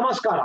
ನಮಸ್ಕಾರ. 0.00 0.40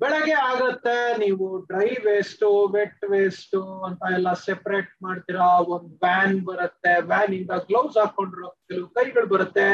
ಬೆಳಗ್ಗೆ 0.00 0.34
ಆಗತ್ತೆ, 0.50 0.96
ನೀವು 1.22 1.46
ಡ್ರೈ 1.70 1.88
ವೇಸ್ಟ್ 2.06 2.44
ವೆಟ್ 2.74 3.04
ವೇಸ್ಟ್ 3.12 3.56
ಅಂತ 3.86 4.02
ಎಲ್ಲ 4.16 4.28
ಸೆಪರೇಟ್ 4.46 4.90
ಮಾಡ್ತೀರಾ, 5.06 5.46
ಒಂದ್ 5.74 5.88
ವ್ಯಾನ್ 6.04 6.36
ಬರುತ್ತೆ 6.48 6.92
ವ್ಯಾನ್ 7.10 7.34
ಇಂದ 7.38 7.56
ಗ್ಲೌಸ್ 7.68 7.96
ಹಾಕೊಂಡ್ರು 8.02 8.48
ಕೆಲವು 8.68 8.88
ಕೈಗಳು 8.96 9.28
ಬರುತ್ತೆ. 9.34 9.66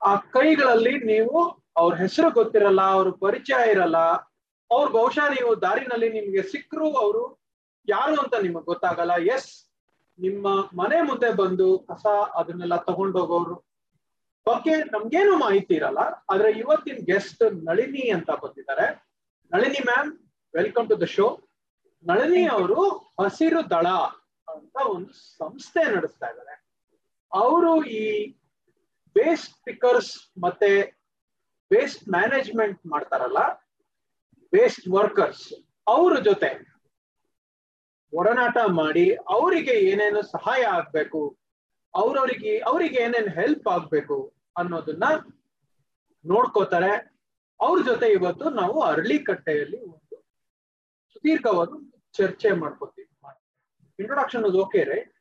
ಆ 0.00 0.12
ಕೈಗಳಲ್ಲಿ 0.36 0.94
ನೀವು 1.12 1.36
ಅವ್ರ 1.82 1.92
ಹೆಸರು 2.02 2.30
ಗೊತ್ತಿರಲ್ಲ, 2.40 2.82
ಅವ್ರ 2.96 3.10
ಪರಿಚಯ 3.26 3.60
ಇರಲ್ಲ 3.74 4.00
ಅವ್ರ 4.70 4.86
ಬಹುಶಃ 4.98 5.26
ನೀವು 5.36 5.52
ದಾರಿನಲ್ಲಿ 5.66 6.08
ನಿಮ್ಗೆ 6.18 6.44
ಸಿಕ್ಕರು 6.52 6.88
ಅವರು 7.04 7.22
ಯಾರು 7.88 8.16
ಅಂತ 8.22 8.34
ನಿಮಗ್ 8.46 8.66
ಗೊತ್ತಾಗಲ್ಲ. 8.72 9.16
ಎಸ್ 9.34 9.50
ನಿಮ್ಮ 10.18 10.46
ಮನೆ 10.80 10.98
ಮುಂದೆ 11.10 11.30
ಬಂದು 11.42 11.68
ಕಸ 11.90 12.06
ಅದನ್ನೆಲ್ಲ 12.40 12.76
ತಗೊಂಡೋಗೋರು 12.88 13.56
ಬಗ್ಗೆ 14.46 14.74
ನಮ್ಗೇನು 14.94 15.34
ಮಾಹಿತಿ 15.38 15.74
ಇರಲ್ಲ 15.74 16.00
ಆದ್ರೆ 16.32 16.50
ಇವತ್ತಿನ 16.62 16.98
ಗೆಸ್ಟ್ 17.10 17.42
ನಳಿನಿ 17.68 18.04
ಅಂತ 18.16 18.30
ಬಂದಿದ್ದಾರೆ. 18.42 18.86
Nalini 19.52 19.80
ma'am 19.90 20.10
welcome 20.54 20.88
to 20.88 20.96
the 21.00 21.06
show 21.16 21.26
Nalini 22.04 22.42
ಅವರು 22.56 22.80
ಹಸಿರು 23.20 23.70
ದಳ 23.70 23.86
ಅಂತ 24.48 24.76
ಒಂದು 24.94 25.12
ಸಂಸ್ಥೆ 25.12 25.82
ನಡೆಸ್ತಾ 25.96 26.26
ಇದ್ದಾರೆ. 26.30 26.54
ಅವರು 27.32 27.72
ಈ 28.00 28.04
ವೇಸ್ಟ್ 29.16 29.56
ಪಿಕರ್ಸ್ 29.64 30.12
ಮತ್ತೆ 30.44 30.70
ವೇಸ್ಟ್ 31.70 32.02
ಮ್ಯಾನೇಜ್ಮೆಂಟ್ 32.08 32.80
ಮಾಡ್ತಾರಲ್ಲ 32.86 33.40
ವೇಸ್ಟ್ 34.52 34.86
ವರ್ಕರ್ಸ್ 34.88 35.46
ಅವ್ರ 35.86 36.18
ಜೊತೆ 36.20 36.50
ಒಡನಾಟ 38.12 38.56
ಮಾಡಿ 38.82 39.06
ಅವರಿಗೆ 39.36 39.74
ಏನೇನು 39.90 40.22
ಸಹಾಯ 40.34 40.62
ಆಗ್ಬೇಕು 40.76 41.20
ಅವ್ರವ್ರಿಗೆ 41.94 42.58
ಅವರಿಗೆ 42.70 42.98
ಏನೇನು 43.06 43.30
ಹೆಲ್ಪ್ 43.40 43.68
ಆಗ್ಬೇಕು 43.68 44.16
ಅನ್ನೋದನ್ನ 44.56 45.04
ನೋಡ್ಕೋತಾರೆ. 46.24 46.92
ಅವ್ರ 47.60 47.84
ಜೊತೆ 47.84 48.12
ಇವತ್ತು 48.12 48.50
ನಾವು 48.50 48.82
ಅರಳಿಕಟ್ಟೆಯಲ್ಲಿ 48.82 49.80
ಒಂದು 49.80 50.16
ಸುದೀರ್ಘವಾದ 51.12 51.68
ಚರ್ಚೆ 52.12 52.52
ಮಾಡ್ಕೋತೀವಿ. 52.52 53.10
Introduction 53.98 54.44
okay 54.44 54.84
right 54.84 55.12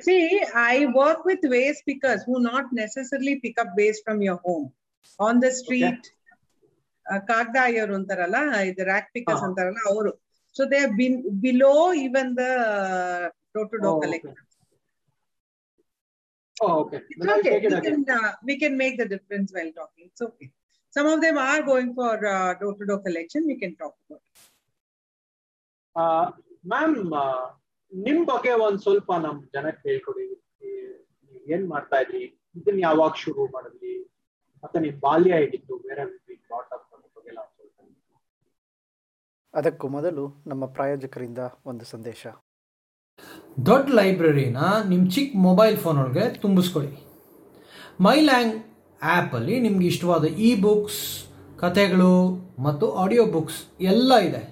See, 0.00 0.42
I 0.54 0.86
work 0.86 1.24
with 1.24 1.42
waste 1.44 1.86
pickers 1.86 2.24
who 2.24 2.40
not 2.40 2.64
necessarily 2.72 3.40
pick 3.40 3.56
up 3.58 3.68
waste 3.76 4.02
from 4.04 4.20
your 4.22 4.36
home. 4.36 4.72
On 5.20 5.38
the 5.40 5.50
street, 5.50 6.00
okay. 7.06 7.28
uh, 7.32 7.92
ಅಂತಾರಲ್ಲ 7.94 8.36
ಇದು 8.62 8.84
ರ್ಯಾಕ್ 8.84 9.12
ಪಿಕರ್ಸ್ 9.12 9.40
ಹಾ. 9.40 9.46
ಅಂತಾರಲ್ಲ 9.46 9.78
ಅವರು. 9.86 10.12
So 10.56 10.64
they 10.64 10.86
bin 10.86 11.22
below 11.40 11.94
even 11.94 12.38
the 12.38 12.44
door 13.54 13.70
to 13.70 13.76
door 13.76 14.00
Oh, 16.60 16.74
okay. 16.82 16.98
Okay 16.98 17.10
It's 17.14 17.26
okay. 17.34 17.52
We 17.64 17.80
can, 17.80 18.04
uh, 18.08 18.32
we 18.44 18.54
can 18.58 18.76
make 18.76 18.96
the 18.98 19.06
difference 19.06 19.52
while 19.52 19.72
talking. 19.72 20.06
It's 20.06 20.22
okay. 20.22 20.48
Some 20.94 21.06
of 21.06 21.20
them 21.20 21.36
are 21.38 21.62
going 21.62 21.94
for 21.94 22.26
uh, 22.26 22.54
door-to-door 22.54 22.98
collection. 22.98 23.46
We 23.46 23.56
can 23.56 23.74
talk 23.76 23.94
about. 24.00 24.22
it. 24.22 24.38
Ma'am 26.68 26.96
ನಿಮ್ 27.92 28.26
ಬಗ್ಗೆ 28.26 28.52
ಒಂದ್ 28.52 28.80
ಸ್ವಲ್ಪ 28.80 29.12
ನಮ್ 29.12 29.36
ಜನಕ್ಕೆ 29.52 29.88
ಹೇಳ್ಕೊಡಿ 29.88 30.24
ಏನ್ 31.54 31.68
ಮಾಡ್ತಾ 31.68 31.98
ಇದ್ರಿ 32.00 32.22
ಇದನ್ನ 32.56 32.80
ಯಾವಾಗ 32.80 33.12
ಶುರು 33.14 33.46
ಮಾಡಿದ್ರಿ 33.46 33.94
ಮತ್ತೆ 34.64 34.80
ನಿಮ್ 34.80 35.00
ಬಾಲ್ಯ 35.00 35.34
ಹೇಗಿತ್ತು 35.34 35.76
ಬೇರೆ. 35.78 36.04
ಅದಕ್ಕೂ 39.54 39.88
ಮೊದಲು 39.88 40.24
ನಮ್ಮ 40.46 40.66
ಪ್ರಾಯೋಜಕರಿಂದ 40.66 41.38
ಒಂದು 41.66 41.84
ಸಂದೇಶ 41.84 42.26
ದೊಡ್ಡ 43.68 43.86
ಲೈಬ್ರರಿನ 43.98 44.58
ನಿಮ್ಮ 44.90 45.04
ಚಿಕ್ಕ 45.14 45.30
ಮೊಬೈಲ್ 45.46 45.76
ಫೋನ್ 45.84 45.98
ತುಂಬಿಸ್ಕೊಳ್ಳಿ 46.44 46.92
ಮೈ 48.06 48.18
ಮೈಲ್ಯಾಂಗ್ 48.18 48.54
ಆ್ಯಪಲ್ಲಿ 49.14 49.54
ನಿಮ್ಗೆ 49.64 49.86
ಇಷ್ಟವಾದ 49.92 50.24
ಇ 50.48 50.50
ಬುಕ್ಸ್ 50.66 51.00
ಕಥೆಗಳು 51.62 52.12
ಮತ್ತು 52.66 52.86
ಆಡಿಯೋ 53.02 53.24
ಬುಕ್ಸ್ 53.34 53.58
ಎಲ್ಲ 53.92 54.12
ಇದೆ. 54.28 54.42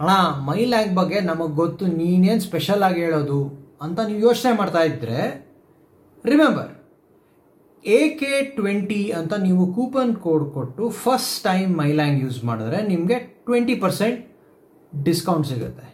ಅಣ್ಣ 0.00 0.10
ಮೈಲ್ಯಾಂಗ್ 0.48 0.92
ಬಗ್ಗೆ 0.98 1.18
ನಮಗೆ 1.20 1.54
ಗೊತ್ತು, 1.60 1.84
ನೀನೇನು 2.00 2.42
ಸ್ಪೆಷಲ್ 2.48 2.82
ಆಗಿ 2.88 3.00
ಹೇಳೋದು 3.04 3.40
ಅಂತ 3.84 3.98
ನೀವು 4.08 4.20
ಯೋಚನೆ 4.28 4.52
ಮಾಡ್ತಾ 4.58 4.82
ಇದ್ದರೆ 4.90 5.18
ರಿಮೆಂಬರ್ 6.24 6.70
ಎ 7.84 8.00
ಕೆ 8.20 8.32
ಟ್ವೆಂಟಿ 8.56 9.02
ಅಂತ 9.18 9.32
ನೀವು 9.46 9.64
ಕೂಪನ್ 9.76 10.12
ಕೋಡ್ 10.24 10.46
ಕೊಟ್ಟು 10.56 10.90
ಫಸ್ಟ್ 11.04 11.36
ಟೈಮ್ 11.44 11.70
ಮೈಲ್ಯಾಂಗ್ 11.82 12.18
ಯೂಸ್ 12.24 12.40
ಮಾಡಿದ್ರೆ 12.44 12.80
ನಿಮಗೆ 12.88 13.18
ಟ್ವೆಂಟಿ 13.48 13.76
ಪರ್ಸೆಂಟ್ 13.84 14.20
ಡಿಸ್ಕೌಂಟ್ 14.92 15.46
ಸಿಗುತ್ತೆ. 15.46 15.86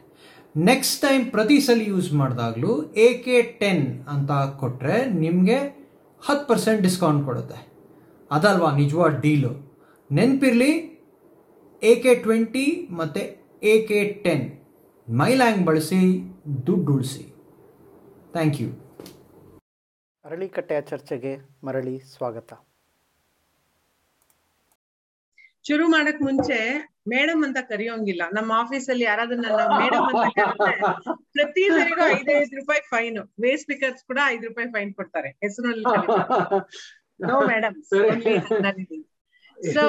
ನೆಕ್ಸ್ಟ್ 0.57 1.03
ಟೈಮ್ 1.03 1.31
ಪ್ರತಿ 1.31 1.57
ಸಲ 1.61 1.81
ಯೂಸ್ 1.87 2.07
ಮಾಡಿದಾಗಲೂ 2.13 2.71
ಎ 3.07 3.07
ಕೆ 3.25 3.43
ಟೆನ್ 3.61 3.83
ಅಂತ 4.13 4.31
ಕೊಟ್ಟರೆ 4.61 4.95
ನಿಮಗೆ 5.23 5.57
ಹತ್ತು 6.23 6.45
ಪರ್ಸೆಂಟ್ 6.51 6.81
ಡಿಸ್ಕೌಂಟ್ 6.83 7.21
ಕೊಡುತ್ತೆ. 7.27 7.59
ಅದಲ್ವಾ 8.31 8.71
ನಿಜವಾದ 8.77 9.21
ಡೀಲು 9.25 9.51
ನೆನಪಿರಲಿ 10.11 10.71
ಎ 11.83 11.93
ಕೆ 12.05 12.15
ಟ್ವೆಂಟಿ 12.15 12.67
ಮತ್ತು 13.01 13.25
ಎ 13.73 13.75
ಕೆ 13.89 14.01
ಟೆನ್ 14.25 14.47
ಮೈಲ್ಯಾಂಗ್ 15.09 15.63
ಬಳಸಿ? 15.67 16.01
ದುಡ್ಡು 16.67 16.95
ಉಳಿಸಿ. 16.95 17.25
ಥ್ಯಾಂಕ್ 18.37 18.61
ಯು 18.63 18.71
ಅರಳಿಕಟ್ಟೆಯ 20.25 20.81
ಚರ್ಚೆಗೆ 20.93 21.35
ಮರಳಿ 21.65 21.99
ಸ್ವಾಗತ. 22.15 22.53
ಶುರು 25.67 25.89
ಮಾಡಕ್ 25.89 26.23
ಮುಂಚೆ 26.23 26.59
ಮೇಡಮ್ 27.09 27.45
ಅಂತ 27.45 27.59
ಕರೆಯೋಂಗಿಲ್ಲ. 27.69 28.23
ನಮ್ಮ 28.33 28.53
ಆಫೀಸ್ 28.53 28.91
ಅಲ್ಲಿ 28.91 29.05
ಯಾರಾದ್ರೂ 29.05 29.37
ನನ್ನ 29.41 29.61
ಮೇಡಮ್ 29.83 30.07
ಅಂತ 30.09 30.39
ಕರೆದ್ರೆ 30.39 30.77
ಪ್ರತಿ 31.33 31.65
ಸರಿಗೂ 31.69 32.05
ಐದೈದು 32.19 32.57
ರೂಪಾಯಿ 32.57 32.81
ಫೈನ್ 32.91 33.19
ವೇಸ್ 33.43 33.63
ಸ್ಪೀಕರ್ಸ್ 33.63 34.05
ಕೂಡ 34.05 34.19
ಐದು 34.27 34.47
ರೂಪಾಯಿ 34.49 34.69
ಫೈನ್ 34.69 34.95
ಕೊಡ್ತಾರೆ. 34.95 35.29
ಹೆಸರಲ್ಲಿ 35.29 35.85
ನೋ 37.21 37.41
ಮೇಡಮ್. 37.41 37.77
ಸೊ 39.75 39.85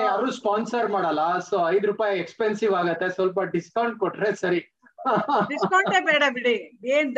ಯಾರು 0.00 0.30
ಸ್ಪಾನ್ಸರ್ 0.30 0.88
ಮಾಡಲ್ಲ. 0.88 1.38
ಸೊ 1.38 1.68
ಐದ್ 1.70 1.86
ರೂಪಾಯಿ 1.86 2.20
ಎಕ್ಸ್ಪೆನ್ಸಿವ್ 2.20 2.74
ಆಗತ್ತೆ. 2.74 3.08
ಸ್ವಲ್ಪ 3.08 3.40
ಡಿಸ್ಕೌಂಟ್ 3.40 3.98
ಕೊಟ್ರೆ 3.98 4.34
ಸರಿ. 4.34 4.60
ಡಿಸ್ಕೌಂಟೇ 5.48 6.00
ಬೇಡ 6.00 6.22
ಬಿಡಿ. 6.32 6.56
ಏನ್ 6.84 7.14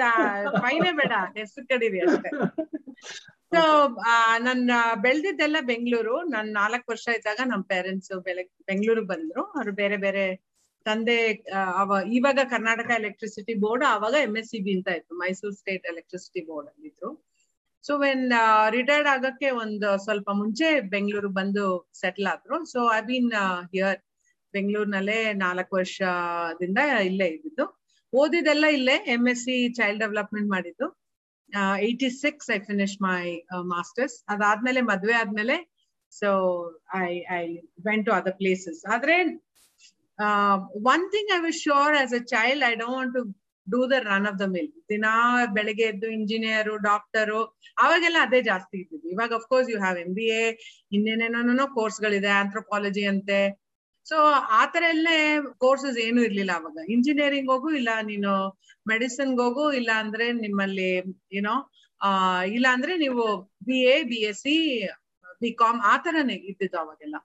ಫೈನೇ 0.61 0.93
ಬೇಡ. 0.93 1.12
ಹೆಸರು 1.37 1.66
ಕಡೀರಿ 1.66 2.00
ಅಷ್ಟೇ. 2.00 2.31
ಸೊ 3.53 3.61
ನನ್ನ 4.47 4.71
ಬೆಳ್ದಿದ್ದೆಲ್ಲ 5.05 5.59
ಬೆಂಗಳೂರು. 5.71 6.15
ನಾನ್ 6.34 6.49
ನಾಲ್ಕು 6.61 6.87
ವರ್ಷ 6.93 7.07
ಇದ್ದಾಗ 7.19 7.41
ನಮ್ 7.53 7.62
ಪೇರೆಂಟ್ಸ್ 7.73 8.12
ಬೆಂಗಳೂರಿಗೆ 8.69 9.09
ಬಂದ್ರು. 9.12 9.43
ಅವ್ರು 9.59 9.73
ಬೇರೆ 9.83 9.97
ಬೇರೆ 10.07 10.25
ತಂದೆ 10.87 11.17
ಅವ 11.81 11.99
ಇವಾಗ 12.17 12.41
ಕರ್ನಾಟಕ 12.55 12.91
ಎಲೆಕ್ಟ್ರಿಸಿಟಿ 13.01 13.55
ಬೋರ್ಡ್ 13.62 13.84
ಅವಾಗ 13.95 14.17
ಎಂ 14.27 14.34
ಎಸ್ 14.41 14.51
ಸಿ 14.53 14.59
ಬಿ 14.67 14.73
ಅಂತ 14.79 14.89
ಇತ್ತು. 14.99 15.12
ಮೈಸೂರು 15.23 15.55
ಸ್ಟೇಟ್ 15.61 15.87
ಎಲೆಕ್ಟ್ರಿಸಿಟಿ 15.93 16.43
ಬೋರ್ಡ್ 16.49 16.69
ಅಲ್ಲಿದ್ರು 16.73 17.11
ಸೊ 17.84 17.95
ವೆನ್ 18.05 18.25
ರಿಟೈರ್ಡ್ 18.77 19.09
ಆಗಕ್ಕೆ 19.15 19.49
ಒಂದು 19.65 19.89
ಸ್ವಲ್ಪ 20.05 20.28
ಮುಂಚೆ 20.41 20.69
ಬೆಂಗಳೂರು 20.95 21.31
ಬಂದು 21.41 21.65
ಸೆಟ್ಲ್ 22.03 22.28
ಆದ್ರು. 22.34 22.57
ಸೊ 22.73 22.81
ಐ 22.99 23.01
ಬೀನ್ 23.11 23.31
ಹಿಯರ್ 23.75 24.01
ಬೆಂಗಳೂರಿನಲ್ಲೇ 24.55 25.19
ನಾಲ್ಕು 25.45 25.73
ವರ್ಷದಿಂದ 25.81 26.81
ಇಲ್ಲೇ 27.11 27.28
ಇದ್ದಿದ್ದು. 27.34 27.67
ಓದಿದೆಲ್ಲ 28.13 28.67
ಇಲ್ಲೇ 28.78 28.97
M 29.17 29.25
S 29.33 29.45
C 29.47 29.57
child 29.78 30.03
development 30.05 30.51
ಮಾಡಿದ್ದು. 30.55 30.87
Eighty 31.87 32.11
six 32.23 32.49
I 32.57 32.59
finish 32.69 32.97
my 33.09 33.23
masters 33.75 34.17
ಅದಾದ್ಮೇಲೆ, 34.34 34.81
ಮದ್ವೆ 34.91 35.15
ಆದ್ಮೇಲೆ 35.23 35.57
so 36.12 36.29
I 37.05 37.09
I 37.39 37.43
went 37.89 38.07
to 38.09 38.12
other 38.19 38.37
places 38.43 38.81
ಆದ್ರೆ 38.95 39.17
one 40.93 41.05
thing 41.15 41.31
I 41.37 41.41
was 41.47 41.59
sure 41.69 41.95
as 42.03 42.15
a 42.21 42.23
child 42.34 42.65
I 42.71 42.75
don't 42.84 43.12
to 43.17 43.23
do 43.67 43.81
the 43.93 43.97
run 44.11 44.27
of 44.31 44.39
the 44.43 44.47
mill 44.55 44.71
ದಿನಾ 44.93 45.12
ಬೆಳಗ್ಗೆ 45.57 45.87
ಎದ್ದು 45.93 46.09
engineer 46.19 46.75
doctor 46.89 47.41
ಅವಾಗೆಲ್ಲ 47.84 48.19
ಅದೇ 48.27 48.41
ಜಾಸ್ತಿ 48.51 48.77
ಇದ್ದಿದ್ದು. 48.83 49.09
ಇವಾಗ 49.15 49.33
of course 49.41 49.71
you 49.72 49.78
have 49.84 49.99
M 50.04 50.10
B 50.19 50.27
A 50.41 50.45
ಇನ್ನೇನೇನೋ 50.97 51.66
ಕೋರ್ಸ್ಗಳಿದೆ 51.78 52.31
ಆಂಥ್ರೋಪಾಲಜಿ 52.42 53.04
ಅಂತೆ. 53.13 53.41
ಸೊ 54.08 54.16
ಆತರ 54.60 54.82
ಎಲ್ಲೇ 54.88 55.16
ಕೋರ್ಸಸ್ 55.58 55.98
ಏನು 55.98 56.22
ಇರ್ಲಿಲ್ಲ 56.22 56.53
ಅವಾಗ. 56.54 56.78
ಇಂಜಿನಿಯರಿಂಗ್ 56.88 57.50
ಹೋಗು 57.50 57.70
ಇಲ್ಲ, 57.70 57.88
ನೀನು 58.03 58.32
ಮೆಡಿಸಿನ್ 58.88 59.38
ಹೋಗು, 59.41 59.72
ಇಲ್ಲ 59.72 59.91
ಅಂದ್ರೆ 59.94 60.32
ನಿಮ್ಮಲ್ಲಿ 60.32 60.91
ಏನೋ 61.32 61.54
ಇಲ್ಲ 62.44 62.66
ಅಂದ್ರೆ 62.72 62.97
ನೀವು 62.97 63.24
B 63.64 63.78
A 63.82 64.03
B 64.03 64.16
S 64.16 64.38
C 64.38 64.56
B 65.42 65.50
com 65.53 65.80
ಆ 65.84 65.97
ತರನೇ 65.97 66.34
ಇದ್ದಿದ್ದು 66.34 66.78
ಅವಾಗೆಲ್ಲ. 66.78 67.16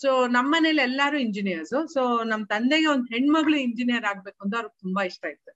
ಸೊ 0.00 0.26
ನಮ್ಮ 0.26 0.48
ಮನೇಲಿ 0.56 0.82
ಎಲ್ಲಾರು 0.82 1.18
ಇಂಜಿನಿಯರ್ಸ್ 1.18 1.92
ಸೊ 1.94 2.24
ನಮ್ 2.24 2.46
ತಂದೆಗೆ 2.46 2.86
ಒಂದ್ 2.86 3.06
ಹೆಣ್ಮಗಳು 3.14 3.56
ಇಂಜಿನಿಯರ್ 3.56 4.04
ಆಗ್ಬೇಕು 4.04 4.44
ಅಂತ 4.44 4.54
ಅವ್ರಿಗೆ 4.54 4.76
ತುಂಬಾ 4.80 5.02
ಇಷ್ಟ 5.02 5.24
ಇತ್ತು. 5.24 5.52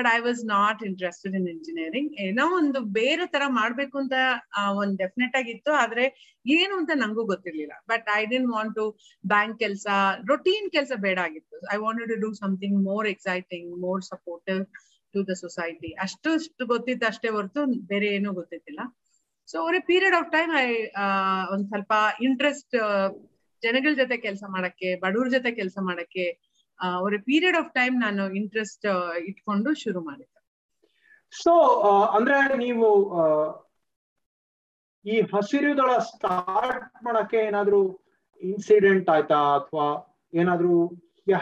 But 0.00 0.08
I 0.14 0.18
was 0.20 0.40
not 0.46 0.82
interested 0.82 1.34
in 1.34 1.48
engineering 1.48 2.12
ಏನೋ 2.20 2.44
ಒಂದು 2.56 2.80
ಬೇರೆ 2.98 3.24
ತರ 3.26 3.42
ಮಾಡ್ಬೇಕು 3.48 3.96
ಅಂತ 3.98 4.14
ಒಂದ್ 4.76 4.94
ಡೆಫಿನೆಟ್ 4.98 5.34
ಆಗಿತ್ತು 5.36 5.72
ಆದ್ರೆ 5.72 6.04
ಏನು 6.46 6.74
ಅಂತ 6.76 6.92
ನಂಗೂ 6.94 7.24
ಗೊತ್ತಿರ್ಲಿಲ್ಲ. 7.24 7.74
But 7.88 8.06
I 8.14 8.22
didn't 8.26 8.50
want 8.54 8.74
to 8.74 8.84
bank 9.26 9.56
ಕೆಲಸ 9.58 9.86
ರೊಟೀನ್ 10.28 10.68
ಕೆಲಸ 10.70 10.92
ಬೇಡ 11.00 11.18
ಆಗಿತ್ತು. 11.18 11.58
I 11.74 11.76
wanted 11.76 12.10
to 12.10 12.18
do 12.20 12.30
something 12.34 12.78
more 12.84 13.08
exciting 13.08 13.70
more 13.80 14.02
supportive 14.04 14.62
to 15.14 15.20
the 15.28 15.34
society 15.34 15.90
ಅಷ್ಟು 15.96 16.30
ಅಷ್ಟು 16.32 16.66
ಗೊತ್ತಿತ್ತು 16.66 17.06
ಅಷ್ಟೇ 17.06 17.28
ಹೊರತು 17.28 17.60
ಬೇರೆ 17.86 18.08
ಏನೂ 18.16 18.32
ಗೊತ್ತಿತ್ತಿಲ್ಲ 18.32 18.80
ಸೊ 19.48 19.56
ಅವರ 19.62 19.76
ಪೀರಿಯಡ್ 19.86 20.16
ಆಫ್ 20.16 20.28
ಟೈಮ್ 20.32 20.52
ಐ 20.56 20.68
ಒಂದ್ 21.52 21.66
ಸ್ವಲ್ಪ 21.66 21.92
ಇಂಟ್ರೆಸ್ಟ್ 22.22 22.76
ಜನಗಳ 23.62 23.92
ಜೊತೆ 23.94 24.16
ಕೆಲಸ 24.16 24.44
ಮಾಡಕ್ಕೆ, 24.48 24.88
ಬಡವ್ರ 25.00 25.28
ಜೊತೆ 25.28 25.50
ಕೆಲಸ 25.52 25.78
ಮಾಡಕ್ಕೆ 25.80 26.24
ಅವರ 26.88 27.14
ಪೀರಿಯಡ್ 27.24 27.56
ಆಫ್ 27.56 27.72
ಟೈಮ್ 27.74 28.00
ನಾನು 28.00 28.22
ಇಂಟ್ರೆಸ್ಟ್ 28.34 28.86
ಇಟ್ಕೊಂಡು 29.28 29.70
ಶುರು 29.74 30.00
ಮಾಡಿದ್ದೆ. 30.00 30.38
ಸೊ 31.32 31.52
ಅಂದ್ರೆ 32.16 32.38
ನೀವು 32.56 32.88
ಈ 35.04 35.20
ಹಸಿರುದಳ 35.20 35.90
ಸ್ಟಾರ್ಟ್ 35.98 37.04
ಮಾಡಕ್ಕೆ 37.04 37.38
ಏನಾದ್ರೂ 37.48 37.80
ಇನ್ಸಿಡೆಂಟ್ 38.42 39.10
ಆಯ್ತಾ 39.10 39.38
ಅಥವಾ 39.58 39.86
ಏನಾದ್ರೂ 40.34 40.74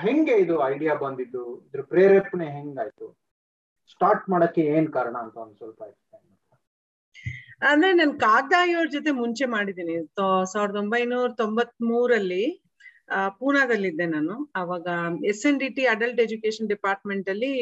ಹೆಂಗೆ 0.05 0.35
ಇದು 0.37 0.55
ಐಡಿಯಾ 0.67 0.95
ಬಂದಿದ್ದು? 0.95 1.43
ಇದ್ರ 1.67 1.83
ಪ್ರೇರೇಪಣೆ 1.83 2.47
ಹೆಂಗಾಯ್ತು? 2.57 3.07
ಸ್ಟಾರ್ಟ್ 3.91 4.25
ಮಾಡಕ್ಕೆ 4.31 4.63
ಏನ್ 4.77 4.89
ಕಾರಣ 4.93 5.17
ಅಂತ 5.17 5.37
ಒಂದ್ 5.37 5.57
ಸ್ವಲ್ಪ. 5.57 5.83
ಅಂದ್ರೆ 7.71 7.91
ನಾನು 7.93 8.15
ಕಾಗ್ದಾಯಿಯವ್ರ 8.19 8.89
ಜೊತೆ 8.89 9.11
ಮುಂಚೆ 9.11 9.45
ಮಾಡಿದ್ದೀನಿ. 9.45 9.95
ಸಾವಿರದ 10.53 10.77
ಒಂಬೈನೂರ 10.77 11.31
ತೊಂಬತ್ 11.33 11.75
ಮೂರಲ್ಲಿ 11.83 12.45
ಪೂನಾದಲ್ಲಿದ್ದೆ 13.41 14.07
ನಾನು. 14.17 14.35
ಅವಾಗ 14.57 14.87
S 15.33 15.45
N 15.51 15.61
D 15.63 15.69
T 15.77 15.85
adult 15.95 16.21
education 16.27 16.69
department 16.69 17.29
ಅಲ್ಲಿ 17.35 17.53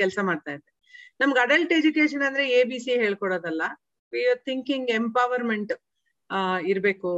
ಕೆಲಸ 0.00 0.18
ಮಾಡ್ತಾ 0.22 0.50
ಇದ್ದೆ. 0.56 0.70
ನಮ್ಗೆ 1.20 1.40
ಅಡಲ್ಟ್ 1.40 1.72
ಎಜುಕೇಶನ್ 1.78 2.24
ಅಂದ್ರೆ 2.28 2.44
ಎ, 2.58 2.60
ಬಿ, 2.64 2.78
ಸಿ 2.78 2.92
ಹೇಳ್ಕೊಡೋದಲ್ಲ. 3.04 3.62
ಥಿಂಕಿಂಗ್ 4.48 4.90
ಎಂಪವರ್ಮೆಂಟ್ 5.00 5.72
ಇರ್ಬೇಕು 6.72 7.10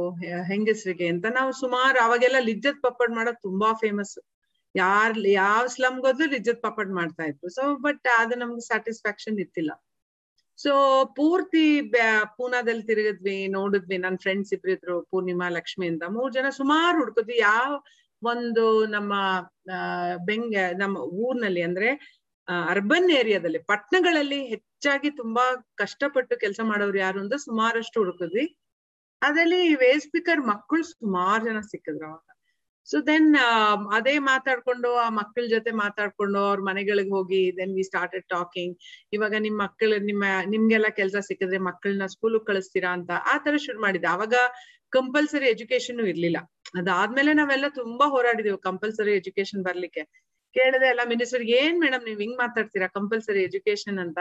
ಹೆಂಗಸರಿಗೆ 0.51 1.07
ಅಂತ. 1.13 1.25
ನಾವು 1.39 1.51
ಸುಮಾರು 1.53 1.97
ಅವಾಗೆಲ್ಲ 2.05 2.39
ಲಿಜ್ಜತ್ 2.49 2.81
ಪಪ್ಪಡ್ 2.81 3.13
ಮಾಡೋದು 3.17 3.41
ತುಂಬಾ 3.41 3.69
ಫೇಮಸ್ 3.83 4.15
ಯಾರ್, 4.75 5.15
ಯಾವ 5.41 5.63
ಸ್ಲಮ್ಗೋದ್ರು 5.75 6.27
ಲಿಜ್ಜತ್ 6.35 6.61
ಪಪ್ಪಡ್ 6.61 6.91
ಮಾಡ್ತಾ 6.99 7.23
ಇತ್ತು 7.23 7.47
ಸೊ 7.57 7.63
ಬಟ್ 7.85 8.07
ಅದು 8.21 8.35
ನಮ್ಗೆ 8.35 8.63
ಸ್ಯಾಟಿಸ್ಫ್ಯಾಕ್ಷನ್ 8.69 9.37
ಇತ್ತಿಲ್ಲ. 9.45 9.71
ಸೊ 10.63 10.73
ಪೂರ್ತಿ 11.15 11.65
ಪೂನಾದಲ್ಲಿ 12.37 12.83
ತಿರುಗಿದ್ವಿ, 12.83 13.37
ನೋಡಿದ್ವಿ 13.57 13.97
ನನ್ನ 13.97 14.17
ಫ್ರೆಂಡ್ಸ್ 14.21 14.53
ಇಬ್ರಿದ್ರು 14.53 14.95
ಪೂರ್ಣಿಮಾ, 15.11 15.47
ಲಕ್ಷ್ಮಿ 15.49 15.87
ಅಂತ. 15.87 16.03
ಮೂರ್ 16.17 16.33
ಜನ 16.33 16.49
ಸುಮಾರು 16.59 16.95
ಹುಡ್ಕಿದ್ವಿ. 16.97 17.37
ಯಾವ 17.39 17.71
ಒಂದು 18.21 18.65
ನಮ್ಮ 18.85 19.13
ಬೆಂಗ, 20.29 20.55
ನಮ್ಮ 20.77 20.97
ಊರ್ನಲ್ಲಿ 21.25 21.61
ಅಂದ್ರೆ 21.61 21.89
ಅರ್ಬನ್ 22.69 23.09
ಏರಿಯಾದಲ್ಲಿ 23.19 23.59
ಪಟ್ಟಣಗಳಲ್ಲಿ 23.71 24.39
ಹೆಚ್ಚಾಗಿ 24.45 25.09
ತುಂಬಾ 25.21 25.45
ಕಷ್ಟಪಟ್ಟು 25.75 26.35
ಕೆಲಸ 26.39 26.59
ಮಾಡೋರು 26.63 26.97
ಯಾರು 26.97 27.19
ಅಂತ 27.19 27.35
ಸುಮಾರಷ್ಟು 27.47 27.99
ಹುಡುಕಿದ್ವಿ. 28.01 28.45
ಅದ್ರಲ್ಲಿ 29.21 29.61
ವೇಸ್ 29.75 30.05
ಸ್ಪೀಕರ್ 30.07 30.41
ಮಕ್ಕಳು 30.51 30.83
ಸುಮಾರು 30.93 31.43
ಜನ 31.49 31.59
ಸಿಕ್ಕಿದ್ರು 31.71 32.05
ಅವಾಗ. 32.09 32.27
ಸೊ 32.87 32.97
ದೆನ್ 33.07 33.27
ಅದೇ 33.91 34.19
ಮಾತಾಡ್ಕೊಂಡು, 34.19 34.89
ಆ 34.95 35.07
ಮಕ್ಕಳ 35.09 35.43
ಜೊತೆ 35.47 35.71
ಮಾತಾಡ್ಕೊಂಡು 35.71 36.39
ಅವ್ರ 36.47 36.59
ಮನೆಗಳಿಗೆ 36.61 37.09
ಹೋಗಿ 37.09 37.57
ದೆನ್ 37.57 37.73
ವಿ 37.75 37.83
ಸ್ಟಾರ್ಟೆಡ್ 37.83 38.25
ಟಾಕಿಂಗ್ 38.29 38.75
ಇವಾಗ 39.13 39.35
ನಿಮ್ 39.39 39.57
ಮಕ್ಕಳು, 39.57 39.97
ನಿಮ್ಮ, 40.09 40.23
ನಿಮ್ಗೆಲ್ಲ 40.45 40.89
ಕೆಲಸ 40.99 41.15
ಸಿಕ್ಕಿದ್ರೆ 41.29 41.57
ಮಕ್ಕಳನ್ನ 41.69 42.05
ಸ್ಕೂಲ್ 42.05 42.37
ಕಳಿಸ್ತೀರಾ 42.45 42.91
ಅಂತ 42.91 43.11
ಆ 43.33 43.37
ತರ 43.37 43.55
ಶುರು 43.57 43.81
ಮಾಡಿದ್ದೆ. 43.81 44.07
ಅವಾಗ 44.07 44.35
ಕಂಪಲ್ಸರಿ 44.91 45.47
ಎಜುಕೇಶನ್ 45.47 46.01
ಇರ್ಲಿಲ್ಲ. 46.07 46.39
ಅದಾದ್ಮೇಲೆ 46.75 47.33
ನಾವೆಲ್ಲ 47.33 47.67
ತುಂಬಾ 47.81 48.05
ಹೋರಾಡಿದೀವಿ 48.07 48.59
ಕಂಪಲ್ಸರಿ 48.61 49.13
ಎಜುಕೇಶನ್ 49.13 49.63
ಬರ್ಲಿಕ್ಕೆ. 49.63 50.03
ಕೇಳಿದೆ 50.55 50.87
ಎಲ್ಲ 50.87 51.03
ಮಿನಿಸ್ಟರ್ 51.05 51.43
ಏನ್ 51.59 51.77
ಮೇಡಮ್ 51.81 52.03
ನೀವ್ 52.05 52.19
ಹಿಂಗ್ 52.19 52.37
ಮಾತಾಡ್ತೀರಾ? 52.37 52.87
ಕಂಪಲ್ಸರಿ 52.87 53.41
ಎಜುಕೇಶನ್ 53.43 53.99
ಅಂತ 53.99 54.19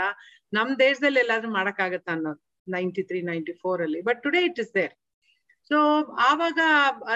ನಮ್ 0.52 0.70
ದೇಶದಲ್ಲಿ 0.78 1.20
ಎಲ್ಲಾದ್ರೂ 1.20 1.50
ಮಾಡಕ್ 1.50 1.80
ಅನ್ನೋದು? 2.14 2.40
ನೈಂಟಿ 2.66 3.02
ತ್ರೀ 3.02 3.20
ನೈಂಟಿ 3.22 3.54
ಫೋರ್ 3.62 3.80
ಅಲ್ಲಿ. 3.82 4.00
But 4.02 4.18
today 4.22 4.40
it 4.44 4.60
is 4.60 4.72
there 4.74 4.92
so 5.64 6.04
ಆವಾಗ 6.04 6.58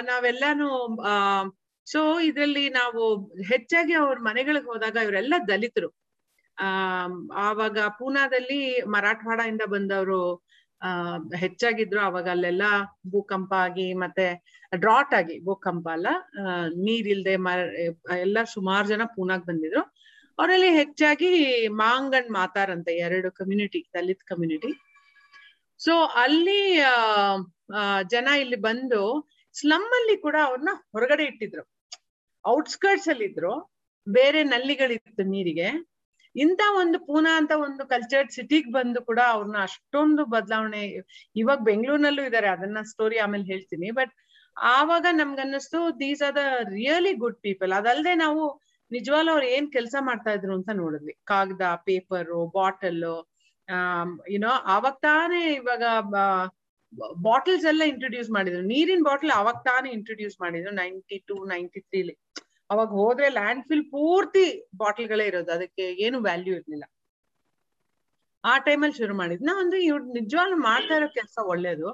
ನಾವೆಲ್ಲಾನು, 0.01 1.01
ಆ 1.01 1.45
ಸೊ 1.85 2.21
ಇದ್ರಲ್ಲಿ 2.21 2.71
ನಾವು 2.71 3.25
ಹೆಚ್ಚಾಗಿ 3.25 3.93
ಅವ್ರ 3.93 4.19
ಮನೆಗಳಿಗೆ 4.21 4.67
ಹೋದಾಗ 4.67 4.97
ಇವರೆಲ್ಲ 4.97 5.35
ದಲಿತರು. 5.49 5.89
ಆ, 6.59 6.65
ಆವಾಗ 7.35 7.79
ಪೂನಾದಲ್ಲಿ 7.99 8.81
ಮರಾಠವಾಡ 8.83 9.41
ಇಂದ 9.41 9.61
ಬಂದವರು, 9.67 10.45
ಆ, 10.83 11.19
ಹೆಚ್ಚಾಗಿದ್ರು. 11.37 12.01
ಅವಾಗ 12.01 12.29
ಅಲ್ಲೆಲ್ಲ 12.29 12.63
ಭೂಕಂಪ 13.11 13.55
ಆಗಿ 13.55 13.95
ಮತ್ತೆ 13.95 14.57
ಡ್ರಾಟ್ 14.75 15.15
ಆಗಿ, 15.15 15.45
ಭೂಕಂಪ 15.45 15.89
ಅಲ್ಲ 15.89 16.07
ನೀರಿಲ್ದೆ 16.69 17.37
ಮರ, 17.37 17.59
ಎಲ್ಲ 18.19 18.39
ಸುಮಾರು 18.53 18.87
ಜನ 18.87 19.03
ಪೂನಾಗ್ 19.05 19.47
ಬಂದಿದ್ರು. 19.47 19.81
ಅವರಲ್ಲಿ 20.39 20.71
ಹೆಚ್ಚಾಗಿ 20.71 21.69
ಮಾಂಗಣ್ 21.69 22.31
ಮಾತಾರ್ 22.31 22.71
ಅಂತ 22.71 22.89
ಎರಡು 22.89 23.31
ಕಮ್ಯುನಿಟಿ 23.31 23.91
ದಲಿತ್ 23.95 24.25
ಕಮ್ಯುನಿಟಿ 24.25 24.86
ಸೊ 25.81 25.95
ಅಲ್ಲಿ 26.25 26.61
ಜನ 28.13 28.29
ಇಲ್ಲಿ 28.43 28.59
ಬಂದು 28.69 29.01
ಸ್ಲಮ್ 29.55 29.91
ಅಲ್ಲಿ 29.99 30.17
ಕೂಡ 30.27 30.37
ಅವ್ರನ್ನ 30.47 30.73
ಹೊರಗಡೆ 30.95 31.25
ಇಟ್ಟಿದ್ರು. 31.31 31.63
ಔಟ್ಸ್ಕರ್ಟ್ಸ್ 32.45 33.09
ಅಲ್ಲಿ 33.13 33.27
ಇದ್ರು. 33.31 33.53
ಬೇರೆ 34.07 34.41
ನಲ್ಲಿಗಳಿತ್ತು 34.53 35.25
ನೀರಿಗೆ. 35.35 35.69
ಇಂತ 36.37 36.63
ಒಂದು 36.81 36.99
ಪೂನಾ 37.09 37.31
ಅಂತ 37.41 37.53
ಒಂದು 37.67 37.83
ಕಲ್ಚರ್ಡ್ 37.93 38.33
ಸಿಟಿಗ್ 38.37 38.69
ಬಂದು 38.73 39.01
ಕೂಡ 39.09 39.21
ಅವ್ರನ್ನ 39.35 39.59
ಅಷ್ಟೊಂದು 39.69 40.23
ಬದಲಾವಣೆ, 40.35 40.83
ಇವಾಗ 41.41 41.61
ಬೆಂಗಳೂರಿನಲ್ಲೂ 41.71 42.23
ಇದಾರೆ, 42.31 42.49
ಅದನ್ನ 42.57 42.81
ಸ್ಟೋರಿ 42.93 43.19
ಆಮೇಲೆ 43.25 43.47
ಹೇಳ್ತೀನಿ. 43.53 43.89
ಬಟ್ 44.01 44.13
ಆವಾಗ 44.57 45.07
ನಮ್ಗನ್ನಿಸ್ತು 45.21 45.81
these 46.03 46.23
are 46.27 46.37
the 46.41 46.45
really 46.77 47.13
good 47.23 47.41
people 47.47 47.73
ಅದಲ್ದೆ 47.79 48.15
ನಾವು 48.25 48.43
ನಿಜವಾಗ್ಲೂ 48.91 49.31
ಅವ್ರು 49.33 49.47
ಏನ್ 49.57 49.69
ಕೆಲಸ 49.77 49.97
ಮಾಡ್ತಾ 50.09 50.33
ಇದ್ರು 50.37 50.53
ಅಂತ 50.59 50.71
ನೋಡಿದ್ವಿ. 50.83 51.15
ಕಾಗದ 51.33 51.67
ಪೇಪರು 51.89 52.39
ಬಾಟಲ್ 52.59 53.03
ಯುನೋ 54.31 54.53
ಅವಾಗ 54.75 54.95
ತಾನೇ 55.09 55.43
ಇವಾಗ 55.55 55.85
ಬಾಟಲ್ಸ್ 57.23 57.67
ಎಲ್ಲ 57.67 57.83
ಇಂಟ್ರೊಡ್ಯೂಸ್ 57.93 58.31
ಮಾಡಿದ್ರು. 58.31 58.63
ನೀರಿನ 58.75 59.03
ಬಾಟಲ್ 59.05 59.33
ಅವಾಗ 59.41 59.59
ತಾನೇ 59.65 59.89
ಇಂಟ್ರೊಡ್ಯೂಸ್ 59.91 60.37
ಮಾಡಿದ್ರು 60.41 60.73
ನೈನ್ಟಿ 60.83 61.17
ಟೂ 61.29 61.37
ನೈನ್ಟಿ 61.45 61.81
ತ್ರೀಲಿ 61.81 62.15
ಅವಾಗ 62.71 62.89
ಹೋದ್ರೆ 63.01 63.27
ಲ್ಯಾಂಡ್ 63.31 63.65
ಫಿಲ್ 63.69 63.87
ಪೂರ್ತಿ 63.91 64.45
ಬಾಟಲ್ಗಳೇ 64.77 65.27
ಇರೋದು. 65.27 65.51
ಅದಕ್ಕೆ 65.53 65.85
ಏನು 66.07 66.19
ವ್ಯಾಲ್ಯೂ 66.21 66.55
ಇರ್ಲಿಲ್ಲ. 66.59 66.85
ಆ 68.45 68.55
ಟೈಮಲ್ಲಿ 68.67 68.97
ಶುರು 68.97 69.15
ಮಾಡಿದ್ನ 69.17 69.51
ಅಂದ್ರೆ 69.61 69.79
ಇವ್ರು 69.85 70.05
ನಿಜವಾಗ್ಲು 70.13 70.57
ಮಾಡ್ತಾ 70.69 70.95
ಇರೋ 70.99 71.09
ಕೆಲಸ 71.19 71.39
ಒಳ್ಳೇದು. 71.53 71.89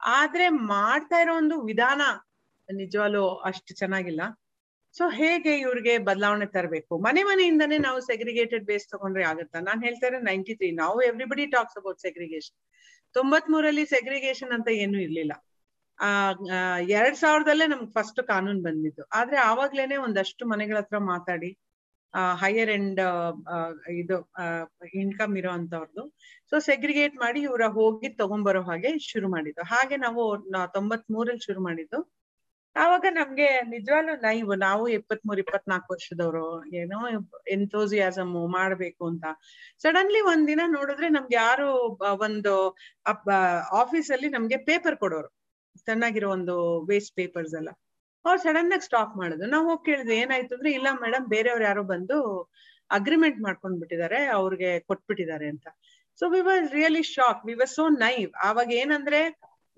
ಆದ್ರೆ 0.00 0.46
ಮಾಡ್ತಾ 0.48 1.18
ಇರೋ 1.20 1.32
ಒಂದು 1.42 1.56
ವಿಧಾನ 1.70 2.02
ನಿಜವಾಗ್ಲು 2.68 3.22
ಅಷ್ಟು 3.48 3.72
ಚೆನ್ನಾಗಿಲ್ಲ. 3.74 4.22
ಸೊ 4.96 5.04
ಹೇಗೆ 5.20 5.52
ಇವ್ರಿಗೆ 5.64 5.94
ಬದಲಾವಣೆ 6.08 6.46
ತರಬೇಕು? 6.56 6.92
ಮನೆ 7.06 7.22
ಮನೆಯಿಂದಾನೇ 7.30 7.78
ನಾವು 7.86 7.98
ಸೆಗ್ರಿಗೇಟೆಡ್ 8.10 8.64
ಬೇಸ್ 8.70 8.86
ತಗೊಂಡ್ರೆ 8.92 9.24
ಆಗುತ್ತಾ? 9.30 9.58
ನಾನು 9.68 9.80
ಹೇಳ್ತಾ 9.86 10.06
ಇರೋ 10.10 10.18
ನೈಂಟಿ 10.30 10.54
ತ್ರೀ 10.60 10.68
ನಾವು 10.82 10.98
ಎವ್ರಿಬಡಿ 11.10 11.44
ಟಾಕ್ಸ್ 11.56 11.78
ಅಬೌಟ್ 11.80 12.00
ಸೆಗ್ರಿಗೇಷನ್ 12.06 12.56
ತೊಂಬತ್ 13.14 13.50
ಮೂರಲ್ಲಿ 13.54 13.84
ಸೆಗ್ರಿಗೇಷನ್ 13.94 14.52
ಅಂತ 14.56 14.68
ಏನು 14.84 14.96
ಇರ್ಲಿಲ್ಲ. 15.06 15.32
ಆ 15.98 16.08
ಎರಡ್ 16.98 17.18
ಸಾವಿರದಲ್ಲೇ 17.20 17.66
ನಮ್ಗೆ 17.72 17.92
ಫಸ್ಟ್ 17.98 18.20
ಕಾನೂನು 18.32 18.62
ಬಂದಿದ್ದು. 18.66 19.02
ಆದ್ರೆ 19.18 19.38
ಆವಾಗ್ಲೇನೆ 19.50 19.96
ಒಂದಷ್ಟು 20.06 20.42
ಮನೆಗಳ 20.52 20.78
ಹತ್ರ 20.82 20.98
ಮಾತಾಡಿ 21.12 21.50
ಹೈಯರ್ 22.42 22.70
ಎಂಡ್ 22.76 23.00
ಇದು 24.02 24.16
ಇನ್ಕಮ್ 25.02 25.34
ಇರೋ 25.40 25.50
ಅಂತವ್ರದ್ದು 25.58 26.02
ಸೊ 26.50 26.56
ಸೆಗ್ರಿಗೇಟ್ 26.70 27.16
ಮಾಡಿ 27.24 27.40
ಇವರ 27.48 27.64
ಹೋಗಿ 27.78 28.08
ತಗೊಂಡ್ಬರೋ 28.20 28.62
ಹಾಗೆ 28.68 28.90
ಶುರು 29.10 29.28
ಮಾಡಿದ್ದು. 29.34 29.62
ಹಾಗೆ 29.72 29.96
ನಾವು 30.06 30.22
ತೊಂಬತ್ 30.76 31.06
ಮೂರಲ್ಲಿ 31.16 31.44
ಶುರು 31.48 31.62
ಮಾಡಿದ್ದು. 31.68 32.00
ಆವಾಗ 32.76 33.06
ನಮ್ಗೆ 33.10 33.60
ನಿಜವಾಗ್ಲೂ 33.60 34.14
ನೈವ್ 34.16 34.58
ನಾವು 34.58 34.88
ಇಪ್ಪತ್ಮೂರ್ 34.88 35.38
ಇಪ್ಪತ್ನಾಲ್ಕು 35.38 35.92
ವರ್ಷದವರು, 35.92 36.64
ಏನೋ 36.74 36.98
ಎಂಥೋಸಿಯಾಸಮ್ 37.48 38.48
ಮಾಡ್ಬೇಕು 38.52 39.06
ಅಂತ. 39.06 39.24
ಸಡನ್ಲಿ 39.78 40.20
ಒಂದಿನ 40.20 40.60
ನೋಡಿದ್ರೆ 40.66 41.08
ನಮ್ಗೆ 41.08 41.36
ಯಾರು 41.36 41.68
ಒಂದು 42.20 42.76
ಆಫೀಸ್ 43.72 44.10
ಅಲ್ಲಿ 44.10 44.28
ನಮ್ಗೆ 44.28 44.56
ಪೇಪರ್ 44.56 44.96
ಕೊಡೋರು. 44.96 45.30
ಚೆನ್ನಾಗಿರೋ 45.84 46.30
ಒಂದು 46.30 46.80
ವೇಸ್ಟ್ 46.80 47.16
ಪೇಪರ್ಸ್ 47.16 47.54
ಎಲ್ಲ. 47.54 47.70
ಅವ್ರು 48.24 48.42
ಸಡನ್ 48.42 48.72
ಆಗಿ 48.72 48.84
ಸ್ಟಾಪ್ 48.84 49.16
ಮಾಡಿದ್ರು. 49.16 49.50
ನಾವು 49.50 49.68
ಹೋಗಿ 49.68 49.84
ಕೇಳಿದ್ವಿ, 49.84 50.16
ಏನಾಯ್ತು 50.16 50.54
ಅಂದ್ರೆ, 50.54 50.72
ಇಲ್ಲ 50.72 50.88
ಮೇಡಮ್ 51.02 51.26
ಬೇರೆಯವ್ರು 51.28 51.64
ಯಾರೋ 51.64 51.82
ಬಂದು 51.82 52.18
ಅಗ್ರಿಮೆಂಟ್ 52.90 53.40
ಮಾಡ್ಕೊಂಡ್ 53.40 53.78
ಬಿಟ್ಟಿದ್ದಾರೆ, 53.78 54.24
ಅವ್ರಿಗೆ 54.24 54.80
ಕೊಟ್ಬಿಟ್ಟಿದ್ದಾರೆ 54.80 55.48
ಅಂತ. 55.48 55.66
So 56.18 56.28
we 56.28 56.40
was 56.40 56.72
really 56.72 57.02
shock 57.02 57.46
we 57.46 57.54
was 57.54 57.74
so 57.74 57.88
naive 57.88 58.30
ಆವಾಗ 58.44 58.72
ಏನಂದ್ರೆ 58.72 59.20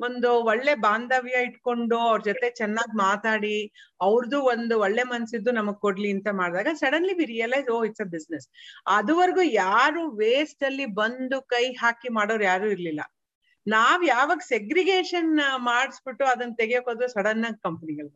ಒಂದು 0.00 0.40
ಒಳ್ಳೆ 0.42 0.74
ಬಾಂಧವ್ಯ 0.74 1.42
ಇಟ್ಕೊಂಡು 1.42 1.98
ಅವ್ರ 1.98 2.20
ಜೊತೆ 2.20 2.50
ಚೆನ್ನಾಗಿ 2.50 2.96
ಮಾತಾಡಿ 2.96 3.56
ಅವ್ರದ್ದು 4.00 4.42
ಒಂದು 4.44 4.78
ಒಳ್ಳೆ 4.80 5.02
ಮನ್ಸಿದ್ದು 5.02 5.52
ನಮಗ್ 5.52 5.80
ಕೊಡ್ಲಿ 5.80 6.10
ಅಂತ 6.10 6.28
ಮಾಡಿದಾಗ 6.32 6.74
suddenly 6.74 7.14
we 7.14 7.24
realise, 7.24 7.70
oh, 7.70 7.84
it's 7.84 8.00
a 8.00 8.10
business. 8.10 8.46
ಅದುವರೆಗೂ 8.86 9.42
ಯಾರು 9.64 10.10
ವೇಸ್ಟ್ 10.16 10.64
ಅಲ್ಲಿ 10.64 10.86
ಬಂದು 10.86 11.40
ಕೈ 11.46 11.64
ಹಾಕಿ 11.72 12.08
ಮಾಡೋರು 12.08 12.44
ಯಾರು 12.44 12.66
ಇರ್ಲಿಲ್ಲ. 12.66 13.00
ನಾವ್ 13.66 14.04
ಯಾವಾಗ 14.08 14.40
ಸೆಗ್ರಿಗೇಷನ್ 14.48 15.30
ಮಾಡಿಸ್ಬಿಟ್ಟು 15.62 16.24
ಅದನ್ನ 16.24 16.52
ತೆಗಿಯಕ್ 16.58 16.88
ಹೋದ್ರೆ 16.88 17.08
ಸಡನ್ 17.08 17.44
ಆಗಿ 17.44 17.60
ಕಂಪನಿಗಳು 17.62 18.10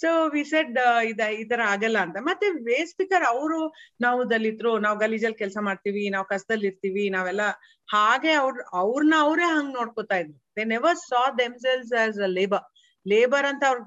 ಸೊ 0.00 0.28
ವಿ 0.28 0.44
ಸೆಡ್ 0.44 0.78
ಇದ, 1.10 1.20
ಈ 1.40 1.44
ತರ 1.44 1.60
ಆಗಲ್ಲ 1.64 1.98
ಅಂತ. 1.98 2.16
ಮತ್ತೆ 2.20 2.46
ವೇಸ್ಟ್ 2.50 2.94
ಸ್ಪೀಕರ್ 2.94 3.24
ಅವರು 3.24 3.60
ನಾವು 4.00 4.30
ದಲಿತರು, 4.30 4.78
ನಾವು 4.78 4.98
ಗಲೀಜಲ್ಲಿ 4.98 5.36
ಕೆಲಸ 5.36 5.58
ಮಾಡ್ತೀವಿ, 5.60 6.10
ನಾವು 6.10 6.24
ಕಸದಲ್ಲಿ 6.24 6.66
ಇರ್ತೀವಿ 6.66 7.10
ನಾವೆಲ್ಲ 7.10 7.44
ಹಾಗೆ 7.88 8.32
ಅವ್ರ 8.32 8.54
ಅವ್ರನ್ನ 8.72 9.14
ಅವರೇ 9.18 9.46
ಹಂಗ್ 9.56 9.74
ನೋಡ್ಕೋತಾ 9.74 10.16
ಇದ್ರು. 10.16 10.38
They 10.56 10.64
never 10.64 10.96
saw 10.96 11.22
themselves 11.38 11.92
as 12.04 12.18
a 12.18 12.30
labour 12.38 12.64
labour 13.06 13.46
ಅಂತ 13.46 13.62
ಅವ್ರ 13.68 13.80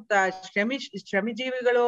ಶ್ರಮಿ, 0.51 0.78
ಶ್ರಮಿಜೀವಿಗಳು 1.10 1.88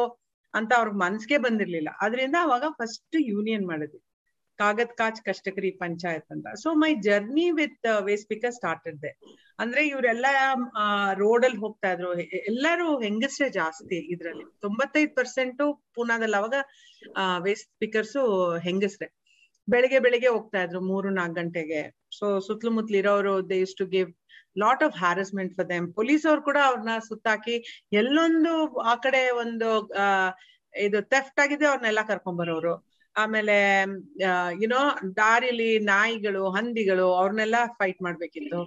ಅಂತ 0.54 0.72
ಅವ್ರ 0.76 0.90
ಮನ್ಸ್ಗೆ 1.02 1.38
ಬಂದಿರ್ಲಿಲ್ಲ. 1.38 1.90
ಅದರಿಂದ 2.00 2.36
ಅವಾಗ 2.40 2.64
ಫಸ್ಟ್ 2.78 3.16
ಯೂನಿಯನ್ 3.32 3.66
ಮಾಡಿದ್ವಿ. 3.66 4.00
ಕಾಗದ್ 4.62 4.94
ಕಾಚ್ 5.00 5.20
ಕಷ್ಟಕರಿ 5.28 5.70
ಪಂಚಾಯತ್ 5.82 6.28
ಅಂತ. 6.34 6.46
So 6.62 6.68
my 6.82 6.90
journey 7.08 7.46
with 7.60 7.88
waste 8.08 8.24
picker 8.32 8.54
started 8.58 8.98
ದೆ 9.04 9.12
ಅಂದ್ರೆ 9.62 9.82
ಇವರೆಲ್ಲ 9.92 10.26
ರೋಡ್ 11.22 11.44
ಅಲ್ಲಿ 11.48 11.60
ಹೋಗ್ತಾ 11.64 11.88
ಇದ್ರು. 11.94 12.10
ಎಲ್ಲಾರು 12.52 12.86
ಹೆಂಗಸ್ರೇ 13.06 13.48
ಜಾಸ್ತಿ 13.60 13.98
ಇದ್ರಲ್ಲಿ. 14.14 14.46
ತೊಂಬತ್ತೈದು 14.64 15.12
ಪರ್ಸೆಂಟ್ 15.18 15.62
ಪೂನಾದಲ್ಲಿ 15.96 16.38
ಅವಾಗ 16.40 16.54
ವೇಸ್ಟ್ 17.46 17.68
ಸ್ಪೀಕರ್ಸ್ 17.76 18.16
ಹೆಂಗಸ್ರೆ. 18.68 19.08
ಬೆಳಿಗ್ಗೆ 19.68 19.98
ಬೆಳಿಗ್ಗೆ 20.04 20.30
ಹೋಗ್ತಾ 20.36 20.60
ಇದ್ರು 20.66 20.80
ಮೂರು 20.92 21.08
ನಾಲ್ಕು 21.18 21.36
ಗಂಟೆಗೆ. 21.40 21.82
ಸೊ 22.18 22.26
ಸುತ್ತಲುಮುತ್ತಲು 22.46 22.96
ಇರೋರು 23.02 23.34
they 23.50 23.58
is 23.66 23.76
to 23.80 23.84
give 23.94 24.08
lot 24.62 24.82
of 24.86 24.96
harassment 25.02 25.52
for 25.58 25.68
them 25.72 25.86
police 25.98 26.24
ಅವ್ರು 26.30 26.42
ಕೂಡ 26.48 26.58
ಅವ್ರನ್ನ 26.68 26.94
ಸುತ್ತಾಕಿ 27.10 27.54
ಎಲ್ಲೊಂದು 28.00 28.52
ಆ 28.92 28.94
ಕಡೆ 29.06 29.22
ಒಂದು 29.42 29.68
ಇದು 30.74 30.98
ಥೆಫ್ಟ್ 31.14 31.40
ಆಗಿದೆ 31.44 31.64
ಅವ್ರನ್ನೆಲ್ಲ 31.70 32.02
ಕರ್ಕೊಂಡ್ 32.10 32.38
ಬರೋರು. 32.42 32.74
ಆಮೇಲೆ 33.16 33.56
ಯುನೋ 34.62 34.82
ದಾರಿಲಿ 35.18 35.70
ನಾಯಿಗಳು, 35.90 36.42
ಹಂದಿಗಳು 36.56 37.06
ಅವ್ರನ್ನೆಲ್ಲ 37.20 37.58
ಫೈಟ್ 37.80 38.00
ಮಾಡ್ಬೇಕಿತ್ತು. 38.06 38.60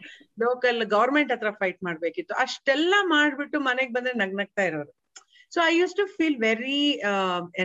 ಲೋಕಲ್ 0.44 0.80
ಗವರ್ಮೆಂಟ್ 0.94 1.32
ಹತ್ರ 1.34 1.52
ಫೈಟ್ 1.62 1.82
ಮಾಡ್ಬೇಕಿತ್ತು. 1.88 2.34
ಅಷ್ಟೆಲ್ಲ 2.46 2.94
ಮಾಡ್ಬಿಟ್ಟು 3.16 3.60
ಮನೆಗ್ 3.70 3.94
ಬಂದ್ರೆ 3.96 4.14
ನಗ್ನಗ್ತಾ 4.24 4.66
ಇರೋರು. 4.70 4.92
So 5.52 5.60
I 5.70 5.74
use 5.80 5.96
to 6.00 6.06
feel 6.16 6.38
very 6.48 6.82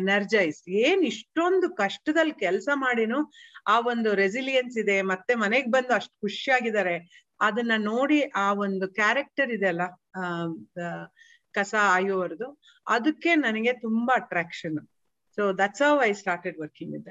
energise 0.01 0.61
ಏನ್ 0.85 1.03
ಇಷ್ಟೊಂದು 1.13 1.69
ಕಷ್ಟದಲ್ಲಿ 1.83 2.35
ಕೆಲಸ 2.45 2.69
ಮಾಡಿನು 2.85 3.19
ಆ 3.75 3.77
ಒಂದು 3.93 4.11
ರೆಸಿಲಿಯನ್ಸ್ 4.23 4.77
ಇದೆ, 4.83 4.97
ಮತ್ತೆ 5.13 5.33
ಮನೆಗ್ 5.45 5.69
ಬಂದು 5.77 5.93
ಅಷ್ಟು 5.99 6.15
ಖುಷಿಯಾಗಿದ್ದಾರೆ. 6.27 6.95
ಅದನ್ನ 7.49 7.75
ನೋಡಿ 7.91 8.19
ಆ 8.45 8.47
ಒಂದು 8.67 8.87
ಕ್ಯಾರೆಕ್ಟರ್ 9.01 9.51
ಇದೆ 9.57 9.69
ಅಲ್ಲ 9.73 9.85
ಕಸ 11.55 11.75
ಆಯುವರ್ದು. 11.97 12.49
ಅದಕ್ಕೆ 12.87 13.31
ನನಗೆ 13.47 13.73
ತುಂಬಾ 13.85 14.15
attraction 14.21 14.81
so 15.41 15.47
that's 15.53 15.83
how 15.83 15.93
I 16.03 16.13
started 16.13 16.59
working 16.59 16.93
with 16.93 17.11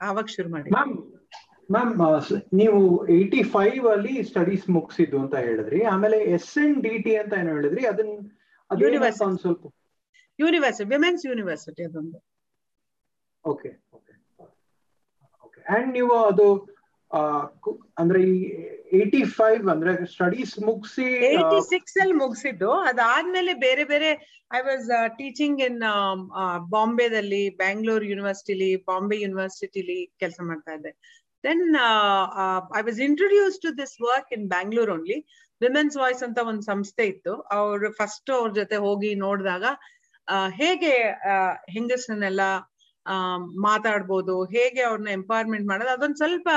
ಆವಾಗ 0.00 0.26
ಶುರು 0.36 0.50
ಮಾಡಿ 0.50 0.70
ಮ್ಯಾಮ್ 1.70 1.92
ನೀವು 2.52 2.80
ಏಯ್ಟಿ 3.08 3.42
ಫೈವ್ 3.42 3.84
ಅಲ್ಲಿ 3.86 4.14
ಸ್ಟಡೀಸ್ 4.22 4.64
ಮುಗಿಸಿದ್ದು 4.70 5.18
ಅಂತ 5.20 5.36
ಹೇಳಿದ್ರಿ. 5.36 5.78
ಆಮೇಲೆ 5.84 6.16
ಎಸ್ 6.36 6.58
ಎನ್ 6.58 6.74
ಡಿ 6.82 6.94
ಟಿ 7.02 7.12
ಅಂತ 7.16 7.32
ಏನು 7.32 7.50
ಹೇಳಿದ್ರಿ. 7.54 7.86
ಅದನ್ನ. 7.86 8.16
ಒಂದ್ 9.26 9.38
ಸ್ವಲ್ಪ? 9.40 9.64
ಯೂನಿವರ್ಸಿಟಿ 10.38 10.88
ವಿಮೆನ್ಸ್ 10.90 11.26
ಯೂನಿವರ್ಸಿಟಿ 11.26 11.82
ಅದೊಂದು. 11.84 12.18
ಓಕೆ 13.44 13.70
ಓಕೆ 13.94 14.14
ಓಕೆ 15.44 15.60
ಅಂಡ್ 15.74 15.92
ನೀವು 15.92 16.24
ಅದು 16.24 16.46
ಅಂದ್ರೆ 18.00 18.20
ಈ 18.32 18.36
ಏಯ್ಟಿ 18.98 19.22
ಫೈವ್ 19.36 19.64
ಅಂದ್ರೆ 19.72 19.92
ಸ್ಟಡೀಸ್ 20.12 20.54
ಮುಗಿಸಿ 20.68 21.06
ಏಯ್ಟಿ 21.30 21.60
ಸಿಕ್ಸ್ 21.72 21.96
ಅಲ್ಲಿ 22.02 22.16
ಮುಗಿಸಿದ್ದು. 22.22 22.70
ಅದಾದ್ಮೇಲೆ 22.90 23.52
ಬೇರೆ 23.66 23.84
ಬೇರೆ 23.92 24.10
ಐ 24.58 24.60
ವಾಸ್ 24.68 24.88
ಟೀಚಿಂಗ್ 25.20 25.60
ಇನ್ 25.68 25.80
ಬಾಂಬೆದಲ್ಲಿ 26.74 27.42
ಬ್ಯಾಂಗ್ಳೂರ್ 27.62 28.04
ಯೂನಿವರ್ಸಿಟಿಲಿ 28.10 28.70
ಬಾಂಬೆ 28.90 29.18
ಯೂನಿವರ್ಸಿಟಿಲಿ 29.24 29.98
ಕೆಲಸ 30.22 30.38
ಮಾಡ್ತಾ 30.50 30.74
ಇದ್ದೆ. 30.78 30.92
Then 31.44 31.64
I 32.80 32.82
was 32.88 33.00
introduce 33.08 33.58
to 33.64 33.72
this 33.80 33.96
work 34.08 34.30
in 34.38 34.46
Bangalore 34.54 34.92
only 34.96 35.18
Women's 35.60 35.96
Voice 36.02 36.22
ಅಂತ 36.26 36.38
ಒಂದು 36.50 36.64
ಸಂಸ್ಥೆ 36.72 37.04
ಇತ್ತು. 37.12 37.34
ಅವ್ರು 37.58 37.88
ಫಸ್ಟ್ 38.00 38.30
ಅವ್ರ 38.38 38.50
ಜೊತೆ 38.60 38.78
ಹೋಗಿ 38.86 39.10
ನೋಡಿದಾಗ 39.26 39.64
ಹೇಗೆ 40.60 40.94
ಹೆಂಗಸನ್ನೆಲ್ಲ 41.74 42.42
ಮಾತಾಡ್ಬೋದು, 43.66 44.34
ಹೇಗೆ 44.56 44.82
ಅವ್ರನ್ನ 44.88 45.10
ಎಂಪವರ್ಮೆಂಟ್ 45.20 45.66
ಮಾಡೋದು, 45.70 45.92
ಅದೊಂದು 45.96 46.18
ಸ್ವಲ್ಪ 46.22 46.48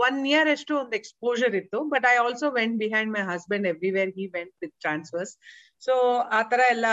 ಒನ್ 0.00 0.18
ಇಯರ್ 0.26 0.48
ಅಷ್ಟು 0.48 0.72
ಒಂದು 0.80 0.94
ಎಕ್ಸ್ಪೋಜರ್ 0.96 1.54
ಇತ್ತು 1.60 1.78
but 1.92 2.06
I 2.10 2.14
also 2.16 2.48
went 2.56 2.76
behind 2.78 3.12
my 3.16 3.22
husband 3.30 3.66
everywhere 3.66 4.10
he 4.18 4.26
went 4.36 4.54
with 4.62 4.76
transfers 4.80 5.32
so 5.82 5.94
ಆ 6.30 6.40
ತರ 6.50 6.60
ಎಲ್ಲ 6.70 6.88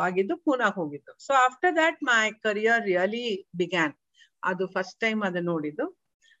ಆಗಿದ್ದು 0.00 0.34
ಪೂನಾಗ್ 0.44 0.76
ಹೋಗಿದ್ದು 0.76 1.12
so 1.26 1.32
after 1.46 1.72
that 1.76 1.98
my 2.10 2.24
career 2.44 2.82
really 2.84 3.24
began 3.56 3.94
ಅದು 4.42 4.66
ಫಸ್ಟ್ 4.76 4.98
ಟೈಮ್ 5.00 5.22
ಅದು 5.22 5.42
ನೋಡಿದ್ದು 5.50 5.86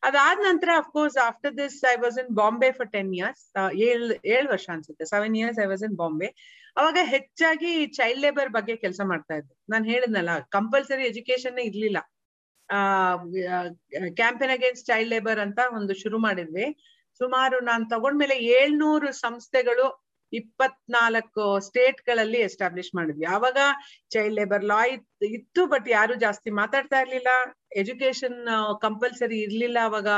ಅದಾದ 0.02 0.38
ನಂತರ 0.44 0.70
of course 0.76 1.16
after 1.24 1.52
this 1.56 1.78
I 1.86 1.96
was 1.96 2.16
in 2.18 2.30
Bombay 2.36 2.70
for 2.78 2.90
ten 2.92 3.10
years 3.14 3.42
ಏಳ್ 3.86 4.04
ಏಳು 4.34 4.46
ವರ್ಷ 4.52 4.66
ಅನ್ಸುತ್ತೆ 4.68 5.06
seven 5.10 5.34
years 5.40 5.58
I 5.58 5.66
was 5.66 5.82
in 5.88 5.96
Bombay 5.96 6.28
ಅವಾಗ 6.76 6.98
ಹೆಚ್ಚಾಗಿ 7.06 7.72
ಚೈಲ್ಡ್ 7.96 8.22
ಲೇಬರ್ 8.22 8.50
ಬಗ್ಗೆ 8.50 8.74
ಕೆಲಸ 8.76 9.00
ಮಾಡ್ತಾ 9.04 9.34
ಇದ್ದೆ 9.40 9.54
ನಾನು 9.72 9.84
ಹೇಳಿದ್ನಲ್ಲ 9.84 10.34
ಕಂಪಲ್ಸರಿ 10.50 11.04
ಎಜುಕೇಶನ್ 11.04 11.58
ಇರ್ಲಿಲ್ಲ 11.66 12.00
ಕ್ಯಾಂಪೇನ್ 14.20 14.54
ಅಗೇನ್ಸ್ಟ್ 14.56 14.88
ಚೈಲ್ಡ್ 14.90 15.12
ಲೇಬರ್ 15.14 15.40
ಅಂತ 15.46 15.60
ಒಂದು 15.78 15.94
ಶುರು 16.02 16.18
ಮಾಡಿದ್ವಿ. 16.18 16.66
ಸುಮಾರು 17.20 17.56
ನಾನ್ 17.70 17.84
ತಗೊಂಡ್ಮೇಲೆ 17.94 18.36
ಏಳ್ನೂರು 18.58 19.08
ಸಂಸ್ಥೆಗಳು 19.24 19.86
ಇಪ್ಪತ್ನಾಲ್ಕು 20.32 21.44
ಸ್ಟೇಟ್ಗಳಲ್ಲಿ 21.68 22.40
ಎಸ್ಟಾಬ್ಲಿಷ್ 22.48 22.90
ಮಾಡಿದ್ವಿ. 22.94 23.26
ಆವಾಗ 23.36 23.58
ಚೈಲ್ಡ್ 24.12 24.36
ಲೇಬರ್ 24.38 24.64
ಲಾ 24.72 24.80
ಇತ್ತು 25.36 25.62
ಬಟ್ 25.66 25.88
ಯಾರು 25.88 26.14
ಜಾಸ್ತಿ 26.24 26.50
ಮಾತಾಡ್ತಾ 26.60 26.98
ಇರ್ಲಿಲ್ಲ. 27.00 27.30
ಎಜುಕೇಶನ್ 27.82 28.38
ಕಂಪಲ್ಸರಿ 28.84 29.38
ಇರ್ಲಿಲ್ಲ 29.46 29.78
ಅವಾಗ 29.90 30.08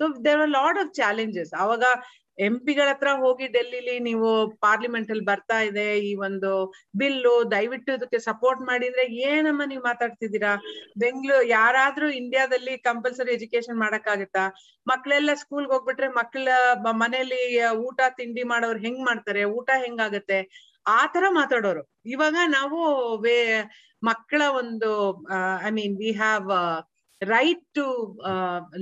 so 0.00 0.04
there 0.26 0.40
are 0.40 0.52
lot 0.58 0.78
of 0.82 0.92
challenges 1.00 1.52
ಅವಾಗ 1.64 1.84
ಎಂ 2.38 2.54
ಪಿಗಳ 2.66 2.88
ಹತ್ರ 2.90 3.08
ಹೋಗಿ 3.22 3.46
ಡೆಲ್ಲಿಲಿ 3.54 3.94
ನೀವು 4.06 4.28
ಪಾರ್ಲಿಮೆಂಟ್ 4.64 5.10
ಅಲ್ಲಿ 5.12 5.24
ಬರ್ತಾ 5.30 5.58
ಇದೆ, 5.68 5.86
ಈ 6.08 6.12
ಒಂದು 6.26 6.50
ಬಿಲ್ಲು 7.00 7.34
ದಯವಿಟ್ಟು 7.54 7.90
ಇದಕ್ಕೆ 7.98 8.18
ಸಪೋರ್ಟ್ 8.28 8.62
ಮಾಡಿದ್ರೆ 8.70 9.04
ಏನಮ್ಮ 9.30 9.62
ನೀವು 9.72 9.82
ಮಾತಾಡ್ತಿದ್ದೀರಾ? 9.88 10.52
ಬೆಂಗಳೂರು 11.02 11.46
ಯಾರಾದ್ರೂ 11.56 12.08
ಇಂಡಿಯಾದಲ್ಲಿ 12.20 12.74
ಕಂಪಲ್ಸರಿ 12.88 13.32
ಎಜುಕೇಶನ್ 13.38 13.82
ಮಾಡಕ್ಕಾಗತ್ತಾ? 13.84 14.44
ಮಕ್ಳೆಲ್ಲ 14.86 15.34
ಸ್ಕೂಲ್ಗೆ 15.42 15.72
ಹೋಗ್ಬಿಟ್ರೆ 15.74 16.10
ಮಕ್ಳ 16.20 16.48
ಮನೇಲಿ 17.02 17.42
ಊಟ 17.86 18.00
ತಿಂಡಿ 18.20 18.44
ಮಾಡೋರು 18.52 18.80
ಹೆಂಗ್ 18.86 19.02
ಮಾಡ್ತಾರೆ? 19.10 19.44
ಊಟ 19.58 19.70
ಹೆಂಗಾಗತ್ತೆ? 19.84 20.40
ಆ 20.98 21.00
ತರ 21.14 21.24
ಮಾತಾಡೋರು. 21.40 21.82
ಇವಾಗ 22.14 22.36
ನಾವು 22.58 22.78
ಮಕ್ಕಳ 24.02 24.42
ಒಂದು 24.60 24.88
I 25.66 25.70
mean 25.76 25.94
we 26.00 26.10
have 26.22 26.48
right 27.30 27.64
to 27.78 27.84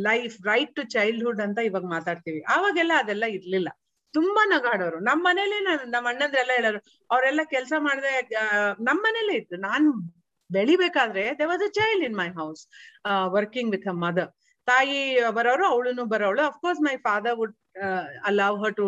life 0.09 0.35
right 0.49 0.73
to 0.79 0.83
childhood 0.95 1.41
ಅಂತ 1.47 1.59
ಇವಾಗ 1.69 1.87
ಮಾತಾಡ್ತೀವಿ. 1.95 2.41
ಅವಾಗೆಲ್ಲ 2.55 2.93
ಅದೆಲ್ಲ 3.03 3.27
ಇರ್ಲಿಲ್ಲ. 3.37 3.71
ತುಂಬಾ 4.15 4.43
ನಗಾಡೋರು. 4.53 4.99
ನಮ್ 5.09 5.21
ಮನೇಲಿ 5.25 5.59
ನಮ್ಮ 5.95 6.07
ಅಣ್ಣಂದ್ರೆಲ್ಲ 6.13 6.53
ಹೇಳೋರು, 6.59 6.81
ಅವರೆಲ್ಲ 7.11 7.43
ಕೆಲಸ 7.55 7.73
ಮಾಡದೆ 7.87 8.13
ನಮ್ 8.89 9.01
ಮನೇಲೆ 9.07 9.35
ಇತ್ತು 9.41 9.57
ನಾನ್ 9.69 9.87
ಬೆಳಿಬೇಕಾದ್ರೆ 10.51 11.25
they 11.41 11.45
was 11.53 11.65
a 11.69 11.71
child 11.79 12.05
in 12.09 12.17
my 12.23 12.29
house 12.41 12.63
working 13.37 13.71
with 13.77 13.89
a 13.93 13.97
mother 14.05 14.31
ತಾಯಿ 14.69 14.99
ಬರೋರು, 15.37 15.65
ಅವಳುನು 15.73 16.05
ಬರೋಳು. 16.15 16.43
Of course 16.51 16.81
my 16.89 16.95
father 17.07 17.37
would 17.41 17.55
allow 18.31 18.57
her 18.63 18.75
to 18.81 18.87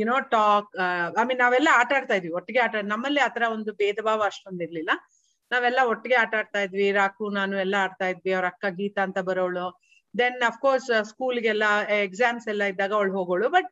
you know 0.00 0.16
talk 0.36 0.70
I 1.20 1.24
mean 1.30 1.40
ನಾವೆಲ್ಲ 1.44 1.68
ಆಟ 1.80 1.90
ಆಡ್ತಾ 1.98 2.14
ಇದ್ವಿ. 2.18 2.32
ಒಟ್ಟಿಗೆ 2.38 2.60
ಆಟ, 2.66 2.74
ನಮ್ಮಲ್ಲಿ 2.92 3.20
ಆತರ 3.26 3.42
ಒಂದು 3.56 3.72
ಭೇದ 3.80 3.98
ಭಾವ 4.08 4.22
ಅಷ್ಟೊಂದು 4.30 4.64
ಇರ್ಲಿಲ್ಲ 4.66 4.92
ನಾವೆಲ್ಲ 5.52 5.80
ಒಟ್ಟಿಗೆ 5.92 6.16
ಆಟ 6.22 6.34
ಆಡ್ತಾ 6.40 6.60
ಇದ್ವಿ. 6.66 6.90
ರಾಕು, 7.00 7.24
ನಾನು 7.30 7.54
ಎಲ್ಲ 7.64 7.76
ಆಡ್ತಾ 7.86 8.06
ಇದ್ವಿ. 8.12 8.32
ಅವ್ರ 8.32 8.46
ಅಕ್ಕ 8.52 8.64
ಗೀತಾ 8.80 9.02
ಅಂತ 9.08 9.18
ಬರೋಳು. 9.30 9.66
ದೆನ್ 10.14 10.38
ಅಫ್ಕೋರ್ಸ್ 10.50 10.88
ಸ್ಕೂಲ್ಗೆಲ್ಲ 11.10 11.64
ಎಕ್ಸಾಮ್ಸ್ 12.06 12.46
ಎಲ್ಲ 12.52 12.64
ಇದ್ದಾಗ 12.72 12.92
ಅವಳು 12.98 13.12
ಹೋಗೋಳು. 13.18 13.48
ಬಟ್ 13.48 13.68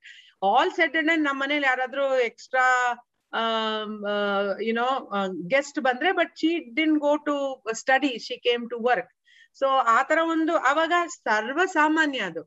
ಆಲ್ 0.50 0.72
ಸೆಟ್ 0.72 0.96
ಅಂಡ್ 0.96 1.24
ನಮ್ಮ 1.28 1.38
ಮನೇಲಿ 1.42 1.66
ಯಾರಾದ್ರೂ 1.72 2.06
ಎಕ್ಸ್ಟ್ರಾ 2.30 2.66
ಯುನೋ 4.68 4.86
ಗೆಸ್ಟ್ 5.46 5.78
ಬಂದ್ರೆ 5.80 6.10
but 6.12 6.32
she 6.40 6.50
didn't 6.78 6.96
go 6.98 7.12
to 7.28 7.34
study 7.80 8.12
she 8.18 8.36
came 8.36 8.64
to 8.70 8.78
work 8.88 9.12
so 9.60 9.66
ಆತರ 9.66 10.06
ತರ 10.08 10.18
ಒಂದು, 10.32 10.54
ಅವಾಗ 10.70 10.92
ಸರ್ವ 11.26 11.60
ಸಾಮಾನ್ಯ 11.64 12.18
ಅದು. 12.30 12.42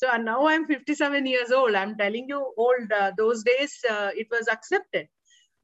So 0.00 0.06
now 0.16 0.40
I 0.50 0.54
am 0.54 0.66
fifty 0.66 0.94
seven 0.94 1.26
years 1.32 1.52
old 1.52 1.76
I 1.76 1.80
am 1.80 1.94
telling 1.98 2.30
you 2.30 2.40
old 2.64 2.92
those 3.18 3.40
days 3.44 3.76
it 4.20 4.30
was 4.32 4.48
accepted 4.48 5.08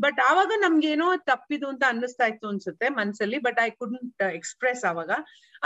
but 0.04 0.18
ಆವಾಗ 0.28 0.52
ನಮ್ಗೇನೋ 0.64 1.06
ತಪ್ಪಿದು 1.30 1.66
ಅಂತ 1.72 1.84
ಅನ್ನಿಸ್ತಾ 1.92 2.26
ಇತ್ತು 2.32 2.46
ಅನ್ಸುತ್ತೆ 2.52 2.86
ಮನ್ಸಲ್ಲಿ 2.98 3.38
ಬಟ್ 3.46 3.58
ಐ 3.66 3.68
ಕುಡ್ಂಟ್ 3.80 4.22
ಎಕ್ಸ್ಪ್ರೆಸ್ 4.38 4.82
ಅವಾಗ 4.90 5.10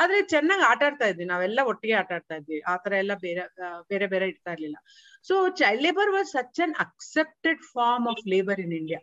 ಆದ್ರೆ 0.03 0.19
ಚೆನ್ನಾಗಿ 0.33 0.65
ಆಟ 0.71 0.83
ಆಡ್ತಾ 0.87 1.07
ಇದ್ವಿ, 1.11 1.27
ನಾವೆಲ್ಲ 1.33 1.61
ಒಟ್ಟಿಗೆ 1.71 1.95
ಆಟ 2.01 2.11
ಆಡ್ತಾ 2.17 2.37
ಇದ್ವಿ 2.41 2.59
ಆತರ 2.73 2.93
ಎಲ್ಲ 3.03 3.15
ಬೇರೆ 3.25 3.43
ಬೇರೆ 3.91 4.07
ಬೇರೆ 4.15 4.27
ಇರ್ತಾ 4.33 4.53
ಇರ್ಲಿಲ್ಲ. 4.55 4.79
So 5.29 5.35
child 5.61 5.85
labour 5.87 6.11
was 6.17 6.31
such 6.37 6.61
an 6.67 6.75
accepted 6.87 7.63
form 7.75 8.09
of 8.13 8.25
labour 8.35 8.63
in 8.65 8.75
India 8.81 9.01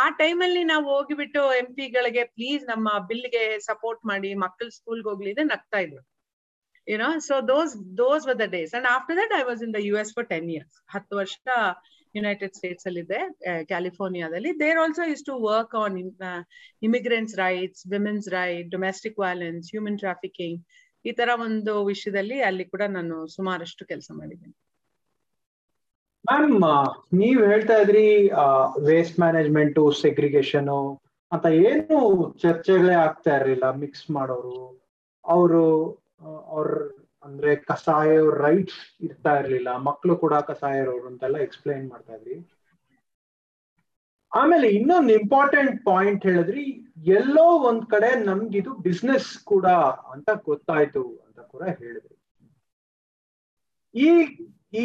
ಆ 0.00 0.04
ಟೈಮಲ್ಲಿ 0.20 0.62
ನಾವು 0.72 0.86
ಹೋಗಿಬಿಟ್ಟು 0.94 1.42
ಎಂ 1.60 1.68
ಪಿಗಳಿಗೆ 1.78 2.22
ಪ್ಲೀಸ್ 2.36 2.62
ನಮ್ಮ 2.72 2.88
ಬಿಲ್ಗೆ 3.10 3.44
ಸಪೋರ್ಟ್ 3.70 4.02
ಮಾಡಿ, 4.10 4.30
ಮಕ್ಕಳು 4.44 4.70
ಸ್ಕೂಲ್ಗೆ 4.78 5.08
ಹೋಗ್ಲಿ 5.10 5.30
ಇದೆ 5.34 5.44
ನಗ್ತಾ 5.54 5.80
ಇದ್ರು. 5.86 6.02
You know 6.86 7.10
so 7.28 7.36
those 7.52 7.72
those 8.00 8.24
were 8.28 8.38
the 8.42 8.46
days 8.56 8.72
and 8.78 8.88
after 8.94 9.16
that 9.20 9.32
I 9.38 9.42
was 9.50 9.62
in 9.66 9.72
the 9.76 9.80
U 9.88 9.94
S 10.02 10.12
for 10.16 10.28
ten 10.32 10.48
years 10.56 10.76
ಹತ್ತು 10.94 11.14
ವರ್ಷ 11.20 11.36
ಯುನೈಟೆಡ್ 12.16 12.56
ಸ್ಟೇಟ್ಸ್ 12.58 12.86
ಅಲ್ಲಿ 12.90 13.02
ಇದೆ 13.06 13.20
ಕ್ಯಾಲಿಫೋರ್ನಿಯಾದಲ್ಲಿ 13.72 14.52
there 14.64 14.80
also 14.84 15.04
is 15.14 15.24
to 15.30 15.34
work 15.50 15.74
on 15.82 15.96
immigrants 16.88 17.36
rights 17.44 17.84
women's 17.94 18.28
right 18.38 18.68
domestic 18.76 19.18
violence 19.24 19.68
human 19.74 19.98
trafficking 20.04 20.58
ಈ 21.04 21.12
ತರ 21.18 21.30
ಒಂದು 21.46 21.72
ವಿಷಯದಲ್ಲಿ 21.84 22.38
ಅಲ್ಲಿ 22.42 22.64
ಕೂಡ 22.70 22.84
ನಾನು 22.94 23.16
ಸುಮಾರಷ್ಟು 23.34 23.82
ಕೆಲಸ 23.90 24.08
ಮಾಡಿದ್ದೀನಿ. 24.20 24.54
ಮ್ಯಾಮ್ 26.24 26.54
ನೀವ್ 27.18 27.40
ಹೇಳ್ತಾ 27.50 27.74
ಇದ್ರಿ 27.82 28.06
ವೇಸ್ಟ್ 28.88 29.18
ಮ್ಯಾನೇಜ್ಮೆಂಟ್ 29.24 29.78
ಸೆಗ್ರಿಗೇಷನ್ 30.04 30.70
ಅಂತ 31.32 31.46
ಏನು 31.68 31.98
ಚರ್ಚೆಗಳೇ 32.42 32.96
ಆಗ್ತಾ 33.04 33.32
ಇರ್ಲಿಲ್ಲ 33.36 33.66
ಮಿಕ್ಸ್ 33.82 34.04
ಮಾಡೋರು. 34.16 34.56
ಅವರು 35.24 35.62
ಅವ್ರ 36.54 36.68
ಅಂದ್ರೆ 37.26 37.50
ಕಸಾಯ 37.68 38.10
ರೈಟ್ಸ್ 38.44 38.80
ಇರ್ತಾ 39.06 39.32
ಇರ್ಲಿಲ್ಲ. 39.40 39.70
ಮಕ್ಕಳು 39.88 40.14
ಕೂಡ 40.24 40.34
ಕಸಾಯ 40.50 40.82
ಇರೋರು 40.84 41.06
ಅಂತೆಲ್ಲ 41.12 41.38
ಎಕ್ಸ್ಪ್ಲೈನ್ 41.46 41.86
ಮಾಡ್ತಾ 41.92 42.14
ಇದ್ರಿ. 42.18 42.36
ಆಮೇಲೆ 44.32 44.68
ಇನ್ನೊಂದು 44.78 45.12
ಇಂಪಾರ್ಟೆಂಟ್ 45.20 45.76
ಪಾಯಿಂಟ್ 45.84 46.24
ಹೇಳಿದ್ರಿ, 46.28 46.64
ಎಲ್ಲೋ 47.18 47.46
ಒಂದ್ 47.68 47.84
ಕಡೆ 47.92 48.10
ನಮ್ಗಿದು 48.30 48.72
ಬಿಸ್ನೆಸ್ 48.86 49.30
ಕೂಡ 49.52 49.66
ಅಂತ 50.14 50.28
ಗೊತ್ತಾಯ್ತು 50.50 51.04
ಅಂತ 51.26 51.40
ಕೂಡ 51.52 51.62
ಹೇಳಿದ್ರಿ. 51.80 52.14
ಈ 53.94 54.10
ಈ 54.80 54.84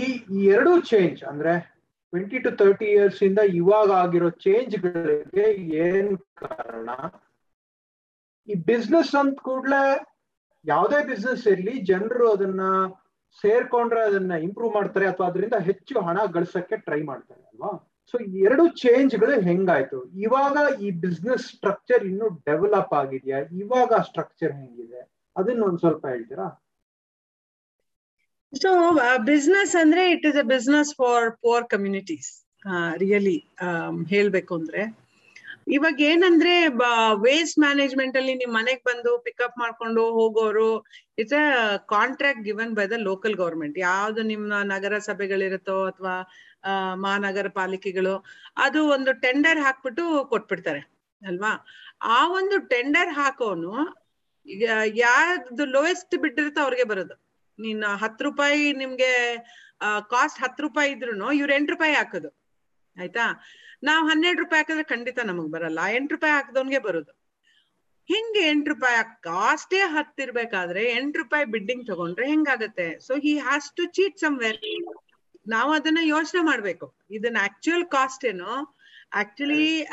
ಎರಡು 0.54 0.74
ಚೇಂಜ್ 0.92 1.20
ಅಂದ್ರೆ 1.32 1.54
ಟ್ವೆಂಟಿ 2.14 2.40
ಟು 2.46 2.50
ತರ್ಟಿ 2.62 2.88
ಇಯರ್ಸ್ 2.96 3.20
ಇಂದ 3.28 3.42
ಇವಾಗ 3.62 3.90
ಆಗಿರೋ 4.04 4.30
ಚೇಂಜ್ 4.46 4.74
ಗಳಿಗೆ 4.86 5.46
ಏನ್ 5.86 6.12
ಕಾರಣ? 6.44 6.90
ಈ 8.48 8.56
ಬಿಸ್ನೆಸ್ 8.70 9.14
ಅಂತ 9.22 9.40
ಕೂಡ್ಲೆ 9.48 9.82
ಯಾವುದೇ 10.66 11.00
ಬಿಸ್ನೆಸ್ 11.12 11.46
ಇರ್ಲಿ 11.54 11.74
ಜನರು 11.92 12.26
ಅದನ್ನ 12.32 12.64
ಸೇರ್ಕೊಂಡ್ರೆ 13.44 14.02
ಅದನ್ನ 14.10 14.34
ಇಂಪ್ರೂವ್ 14.48 14.74
ಮಾಡ್ತಾರೆ 14.78 15.06
ಅಥವಾ 15.12 15.28
ಅದರಿಂದ 15.32 15.58
ಹೆಚ್ಚು 15.70 15.96
ಹಣ 16.08 16.18
ಗಳಿಸಕ್ಕೆ 16.36 16.78
ಟ್ರೈ 16.88 17.02
ಮಾಡ್ತಾರೆ 17.04 17.44
ಅಲ್ವಾ? 17.52 17.72
ಸೊ 18.14 18.18
ಎರಡು 18.46 18.64
ಚೇಂಜ್ಗಳು 18.84 19.36
ಹೆಂಗಾಯ್ತು? 19.42 20.00
ಇವಾಗ 20.26 20.56
ಈ 20.86 20.88
ಬಿಸ್ನೆಸ್ 21.06 21.46
ಸ್ಟ್ರಕ್ಚರ್ 21.54 22.04
ಇನ್ನು 22.10 22.28
ಡೆವಲಪ್ 22.50 22.94
ಆಗಿದೆಯಾ? 23.02 23.40
ಇವಾಗ 23.64 23.92
ಸ್ಟ್ರಕ್ಚರ್ 24.10 24.54
ಹೆಂಗಿದೆ? 24.60 25.02
ಅದನ್ನ 25.36 25.64
ಒಂದ್ 25.70 25.80
ಸ್ವಲ್ಪ 25.80 26.04
ಹೇಳ್ತೀರಾ? 26.14 26.48
ಸೊ 28.54 28.70
ಬಿಸ್ನೆಸ್ 29.32 29.76
ಅಂದ್ರೆ 29.82 30.04
it 30.16 30.26
is 30.30 30.40
a 30.44 30.48
business 30.56 30.92
for 31.02 31.28
poor 31.44 31.68
communities 31.74 32.32
really 33.04 33.38
ಹೇಳ್ಬೇಕು 34.14 34.54
ಅಂದ್ರೆ 34.60 34.82
ಇವಾಗ 35.68 36.02
ಏನಂದ್ರೆ 36.12 36.54
ವೇಸ್ಟ್ 37.26 37.58
ಮ್ಯಾನೇಜ್ಮೆಂಟ್ 37.60 38.16
ಅಲ್ಲಿ 38.18 38.34
ನಿಮ್ 38.42 38.54
ಮನೆಗ್ 38.60 38.82
ಬಂದು 38.90 39.12
ಪಿಕಪ್ 39.28 39.58
ಮಾಡ್ಕೊಂಡು 39.60 40.04
ಹೋಗೋರು 40.18 40.70
it's 41.22 41.38
a 41.42 41.46
contract 41.94 42.44
given 42.48 42.74
by 42.80 42.86
the 42.94 42.98
local 43.10 43.36
government 43.36 43.78
ಯಾವ್ದು 43.80 44.24
ನಿಮ್ಮ 44.32 44.62
ನಗರ 44.74 45.00
ಸಭೆಗಳಿರುತ್ತೋ 45.10 45.78
ಅಥವಾ 45.92 46.16
ಮಹಾನಗರ 47.06 47.48
ಪಾಲಿಕೆಗಳು 47.60 48.16
ಅದು 48.66 48.80
ಒಂದು 48.96 49.12
ಟೆಂಡರ್ 49.26 49.60
ಹಾಕ್ಬಿಟ್ಟು 49.66 50.04
ಕೊಟ್ಬಿಡ್ತಾರೆ, 50.34 50.82
ಅಲ್ವಾ? 51.22 51.54
ಆ 52.16 52.20
ಒಂದು 52.40 52.56
ಟೆಂಡರ್ 52.74 53.12
ಹಾಕೋನು 53.20 53.74
ಯಾರ್ದು 55.04 55.64
ಲೋಯೆಸ್ಟ್ 55.76 56.16
ಬಿಟ್ಟಿರುತ್ತೋ 56.24 56.62
ಅವ್ರಿಗೆ 56.66 56.86
ಬರೋದು. 56.92 57.16
ನೀನ್ 57.60 57.84
ಹತ್ತು 58.04 58.24
ರೂಪಾಯಿ 58.28 58.62
ನಿಮ್ಗೆ 58.82 59.12
ಕಾಸ್ಟ್ 60.14 60.40
ಹತ್ತು 60.44 60.62
ರೂಪಾಯಿ 60.68 60.90
ಇದ್ರು 60.96 61.12
ಇವ್ರು 61.40 61.54
ಎಂಟು 61.58 61.72
ರೂಪಾಯಿ 61.76 61.94
ಹಾಕೋದು. 62.00 62.30
ಆಯ್ತಾ? 63.00 63.26
ನಾವ್ 63.84 64.10
ಹನ್ನೆರಡು 64.10 64.42
ರೂಪಾಯಿ 64.44 64.60
ಹಾಕಿದ್ರೆ 64.60 64.84
ಖಂಡಿತ 64.84 65.20
ನಮಗ್ 65.20 65.52
ಬರಲ್ಲ. 65.52 65.80
ಎಂಟ್ 65.96 66.12
ರೂಪಾಯಿ 66.14 66.34
ಹಾಕಿದವನ್ಗೆ 66.34 66.80
ಬರುದು. 66.80 67.12
ಹಿಂಗೆ 68.08 68.42
ಎಂಟ್ 68.50 68.70
ರೂಪಾಯಿ 68.70 68.98
ಕಾಸ್ಟೇ 69.24 69.78
ಹತ್ತಿರ್ಬೇಕಾದ್ರೆ 69.78 70.84
ಎಂಟ್ 70.92 71.18
ರೂಪಾಯಿ 71.18 71.46
ಬಿಡ್ಡಿಂಗ್ 71.46 71.88
ತಗೊಂಡ್ರೆ 71.88 72.28
ಹೆಂಗಾಗತ್ತೆ? 72.28 72.88
So 73.00 73.14
he 73.16 73.34
has 73.40 73.72
to 73.72 73.86
cheat 73.86 74.20
somewhere 74.40 74.60
ನಾವು 75.48 75.72
ಅದನ್ನ 75.72 76.00
ಯೋಚನೆ 76.02 76.42
ಮಾಡ್ಬೇಕು. 76.42 76.88
ಇದನ್ನ 77.12 77.38
ಆಕ್ಚುಯಲ್ 77.44 77.86
ಕಾಸ್ಟ್ 77.86 78.26
ಏನು? 78.26 78.78
ಆಕ್ಚುಲಿ 79.14 79.84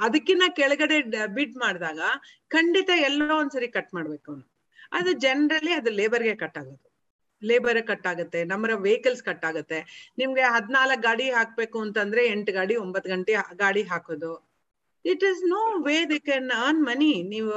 ಅದಕ್ಕಿನ್ನ 0.00 0.42
ಕೆಳಗಡೆ 0.56 1.26
ಬಿಡ್ 1.26 1.56
ಮಾಡಿದಾಗ 1.56 2.00
ಖಂಡಿತ 2.48 2.90
ಎಲ್ಲೋ 2.96 3.38
ಒಂದ್ಸರಿ 3.40 3.68
ಕಟ್ 3.68 3.94
ಮಾಡ್ಬೇಕು 3.94 4.32
ಅವನು. 4.32 4.44
ಅದು 4.92 5.12
ಜನರಲಿ 5.12 5.72
ಅದು 5.72 5.90
ಲೇಬರ್ಗೆ 5.90 6.34
ಕಟ್ 6.36 6.58
ಆಗೋದು. 6.58 6.87
ಲೇಬರ್ 7.42 7.80
ಕಟ್ 7.90 8.06
ಆಗುತ್ತೆ 8.12 8.40
ನಮ್ಮರ 8.44 8.74
ವೆಹಿಕಲ್ಸ್ 8.86 9.22
ಕಟ್ 9.28 9.46
ಆಗುತ್ತೆ 9.50 9.78
ನಿಮ್ಗೆ 10.20 10.44
ಹದ್ನಾಲ್ಕು 10.56 11.02
ಗಾಡಿ 11.08 11.26
ಹಾಕ್ಬೇಕು 11.30 11.78
ಅಂತಂದ್ರೆ 11.86 12.24
ಎಂಟು 12.26 12.52
ಗಾಡಿ 12.58 12.76
ಒಂಬತ್ತು 12.84 13.10
ಗಂಟೆ 13.14 13.34
ಗಾಡಿ 13.64 13.82
ಹಾಕೋದು. 13.92 14.32
It 15.04 15.24
is 15.30 15.42
no 15.54 15.60
way 15.86 15.98
they 16.10 16.18
can 16.28 16.50
earn 16.64 16.82
money 16.88 17.12
ನೀವು 17.34 17.52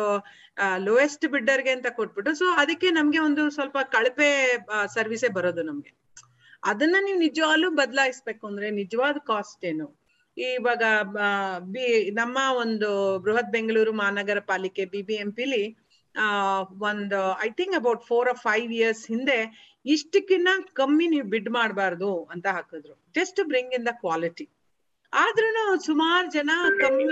ಲೋಯೆಸ್ಟ್ 0.88 1.26
ಬಿಡ್ಡರ್ಗೆ 1.34 1.72
ಅಂತ 1.78 1.88
ಕೊಟ್ಬಿಟ್ಟು 2.00 2.32
ಸೊ 2.42 2.46
ಅದಕ್ಕೆ 2.62 2.90
ನಮ್ಗೆ 3.00 3.20
ಒಂದು 3.28 3.44
ಸ್ವಲ್ಪ 3.50 3.78
ಕಳಪೆ 3.96 4.30
ಸರ್ವಿಸೇ 4.96 5.30
ಬರೋದು 5.38 5.64
ನಮ್ಗೆ. 5.70 5.92
ಅದನ್ನ 6.64 6.96
ನೀವು 7.08 7.20
ನಿಜವಾಗ್ಲೂ 7.28 7.70
ಬದಲಾಯಿಸ್ಬೇಕು 7.82 8.44
ಅಂದ್ರೆ 8.48 8.68
ನಿಜವಾದ 8.82 9.18
ಕಾಸ್ಟ್ 9.32 9.64
ಏನು? 9.72 9.88
ಇವಾಗ 10.38 10.84
ಬಿ, 11.74 11.86
ನಮ್ಮ 12.20 12.38
ಒಂದು 12.64 12.90
ಬೃಹತ್ 13.24 13.52
ಬೆಂಗಳೂರು 13.56 13.92
ಮಹಾನಗರ 14.02 14.40
ಪಾಲಿಕೆ 14.52 14.84
ಬಿ 14.94 15.02
ಬಿ 15.08 15.16
ಎಂ 15.24 15.32
ಪಿಲಿ 15.40 15.64
ಒಂದು 16.90 17.20
I 17.46 17.50
think 17.60 17.76
about 17.76 18.02
four 18.10 18.30
or 18.30 18.40
five 18.48 18.72
years 18.80 19.04
ಹಿಂದೆ 19.12 19.38
ಇಷ್ಟಕ್ಕಿನ್ನ 19.86 20.50
ಕಮ್ಮಿ 20.80 21.06
ನೀವು 21.08 21.28
ಬಿಡ್ 21.34 21.50
ಮಾಡಬಾರ್ದು 21.50 22.10
ಅಂತ 22.34 22.48
ಹಾಕಿದ್ರು. 22.58 22.96
Just 23.18 23.40
bring 23.52 23.74
in 23.78 23.86
the 23.90 23.94
quality 24.04 24.48
ಆದ್ರೂ 25.14 25.64
ಸುಮಾರು 25.86 26.28
ಜನ 26.32 26.52
ಕಮ್ಮಿ 26.82 27.06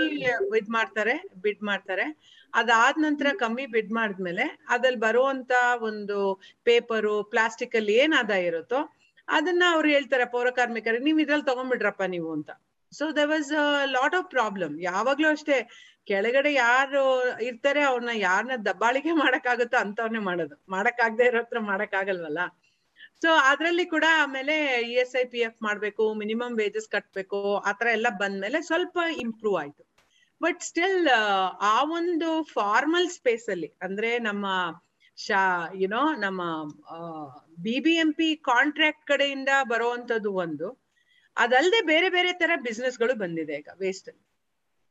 ಇದ್ 0.58 0.70
ಮಾಡ್ತಾರೆ 0.76 1.14
ಬಿಡ್ 1.42 1.62
ಮಾಡ್ತಾರೆ. 1.62 2.06
ಅದಾದ 2.54 2.94
ನಂತರ 2.98 3.26
ಕಮ್ಮಿ 3.42 3.66
ಬಿಡ್ 3.74 3.92
ಮಾಡಿದ್ಮೇಲೆ 3.92 4.44
ಅದ್ರಲ್ಲಿ 4.68 5.00
ಬರುವಂತ 5.00 5.52
ಒಂದು 5.88 6.18
ಪೇಪರು 6.64 7.14
ಪ್ಲಾಸ್ಟಿಕ್ 7.34 7.76
ಅಲ್ಲಿ 7.76 7.94
ಏನ್ 8.04 8.14
ಇರುತ್ತೋ 8.48 8.80
ಅದನ್ನ 9.28 9.62
ಅವ್ರು 9.74 9.88
ಹೇಳ್ತಾರೆ, 9.88 10.24
ಪೌರ 10.24 10.48
ಕಾರ್ಮಿಕರಿಗೆ 10.50 11.04
ನೀವ್ 11.04 11.20
ಇದ್ರಲ್ಲಿ 11.20 11.46
ತಗೊಂಡ್ಬಿಡ್ರಪ್ಪ 11.50 12.02
ನೀವು 12.14 12.30
ಅಂತ. 12.32 12.50
So 12.92 13.04
there 13.18 13.24
was 13.24 13.50
lot 13.96 14.14
of 14.14 14.28
problem 14.30 14.72
ಯಾವಾಗ್ಲೂ 14.80 15.28
ಅಷ್ಟೇ 15.28 15.56
ಕೆಳಗಡೆ 16.10 16.50
ಯಾರು 16.64 17.02
ಇರ್ತಾರೆ 17.48 17.80
ಅವ್ರನ್ನ 17.88 18.12
ಯಾರನ್ನ 18.28 18.56
ದಬ್ಬಾಳಿಕೆ 18.68 19.12
ಮಾಡಕ್ಕಾಗುತ್ತೋ 19.22 19.78
ಅಂತವ್ರನ್ನೇ 19.84 20.22
ಮಾಡೋದು. 20.30 20.56
ಮಾಡಕ್ 20.74 21.00
ಆಗದೆ 21.06 21.24
ಇರೋ 21.30 21.40
ಹತ್ರ 21.42 21.60
ಮಾಡಕ್ಕಾಗಲ್ವಲ್ಲ? 21.70 22.40
ಸೊ 23.22 23.30
ಅದ್ರಲ್ಲಿ 23.50 23.84
ಕೂಡ 23.94 24.06
ಆಮೇಲೆ 24.22 24.54
E 24.90 24.92
S 25.02 25.14
I 25.22 25.24
P 25.32 25.40
F 25.48 25.58
ಮಾಡ್ಬೇಕು 25.66 26.04
ಮಿನಿಮಮ್ 26.20 26.54
ವೇಜಸ್ 26.60 26.88
ಕಟ್ಬೇಕು 26.94 27.40
ಆತರ 27.70 27.88
ಎಲ್ಲ 27.98 28.08
ಬಂದ್ಮೇಲೆ 28.22 28.58
ಸ್ವಲ್ಪ 28.70 28.98
ಇಂಪ್ರೂವ್ 29.24 29.56
ಆಯ್ತು. 29.62 29.82
ಬಟ್ 30.40 30.60
ಸ್ಟಿಲ್ 30.68 31.00
ಆ 31.72 31.76
ಒಂದು 31.98 32.28
ಫಾರ್ಮಲ್ 32.56 33.08
ಸ್ಪೇಸ್ 33.18 33.46
ಅಲ್ಲಿ, 33.54 33.70
ಅಂದ್ರೆ 33.82 34.10
ನಮ್ಮ 34.28 34.46
ಶಾ 35.18 35.40
ಯುನೋ 35.82 36.02
ನಮ್ಮ 36.16 36.42
B 37.64 37.76
B 37.86 37.94
M 38.04 38.10
P 38.12 38.28
contract 38.50 39.04
ಕಡೆಯಿಂದ 39.06 39.50
ಬರುವಂತದ್ದು 39.72 40.30
ಒಂದು 40.44 40.68
ಅದಲ್ಲದೆ 41.36 41.80
ಬೇರೆ 41.90 42.08
ಬೇರೆ 42.08 42.30
ತರ 42.42 42.52
ಬಿಸ್ನೆಸ್ಗಳು 42.66 43.14
ಬಂದಿದೆ 43.24 43.54
ಈಗ 43.60 43.72
ವೇಸ್ಟ್ 43.82 44.08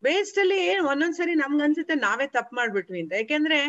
ವೇಸ್ಟ್ 0.04 0.40
ಅಲ್ಲಿ 0.40 0.62
ಒಂದೊಂದ್ಸರಿ 0.92 1.34
ನಮ್ಗೆ 1.36 1.64
ಅನ್ಸುತ್ತೆ 1.64 1.96
ನಾವೇ 1.96 2.28
ತಪ್ಪು 2.28 2.54
ಮಾಡ್ಬಿಟ್ವಿ 2.56 3.00
ಅಂತ. 3.02 3.14
ಯಾಕೆಂದ್ರೆ 3.14 3.60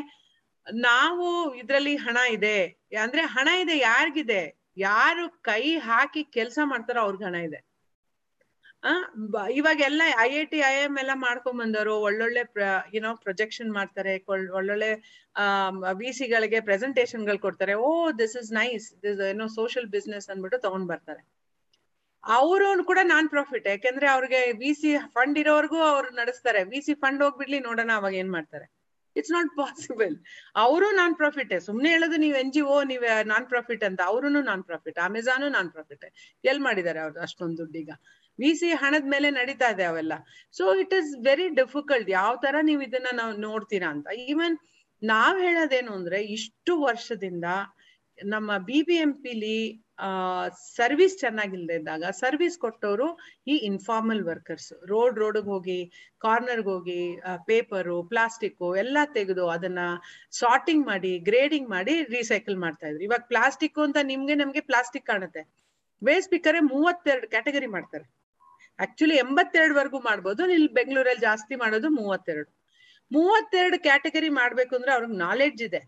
ನಾವು 0.67 1.27
ಇದ್ರಲ್ಲಿ 1.55 1.97
ಹಣ 1.97 2.19
ಇದೆ. 2.37 2.59
ಅಂದ್ರೆ 3.03 3.23
ಹಣ 3.37 3.49
ಇದೆ, 3.63 3.79
ಯಾರಿಗಿದೆ? 3.79 4.43
ಯಾರು 4.77 5.25
ಕೈ 5.43 5.65
ಹಾಕಿ 5.89 6.23
ಕೆಲಸ 6.25 6.59
ಮಾಡ್ತಾರೋ 6.65 7.01
ಅವ್ರಿಗೆ 7.01 7.25
ಹಣ 7.25 7.35
ಇದೆ. 7.49 7.61
ಆ 8.83 8.91
ಇವಾಗೆಲ್ಲ 9.51 10.03
I 10.19 10.29
I 10.41 10.45
T 10.45 10.59
I 10.69 10.75
M 10.85 10.95
ಎಲ್ಲ 10.99 11.15
ಮಾಡ್ಕೊಂಡ್ 11.15 11.59
ಬಂದವರು 11.63 11.95
ಒಳ್ಳೊಳ್ಳೆ 12.01 12.43
ಏನೋ 12.97 13.11
ಪ್ರೊಜೆಕ್ಷನ್ 13.17 13.71
ಮಾಡ್ತಾರೆ 13.73 14.13
ಒಳ್ಳೊಳ್ಳೆ 14.59 14.91
ವಿ 15.99 16.11
ಸಿಗಳಿಗೆ 16.13 16.61
ಪ್ರೆಸೆಂಟೇಶನ್ಗಳು 16.61 17.39
ಕೊಡ್ತಾರೆ. 17.39 17.75
Oh 17.75 17.91
this 18.13 18.37
is 18.37 18.53
nice 18.53 18.87
this 19.03 19.21
ಏನೋ 19.33 19.49
ಸೋಷಿಯಲ್ 19.59 19.89
ಬಿಸ್ನೆಸ್ 19.97 20.29
ಅಂದ್ಬಿಟ್ಟು 20.31 20.59
ತಗೊಂಡ್ 20.59 20.89
ಬರ್ತಾರೆ. 20.89 21.23
ಅವರು 22.25 22.85
ಕೂಡ 22.85 22.99
ನಾನ್ 23.03 23.29
ಪ್ರಾಫಿಟ್, 23.29 23.69
ಯಾಕೆಂದ್ರೆ 23.69 24.09
ಅವ್ರಿಗೆ 24.09 24.53
ವಿ 24.53 24.75
ಸಿ 24.75 24.97
ಫಂಡ್ 24.99 25.39
ಇರೋವರೆಗೂ 25.39 25.77
ಅವ್ರು 25.77 26.11
ನಡೆಸ್ತಾರೆ. 26.11 26.65
ವಿ 26.65 26.81
ಸಿ 26.81 26.95
ಫಂಡ್ 26.95 27.23
ಹೋಗ್ಬಿಡ್ಲಿ, 27.23 27.61
ನೋಡೋಣ 27.61 27.91
ಅವಾಗ 27.95 28.15
ಏನ್ 28.15 28.33
ಮಾಡ್ತಾರೆ. 28.33 28.81
ಇಟ್ಸ್ 29.17 29.33
ನಾಟ್ 29.33 29.57
ಪಾಸಿಬಲ್ 29.57 30.17
ಅವರು 30.57 30.91
ನಾನ್ 30.91 31.15
ಪ್ರಾಫಿಟ್. 31.15 31.61
ಸುಮ್ನೆ 31.61 31.91
ಹೇಳೋದು 31.91 32.17
ನೀವು 32.17 32.37
ಎನ್ 32.37 32.53
ಜಿ 32.53 32.61
ಒ 32.61 32.83
ನೀವ್ 32.83 33.27
ನಾನ್ 33.27 33.47
ಪ್ರಾಫಿಟ್ 33.47 33.85
ಅಂತ. 33.85 34.01
ಅವರು 34.05 34.29
non 34.29 34.65
profit 34.65 34.99
Amazon 34.99 35.49
non 35.49 35.71
profit. 35.71 36.05
L 36.45 36.61
ಮಾಡಿದ್ದಾರೆ 36.61 36.99
ಅವ್ರು 36.99 37.21
ಅಷ್ಟೊಂದು 37.21 37.59
ದುಡ್ಡೀಗ? 37.59 37.91
ವಿ 38.39 38.55
ಸಿ 38.55 38.71
ಹಣದ 38.71 39.05
ಮೇಲೆ 39.07 39.31
ನಡೀತಾ 39.31 39.71
ಇದೆ 39.71 39.85
ಅವೆಲ್ಲ. 39.85 40.13
So 40.53 40.75
it 40.75 40.95
is 40.95 41.25
very 41.25 41.49
difficult 41.49 42.11
ಯಾವ 42.11 42.37
ತರ 42.37 42.55
ನೀವು 42.63 42.83
ಇದನ್ನ 42.83 43.07
ನಾವು 43.13 43.37
ನೋಡ್ತೀರಾ 43.37 43.91
ಅಂತ. 43.91 44.09
ಈವನ್ 44.09 44.59
ನಾವ್ 45.03 45.43
ಹೇಳೋದೇನು 45.43 45.93
ಅಂದ್ರೆ, 45.93 46.23
ಇಷ್ಟು 46.23 46.81
ವರ್ಷದಿಂದ 46.81 47.45
ನಮ್ಮ 48.25 48.57
ಬಿ 48.59 48.83
ಬಿ 48.83 48.97
ಸರ್ವಿಸ್ 50.77 51.19
ಚೆನ್ನಾಗಿಲ್ದೇ 51.19 51.75
ಇದ್ದಾಗ 51.75 52.05
ಸರ್ವಿಸ್ 52.11 52.59
ಕೊಟ್ಟವರು 52.59 53.07
ಈ 53.47 53.55
ಇನ್ಫಾರ್ಮಲ್ 53.71 54.23
ವರ್ಕರ್ಸ್ 54.25 54.73
ರೋಡ್ 54.89 55.19
ರೋಡ್ಗೆ 55.19 55.49
ಹೋಗಿ 55.53 55.79
ಕಾರ್ನರ್ಗೆ 56.21 56.69
ಹೋಗಿ 56.69 57.01
ಪೇಪರು 57.47 57.97
ಪ್ಲಾಸ್ಟಿಕ್ಕು 58.03 58.77
ಎಲ್ಲ 58.77 58.99
ತೆಗೆದು 59.13 59.49
ಅದನ್ನ 59.49 59.79
ಸಾರ್ಟಿಂಗ್ 60.31 60.87
ಮಾಡಿ 60.87 61.13
ಗ್ರೇಡಿಂಗ್ 61.19 61.69
ಮಾಡಿ 61.71 61.95
ರೀಸೈಕಲ್ 62.17 62.57
ಮಾಡ್ತಾ 62.57 62.87
ಇದ್ರು. 62.87 63.05
ಇವಾಗ 63.05 63.25
ಪ್ಲಾಸ್ಟಿಕ್ 63.29 63.79
ಅಂತ 63.79 63.99
ನಿಮ್ಗೆ 64.03 64.35
ನಮ್ಗೆ 64.35 64.61
ಪ್ಲಾಸ್ಟಿಕ್ 64.61 65.07
ಕಾಣುತ್ತೆ. 65.07 65.43
ವೇಸ್ಟ್ 66.03 66.31
ಪಿಕ್ಕರೆ 66.31 66.61
ಮೂವತ್ತೆರಡು 66.61 67.29
ಕ್ಯಾಟಗರಿ 67.29 67.67
ಮಾಡ್ತಾರೆ. 67.67 68.07
ಆಕ್ಚುಲಿ 68.79 69.17
ಎಂಬತ್ತೆರಡು 69.17 69.75
ವರ್ಗು 69.75 69.99
ಮಾಡ್ಬೋದು 70.01 70.43
ಇಲ್ಲಿ 70.57 70.69
ಬೆಂಗಳೂರಲ್ಲಿ 70.73 71.21
ಜಾಸ್ತಿ 71.21 71.55
ಮಾಡೋದು 71.57 71.89
ಮೂವತ್ತೆರಡು. 71.91 72.51
ಮೂವತ್ತೆರಡು 73.11 73.77
ಕ್ಯಾಟಗರಿ 73.83 74.29
ಮಾಡ್ಬೇಕು 74.29 74.73
ಅಂದ್ರೆ 74.77 74.93
ಅವ್ರಿಗೆ 74.93 75.17
ನಾಲೆಡ್ಜ್ 75.19 75.63
ಇದೆ. 75.63 75.81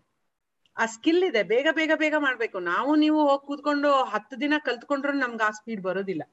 ಆ 0.77 0.85
ಸ್ಕಿಲ್ 0.85 1.23
ಇದೆ. 1.23 1.43
ಬೇಗ 1.43 1.67
ಬೇಗ 1.71 1.91
ಬೇಗ 1.95 2.15
ಮಾಡ್ಬೇಕು. 2.17 2.59
ನಾವು 2.59 2.95
ನೀವು 2.95 3.29
ಹೋಗಿ 3.29 3.47
ಕೂತ್ಕೊಂಡು 3.47 4.03
ಹತ್ತು 4.03 4.41
ದಿನ 4.41 4.53
ಕಲ್ತ್ಕೊಂಡ್ರು 4.65 5.13
ನಮ್ಗೆ 5.13 5.43
ಆ 5.43 5.49
ಸ್ಪೀಡ್ 5.49 5.81
ಬರೋದಿಲ್ಲ. 5.81 6.23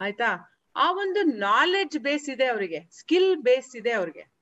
ಆಯ್ತಾ? 0.00 0.50
ಆ 0.76 0.92
ಒಂದು 0.92 1.22
ನಾಲೆಡ್ಜ್ 1.22 1.98
ಬೇಸ್ 1.98 2.30
ಇದೆ 2.30 2.46
ಅವ್ರಿಗೆ. 2.46 2.90
ಸ್ಕಿಲ್ 2.92 3.36
ಬೇಸ್ 3.36 3.76
ಇದೆ 3.76 3.90
ಅವ್ರಿಗೆ. 3.90 4.34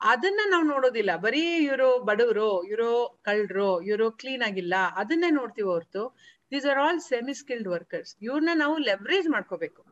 ಅದನ್ನ 0.00 0.40
ನಾವು 0.50 0.64
ನೋಡೋದಿಲ್ಲ. 0.64 1.16
ಬರೀ 1.16 1.40
ಇವರು 1.40 1.98
ಬಡವರು, 1.98 2.64
ಇವರು 2.64 3.20
ಕಳ್ರು, 3.22 3.82
ಇವರು 3.82 4.10
ಕ್ಲೀನ್ 4.10 4.42
ಆಗಿಲ್ಲ. 4.42 4.74
ಅದನ್ನೇ 4.96 5.30
ನೋಡ್ತೀವಿ 5.30 5.68
ಹೊರ್ತು. 5.68 6.16
These 6.50 6.66
are 6.66 6.78
all 6.78 7.00
semi 7.00 7.34
skilled 7.34 7.68
workers 7.68 8.16
ಇವ್ರನ್ನ 8.22 8.48
ನಾವು 8.54 8.78
ಲೆವರೇಜ್ 8.78 9.28
ಮಾಡ್ಕೋಬೇಕು. 9.28 9.84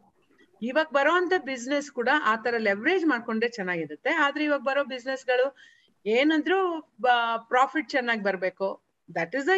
ಇವಾಗ 0.62 0.87
ಬರೋಂತ 0.92 1.33
ಬಿಸ್ನೆಸ್ 1.44 1.90
ಕೂಡ 1.90 2.09
ಆ 2.22 2.37
ತರ 2.37 2.55
ಲೆವರೇಜ್ 2.59 3.07
ಮಾಡ್ಕೊಂಡ್ರೆ 3.07 3.50
ಚೆನ್ನಾಗಿರುತ್ತೆ. 3.50 4.11
ಆದ್ರೆ 4.11 4.44
ಇವಾಗ 4.44 4.61
ಬರೋ 4.61 4.85
ಬಿಸ್ನೆಸ್ಗಳು 4.85 5.57
ಏನಂದ್ರು 6.07 6.59
ಪ್ರಾಫಿಟ್ 7.53 7.88
ಚೆನ್ನಾಗಿ 7.88 8.23
ಬರ್ಬೇಕು. 8.23 8.69
That 9.17 9.35
is 9.38 9.47
the 9.47 9.55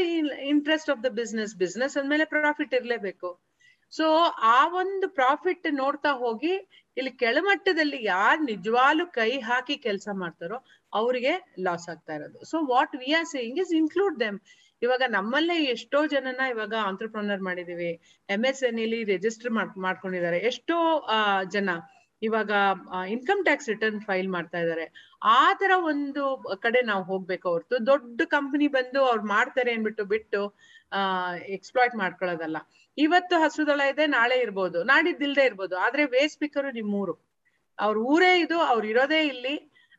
interest 0.52 0.90
of 0.90 1.02
the 1.04 1.10
business 1.20 1.52
business 1.56 1.96
ಅಂದ್ಮೇಲೆ 2.00 2.24
ಪ್ರಾಫಿಟ್ 2.24 2.74
ಇರ್ಲೇಬೇಕು. 2.74 3.30
ಸೊ 3.92 4.06
ಆ 4.56 4.60
ಒಂದು 4.82 5.06
ಪ್ರಾಫಿಟ್ 5.08 5.66
ನೋಡ್ತಾ 5.82 6.10
ಹೋಗಿ, 6.22 6.54
ಇಲ್ಲಿ 6.96 7.10
ಕೆಳಮಟ್ಟದಲ್ಲಿ 7.22 8.04
ಯಾರು 8.04 8.40
ನಿಜವಾಗ್ಲು 8.44 9.04
ಕೈ 9.18 9.30
ಹಾಕಿ 9.48 9.76
ಕೆಲಸ 9.86 10.08
ಮಾಡ್ತಾರೋ, 10.22 10.58
ಅವ್ರಿಗೆ 10.92 11.32
ಲಾಸ್ 11.66 11.88
ಆಗ್ತಾ 11.92 12.14
ಇರೋದು. 12.14 12.38
So 12.50 12.58
what 12.72 12.94
we 13.02 13.10
are 13.18 13.28
saying 13.36 13.60
is 13.64 13.72
include 13.80 14.20
them 14.20 14.38
ಇವಾಗ 14.82 15.02
ನಮ್ಮಲ್ಲೇ 15.08 15.56
ಎಷ್ಟೋ 15.74 16.06
ಜನನ 16.06 16.40
ಇವಾಗ 16.54 16.74
ಆಂಟ್ರಪ್ರನರ್ 16.88 17.42
ಮಾಡಿದೀವಿ. 17.48 17.90
ಎಂ 18.28 18.42
ಎಸ್ 18.50 18.62
ಎನ್ 18.68 18.78
ಇಲ್ಲಿ 18.78 19.04
ರಿಜಿಸ್ಟರ್ 19.04 19.52
ಮಾಡ್ಕೊಂಡಿದ್ದಾರೆ. 19.86 20.38
ಎಷ್ಟೋ 20.50 20.76
ಜನ. 21.54 21.70
ಇವಾಗ 22.24 22.50
ಇನ್ಕಮ್ 23.08 23.42
ಟ್ಯಾಕ್ಸ್ 23.44 23.68
ರಿಟರ್ನ್ 23.68 24.00
ಫೈಲ್ 24.00 24.28
ಮಾಡ್ತಾ 24.28 24.58
ಇದ್ದಾರೆ 24.58 24.86
ಆ 25.22 25.54
ತರ 25.54 25.72
ಒಂದು 25.76 26.22
ಕಡೆ 26.62 26.80
ನಾವು 26.82 27.02
ಹೋಗ್ಬೇಕು 27.04 27.46
ಹೊರತು. 27.48 27.86
ದೊಡ್ಡ 27.86 28.20
ಕಂಪನಿ 28.26 28.66
ಬಂದು 28.68 29.00
ಅವ್ರು 29.04 29.24
ಮಾಡ್ತಾರೆ 29.26 29.72
ಅನ್ಬಿಟ್ಟು 29.72 30.04
ಬಿಟ್ಟು 30.04 30.40
ಎಕ್ಸ್ಪ್ಲಾಯ್ಟ್ 31.56 31.96
ಮಾಡ್ಕೊಳ್ಳೋದಲ್ಲ. 31.96 32.58
ಇವತ್ತು 32.98 33.36
ಹಸುದಳ 33.42 33.80
ಇದೆ, 33.92 34.06
ನಾಳೆ 34.06 34.36
ಇರ್ಬೋದು. 34.38 34.84
ನಾಡಿದ್ದಿಲ್ದೇ 34.84 35.44
ಇರ್ಬೋದು. 35.44 35.76
ಆದ್ರೆ 35.76 36.04
ವೇಸ್ಟ್ 36.04 36.42
ನಿಮ್ 36.42 36.74
ನಿಮ್ಮೂರು. 36.74 37.14
ಅವ್ರ 37.78 37.96
ಊರೇ 38.12 38.32
ಇದು, 38.40 38.58
ಅವ್ರು 38.72 38.86
ಇರೋದೇ 38.86 39.20
ಇಲ್ಲಿ. 39.26 39.54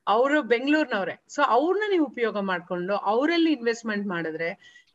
ಅವರು 0.07 0.37
ಬೆಂಗಳೂರಿನವ್ರೆ. 0.43 1.15
ಸೊ 1.35 1.41
ಅವ್ರನ್ನ 1.55 1.85
ನೀವು 1.91 2.05
ಉಪಯೋಗ 2.05 2.37
ಮಾಡ್ಕೊಂಡು, 2.51 2.93
ಅವರಲ್ಲಿ 3.11 3.51
ಇನ್ವೆಸ್ಟ್ಮೆಂಟ್ 3.51 4.05
ಮಾಡಿದ್ರೆ 4.07 4.49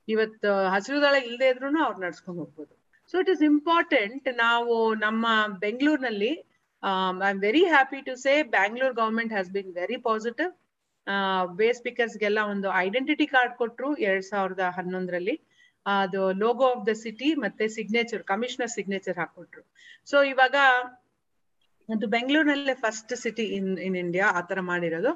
ಇವತ್ತು 0.09 0.51
ಹಸಿರು 0.71 0.99
ದಳ 1.03 1.17
ಇಲ್ಲದೆ 1.25 1.47
ಇದ್ರು 1.49 1.83
ಅವ್ರು 1.85 1.99
ನಡ್ಸ್ಕೊಂಡು 2.01 2.41
ಹೋಗ್ಬೋದು. 2.41 2.73
ಸೊ 3.11 3.21
ಇಟ್ 3.21 3.31
ಇಸ್ 3.31 3.43
ಇಂಪಾರ್ಟೆಂಟ್ 3.43 4.29
ನಾವು 4.37 4.75
ನಮ್ಮ 4.95 5.27
ಬೆಂಗಳೂರಿನಲ್ಲಿ 5.61 6.33
I 6.83 7.29
am 7.33 7.41
very 7.47 7.63
happy 7.75 8.01
to 8.09 8.15
say 8.25 8.35
Bangalore 8.57 8.95
government 9.01 9.33
has 9.37 9.51
been 9.57 9.71
very 9.81 9.99
positive 10.09 10.53
base 11.59 11.79
ಸ್ಪೀಕರ್ಸ್ಗೆಲ್ಲ 11.83 12.41
ಒಂದು 12.53 12.69
ಐಡೆಂಟಿಟಿ 12.87 13.27
ಕಾರ್ಡ್ 13.35 13.55
ಕೊಟ್ರು 13.61 13.89
ಎರಡ್ 14.09 14.27
ಸಾವಿರದ 14.31 14.65
ಹನ್ನೊಂದರಲ್ಲಿ. 14.79 15.37
ಅದು 15.87 16.21
ಲೋಗೋ 16.43 16.65
ಆಫ್ 16.75 16.83
ದ 16.89 16.93
ಸಿಟಿ 17.03 17.29
ಮತ್ತೆ 17.45 17.65
ಸಿಗ್ನೇಚರ್ 17.77 18.23
ಕಮಿಷನರ್ 18.33 18.73
ಸಿಗ್ನೇಚರ್ 18.79 19.19
ಹಾಕೊಟ್ರು. 19.21 19.63
ಸೊ 20.11 20.17
ಇವಾಗ 20.33 20.57
ಅದು 21.89 22.07
ಬೆಂಗಳೂರಿನಲ್ಲೇ 22.15 22.75
first 22.83 23.13
city 23.23 23.45
in 23.59 23.71
in 23.87 23.97
India 24.03 24.27
ಆತರ 24.41 24.59
ಮಾಡಿರೋದು. 24.73 25.13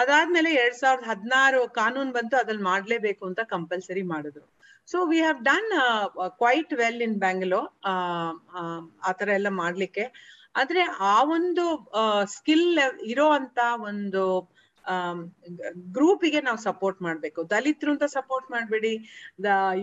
ಅದಾದ್ಮೇಲೆ 0.00 0.50
ಎರಡ್ 0.62 0.78
ಸಾವಿರದ 0.80 1.06
ಹದಿನಾರು 1.12 1.60
ಕಾನೂನು 1.80 2.12
ಬಂತು, 2.16 2.34
ಅದ್ರಲ್ಲಿ 2.40 2.64
ಮಾಡ್ಲೇಬೇಕು 2.72 3.22
ಅಂತ 3.28 3.40
ಕಂಪಲ್ಸರಿ 3.54 4.02
ಮಾಡಿದ್ರು. 4.14 4.46
So 4.88 4.98
we 5.10 5.18
have 5.24 5.40
done 5.50 5.70
quite 6.42 6.74
well 6.80 7.00
in 7.06 7.16
Bangalore 7.24 7.68
ಆತರ 9.10 9.28
ಎಲ್ಲ 9.38 9.50
ಮಾಡ್ಲಿಕ್ಕೆ. 9.62 10.04
ಆದ್ರೆ 10.54 10.82
ಆ 11.14 11.16
ಒಂದು 11.38 11.64
ಸ್ಕಿಲ್ 12.36 12.68
ಇರೋ 13.12 13.26
ಅಂತ 13.40 13.58
ಒಂದು 13.90 14.22
ಗ್ರೂಪಿಗೆ 15.96 16.40
ನಾವು 16.46 16.60
ಸಪೋರ್ಟ್ 16.66 17.00
ಮಾಡ್ಬೇಕು. 17.06 17.40
ದಲಿತರು 17.50 17.90
ಅಂತ 17.94 18.06
ಸಪೋರ್ಟ್ 18.14 18.46
ಮಾಡ್ಬೇಡಿ. 18.54 18.92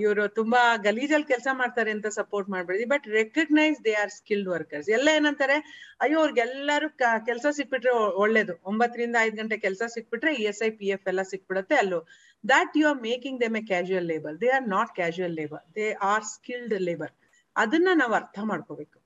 ಇವರು 0.03 0.23
ತುಂಬಾ 0.39 0.61
ಗಲೀಜಲ್ಲಿ 0.87 1.27
ಕೆಲಸ 1.31 1.49
ಮಾಡ್ತಾರೆ 1.59 1.91
ಅಂತ 1.95 2.07
ಸಪೋರ್ಟ್ 2.17 2.49
ಮಾಡ್ಬೇಡಿ. 2.53 2.85
But 2.93 3.05
recognise 3.17 3.77
they 3.87 3.93
are 4.03 4.13
skilled 4.17 4.49
workers 4.53 4.89
ಎಲ್ಲ 4.97 5.07
ಏನಂತಾರೆ, 5.19 5.57
ಅಯ್ಯೋ, 6.05 6.17
ಅವ್ರಿಗೆಲ್ಲರೂ 6.23 6.89
ಕೆಲಸ 7.29 7.45
ಸಿಕ್ಬಿಟ್ರೆ 7.59 7.93
ಒಳ್ಳೇದು. 8.25 8.55
ಒಂಬತ್ತರಿಂದ 8.71 9.15
ಐದು 9.27 9.37
ಗಂಟೆ 9.41 9.59
ಕೆಲಸ 9.67 9.83
ಸಿಕ್ಬಿಟ್ರೆ 9.97 10.33
E 10.41 10.45
S 10.53 10.63
I 10.69 10.71
P 10.81 10.89
F 10.95 11.07
ಎಲ್ಲ 11.13 11.23
ಸಿಕ್ಬಿಡುತ್ತೆ 11.33 11.77
ಅಲ್ಲೂ. 11.83 12.01
That 12.43 12.73
you 12.81 12.87
are 12.93 13.01
making 13.09 13.39
them 13.45 13.57
a 13.61 13.65
casual 13.71 14.09
labour 14.13 14.37
they 14.43 14.51
are 14.57 14.67
not 14.75 14.93
casual 15.01 15.35
labour 15.41 15.65
they 15.79 15.87
are 16.13 16.27
skilled 16.35 16.77
labour 16.89 17.13
ಅದನ್ನ 17.55 17.89
ನಾವು 17.93 18.15
ಅರ್ಥ 18.21 18.39
ಮಾಡ್ಕೋಬೇಕು. 18.43 18.97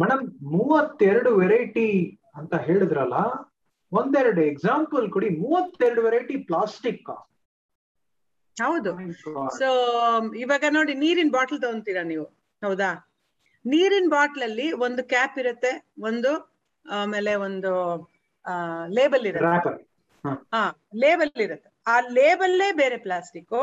ಮೇಡಮ್ 0.00 0.22
ಮೂವತ್ತೆರಡು 0.52 1.36
ವೆರೈಟಿ 1.36 1.88
ಅಂತ 2.36 2.54
ಹೇಳಿದ್ರಲ್ಲ 2.56 3.18
ಒಂದೆರಡು 3.92 4.40
ಎಕ್ಸಾಂಪಲ್ 4.42 5.10
ಕೊಡಿ. 5.10 5.28
ಮೂವತ್ತೆರಡು 5.38 6.02
ವೆರೈಟಿ 6.02 6.36
ಪ್ಲಾಸ್ಟಿಕ್ 6.36 7.10
ಹೌದು. 8.56 8.90
ಸೊ 9.58 9.68
ಇವಾಗ 10.36 10.64
ನೋಡಿ 10.68 10.94
ನೀರಿನ 10.94 11.30
ಬಾಟಲ್ 11.30 11.60
ತಗೊಂತೀರಾ 11.60 12.02
ನೀವು? 12.02 12.24
ಹೌದಾ? 12.62 12.90
ನೀರಿನ 13.64 14.08
ಬಾಟ್ಲ್ 14.08 14.42
ಅಲ್ಲಿ 14.42 14.72
ಒಂದು 14.86 15.02
ಕ್ಯಾಪ್ 15.04 15.38
ಇರುತ್ತೆ 15.38 15.72
ಒಂದು 16.00 16.30
ಆಮೇಲೆ 16.86 17.34
ಒಂದು 17.46 17.72
ಲೇಬಲ್ 18.88 19.26
ಇರುತ್ತೆ. 19.26 19.72
ಹಾ. 20.54 20.62
ಲೇಬಲ್ 20.94 21.32
ಇರುತ್ತೆ. 21.36 21.68
ಆ 21.86 22.00
ಲೇಬಲ್ಲೇ 22.00 22.72
ಬೇರೆ 22.72 22.96
ಪ್ಲಾಸ್ಟಿಕ್ 22.96 23.54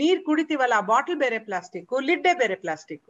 ನೀರ್ 0.00 0.20
ಕುಡಿತೀವಲ್ಲ, 0.24 0.74
ಆ 0.76 0.84
ಬಾಟಲ್ 0.92 1.18
ಬೇರೆ 1.24 1.38
ಪ್ಲಾಸ್ಟಿಕ್ 1.48 1.92
ಲಿಡ್ಡೆ 2.08 2.32
ಬೇರೆ 2.42 2.56
ಪ್ಲಾಸ್ಟಿಕ್ 2.64 3.08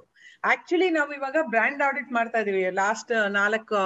ಆಕ್ಚುಲಿ 0.53 0.89
ನಾವು 0.97 1.11
ಇವಾಗ 1.13 1.37
ಬ್ರ್ಯಾಂಡ್ 1.53 1.83
ಆಡಿಟ್ 1.83 2.11
ಮಾಡ್ತಾ 2.13 2.39
ಇದೀವಿ. 2.45 2.65
ಲಾಸ್ಟ್ 2.83 3.13
ನಾಲ್ಕು 3.31 3.77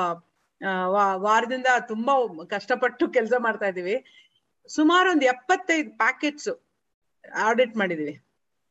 ವಾರದಿಂದ 1.25 1.69
ತುಂಬಾ 1.89 2.15
ಕಷ್ಟಪಟ್ಟು 2.51 3.05
ಕೆಲಸ 3.09 3.33
ಮಾಡ್ತಾ 3.39 3.69
ಇದೀವಿ. 3.73 3.97
ಸುಮಾರು 4.69 5.09
ಒಂದ್ 5.11 5.25
ಎಪ್ಪತ್ತೈದು 5.25 5.91
ಪ್ಯಾಕೆಟ್ಸ್ 5.99 6.51
ಆಡಿಟ್ 7.49 7.75
ಮಾಡಿದೀವಿ. 7.77 8.15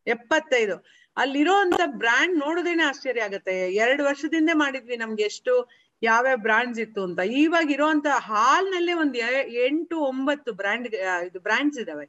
ಎಪ್ಪತ್ತೈದು. 0.08 0.76
ಅಲ್ಲಿರೋಂತ 1.18 1.82
ಬ್ರ್ಯಾಂಡ್ 2.02 2.36
ನೋಡೋದೇನೆ 2.40 2.84
ಆಶ್ಚರ್ಯ 2.84 3.22
ಆಗತ್ತೆ. 3.22 3.56
ಎರಡು 3.84 4.02
ವರ್ಷದಿಂದ 4.06 4.52
ಮಾಡಿದ್ವಿ 4.54 4.96
ನಮ್ಗೆ 4.98 5.24
ಎಷ್ಟು, 5.24 5.54
ಯಾವ್ಯಾವ 6.02 6.38
ಬ್ರ್ಯಾಂಡ್ಸ್ 6.38 6.80
ಇತ್ತು 6.80 7.02
ಅಂತ. 7.04 7.20
ಇವಾಗ 7.20 7.68
ಇರೋಂತ 7.72 8.08
ಹಾಲ್ನಲ್ಲೇ 8.30 8.94
ಒಂದ್ 9.04 9.18
ಎಂಟು, 9.66 9.98
ಒಂಬತ್ತು 10.12 10.52
ಬ್ರ್ಯಾಂಡ್ 10.62 10.88
ಇದು 11.28 11.40
ಬ್ರ್ಯಾಂಡ್ಸ್ 11.40 11.80
ಇದಾವೆ. 11.80 12.06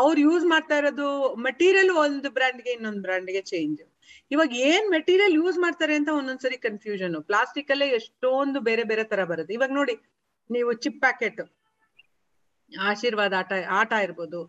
ಅವ್ರು 0.00 0.18
ಯೂಸ್ 0.26 0.44
ಮಾಡ್ತಾ 0.52 0.76
ಇರೋದು 0.80 1.08
ಮೆಟೀರಿಯಲ್ 1.48 1.90
ಒಂದು 2.04 2.30
ಬ್ರ್ಯಾಂಡ್ಗೆ 2.36 2.72
ಇನ್ನೊಂದು 2.76 3.02
ಬ್ರ್ಯಾಂಡ್ಗೆ 3.06 3.42
ಚೇಂಜ್ 3.52 3.82
ಇವಾಗ 4.30 4.52
ಏನ್ 4.70 4.86
ಮೆಟೀರಿಯಲ್ 4.96 5.34
ಯೂಸ್ 5.40 5.58
ಮಾಡ್ತಾರೆ 5.64 5.94
ಅಂತ 6.00 6.10
ಒಂದೊಂದ್ಸರಿ 6.20 6.56
ಕನ್ಫ್ಯೂಷನ್ 6.66 7.16
ಪ್ಲಾಸ್ಟಿಕ್ 7.30 7.70
ಅಲ್ಲೇ 7.74 7.88
ಎಷ್ಟೊಂದು 7.98 8.60
ಬೇರೆ 8.68 8.84
ಬೇರೆ 8.90 9.04
ತರ 9.12 9.20
ಬರುತ್ತೆ. 9.32 9.54
ಇವಾಗ 9.54 9.72
ನೋಡಿ, 9.80 9.94
ನೀವು 10.50 10.70
ಚಿಪ್ 10.84 11.00
ಪ್ಯಾಕೆಟ್ 11.00 11.42
ಆಶೀರ್ವಾದ 12.72 13.32
ಆಟ 13.40 13.52
ಆಟ 13.80 13.92
ಇರ್ಬೋದು. 14.06 14.40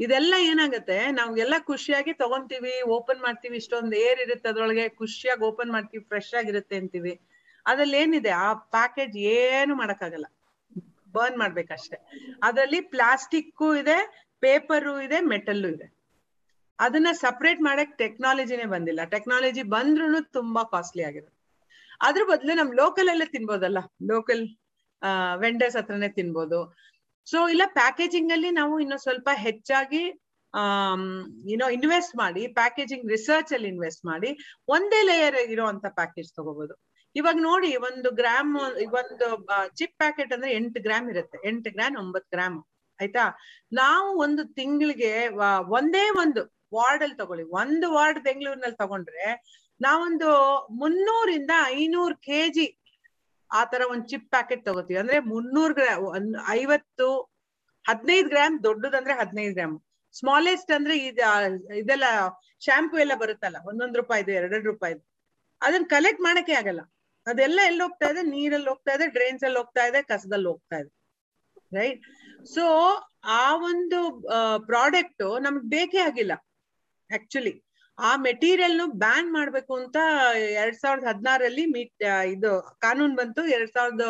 ಇದೆಲ್ಲ 0.00 0.34
ಏನಾಗತ್ತೆ 0.50 0.98
ನಾವ್ಗೆಲ್ಲ 1.18 1.54
ಖುಷಿಯಾಗಿ 1.70 2.12
ತಗೊಂತೀವಿ 2.22 2.74
ಓಪನ್ 2.96 3.20
ಮಾಡ್ತೀವಿ, 3.20 3.56
ಇಷ್ಟೊಂದು 3.62 3.96
ಏರ್ 4.06 4.20
ಇರುತ್ತೆ, 4.24 4.48
ಅದ್ರೊಳಗೆ 4.52 4.84
ಖುಷಿಯಾಗಿ 5.00 5.44
ಓಪನ್ 5.50 5.70
ಮಾಡ್ತೀವಿ 5.70 6.04
ಫ್ರೆಶ್ 6.12 6.32
ಆಗಿರುತ್ತೆ 6.40 6.76
ಅಂತೀವಿ. 6.82 7.14
ಅದ್ರಲ್ಲಿ 7.66 7.98
ಏನಿದೆ 7.98 8.32
ಆ 8.46 8.48
ಪ್ಯಾಕೇಜ್ 8.76 9.16
ಏನು 9.16 9.74
ಮಾಡಕ್ಕಾಗಲ್ಲ. 9.74 10.26
ಬರ್ನ್ 11.14 11.38
ಮಾಡ್ಬೇಕಷ್ಟೆ. 11.38 11.96
ಅದ್ರಲ್ಲಿ 12.42 12.80
ಪ್ಲಾಸ್ಟಿಕ್ 12.94 13.64
ಇದೆ 13.82 13.98
ಪೇಪರು 14.44 14.92
ಇದೆ, 15.06 15.18
ಮೆಟಲ್ಲು 15.32 15.68
ಇದೆ. 15.74 15.86
ಅದನ್ನ 16.78 17.10
ಸಪರೇಟ್ 17.24 17.60
ಮಾಡಕ್ 17.66 17.92
ಟೆಕ್ನಾಲಜಿನೇ 18.02 18.66
ಬಂದಿಲ್ಲ. 18.74 19.02
ಟೆಕ್ನಾಲಜಿ 19.14 19.62
ಬಂದ್ರು 19.74 20.20
ತುಂಬಾ 20.38 20.62
ಕಾಸ್ಟ್ಲಿ 20.74 21.04
ಆಗಿರುತ್ತೆ 21.08 21.32
ಅದ್ರ 22.06 22.22
ಬದಲು 22.30 22.52
ನಮ್ 22.60 22.70
ಲೋಕಲ್ 22.80 23.10
ಅಲ್ಲೇ 23.12 23.26
ತಿನ್ಬೋದಲ್ಲ? 23.34 23.80
ಲೋಕಲ್ 24.12 24.42
ವೆಂಡರ್ಸ್ 25.44 25.76
ಹತ್ರನೇ 25.78 26.08
ತಿನ್ಬೋದು. 26.18 26.58
ಸೊ 27.26 27.38
ಇಲ್ಲ 27.52 27.64
ಪ್ಯಾಕೇಜಿಂಗ್ 27.80 28.32
ಅಲ್ಲಿ 28.36 28.50
ನಾವು 28.60 28.74
ಇನ್ನು 28.84 28.98
ಸ್ವಲ್ಪ 29.04 29.28
ಹೆಚ್ಚಾಗಿ 29.46 30.02
ಏನೋ 31.52 31.66
ಇನ್ವೆಸ್ಟ್ 31.76 32.14
ಮಾಡಿ 32.22 32.42
ಪ್ಯಾಕೇಜಿಂಗ್ 32.58 33.06
ರಿಸರ್ಚ್ 33.14 33.52
ಅಲ್ಲಿ 33.56 33.68
ಇನ್ವೆಸ್ಟ್ 33.74 34.02
ಮಾಡಿ, 34.10 34.30
ಒಂದೇ 34.74 35.00
ಲೇಯರ್ 35.08 35.38
ಇರುವಂತ 35.54 35.86
ಪ್ಯಾಕೇಜ್ 35.98 36.28
ತಗೋಬಹುದು 36.36 36.74
ಇವಾಗ 37.16 37.38
ನೋಡಿ, 37.48 37.70
ಒಂದು 37.88 38.08
ಗ್ರಾಮ್ 38.20 38.52
ಒಂದು 39.00 39.26
ಚಿಪ್ 39.78 39.96
ಪ್ಯಾಕೆಟ್ 40.02 40.32
ಅಂದ್ರೆ 40.36 40.50
ಎಂಟು 40.58 40.78
ಗ್ರಾಮ್ 40.86 41.08
ಇರುತ್ತೆ. 41.12 41.38
ಎಂಟು 41.50 41.70
ಗ್ರಾಮ್ 41.76 41.96
ಒಂಬತ್ತು 42.02 42.30
ಗ್ರಾಮ್. 42.36 42.58
ಆಯ್ತಾ? 43.00 43.24
ನಾವು 43.72 44.08
ಒಂದು 44.24 44.42
ತಿಂಗಳಿಗೆ 44.58 45.12
ಒಂದೇ 45.78 46.04
ಒಂದು 46.22 46.42
ವಾರ್ಡ್ 46.76 47.02
ಅಲ್ಲಿ 47.04 47.16
ತಗೊಳ್ಳಿ. 47.16 47.44
ಒಂದು 47.62 47.86
ವಾರ್ಡ್ 47.96 48.20
ಬೆಂಗಳೂರಿನಲ್ಲಿ 48.28 48.78
ತಗೊಂಡ್ರೆ 48.82 49.26
ನಾವೊಂದು 49.80 50.30
ಮುನ್ನೂರಿಂದ 50.80 51.52
ಐನೂರು 51.78 52.16
ಕೆಜಿ 52.28 52.66
ಆ 53.50 53.62
ತರ 53.72 53.82
ಒಂದ್ 53.92 54.04
ಚಿಪ್ 54.10 54.28
ಪ್ಯಾಕೆಟ್ 54.34 54.62
ತಗೋತೀವಿ. 54.68 54.98
ಅಂದ್ರೆ 55.00 55.18
ಮುನ್ನೂರ್ 55.32 55.74
ಗ್ರಾಮ್ 55.74 56.30
ಐವತ್ತು, 56.58 57.08
ಹದಿನೈದು 57.84 58.28
ಗ್ರಾಮ್ 58.28 58.54
ದೊಡ್ಡದಂದ್ರೆ 58.66 59.14
ಹದಿನೈದು 59.20 59.54
ಗ್ರಾಮ್. 59.58 59.76
ಸ್ಮಾಲೆಸ್ಟ್ 60.14 60.70
ಅಂದ್ರೆ 60.76 60.94
ಇದೆಲ್ಲ 61.82 62.04
ಶಾಂಪೂ 62.66 62.96
ಎಲ್ಲ 63.04 63.14
ಬರುತ್ತಲ್ಲ, 63.22 63.58
ಒಂದೊಂದ್ 63.70 63.96
ರೂಪಾಯಿದು, 64.00 64.30
ಎರಡೆರಡು 64.38 64.68
ರೂಪಾಯಿದು. 64.72 65.02
ಅದನ್ನ 65.62 65.86
ಕಲೆಕ್ಟ್ 65.94 66.22
ಮಾಡಕ್ಕೆ 66.22 66.54
ಆಗಲ್ಲ. 66.60 66.82
ಅದೆಲ್ಲ 67.26 67.60
ಎಲ್ಲಿ 67.70 67.82
ಹೋಗ್ತಾ 67.82 68.06
ಇದೆ, 68.12 68.22
ನೀರಲ್ಲಿ 68.34 68.68
ಹೋಗ್ತಾ 68.72 68.92
ಇದೆ 68.96 69.06
ಡ್ರೈನ್ಸ್ 69.16 69.44
ಅಲ್ಲಿ 69.48 69.58
ಹೋಗ್ತಾ 69.62 69.84
ಇದೆ, 69.90 70.00
ಕಸದಲ್ಲಿ 70.10 70.48
ಹೋಗ್ತಾ 70.52 70.78
ಇದೆ. 70.82 70.92
ರೈಟ್ 71.78 72.02
ಸೊ 72.54 72.64
ಆ 73.40 73.44
ಒಂದು 73.70 73.98
ಪ್ರಾಡಕ್ಟ್ 74.70 75.24
ನಮ್ಗೆ 75.44 75.66
ಬೇಕೇ 75.74 76.00
ಆಗಿಲ್ಲ 76.08 76.32
ಆಕ್ಚುಲಿ 77.10 77.54
ಆ 77.98 78.10
ಮೆಟೀರಿಯಲ್ 78.26 78.80
ಬ್ಯಾನ್ 79.04 79.28
ಮಾಡ್ಬೇಕು 79.32 79.72
ಅಂತ 79.80 79.98
ಎರಡ್ 80.62 80.78
ಸಾವಿರದ 80.80 81.06
ಹದಿನಾರಲ್ಲಿ 81.10 81.64
ಮೀಟ್ 81.74 82.04
ಇದು 82.34 82.50
ಕಾನೂನ್ 82.84 83.14
ಬಂತು. 83.20 83.42
ಎರಡ್ 83.56 83.72
ಸಾವಿರದ 83.76 84.06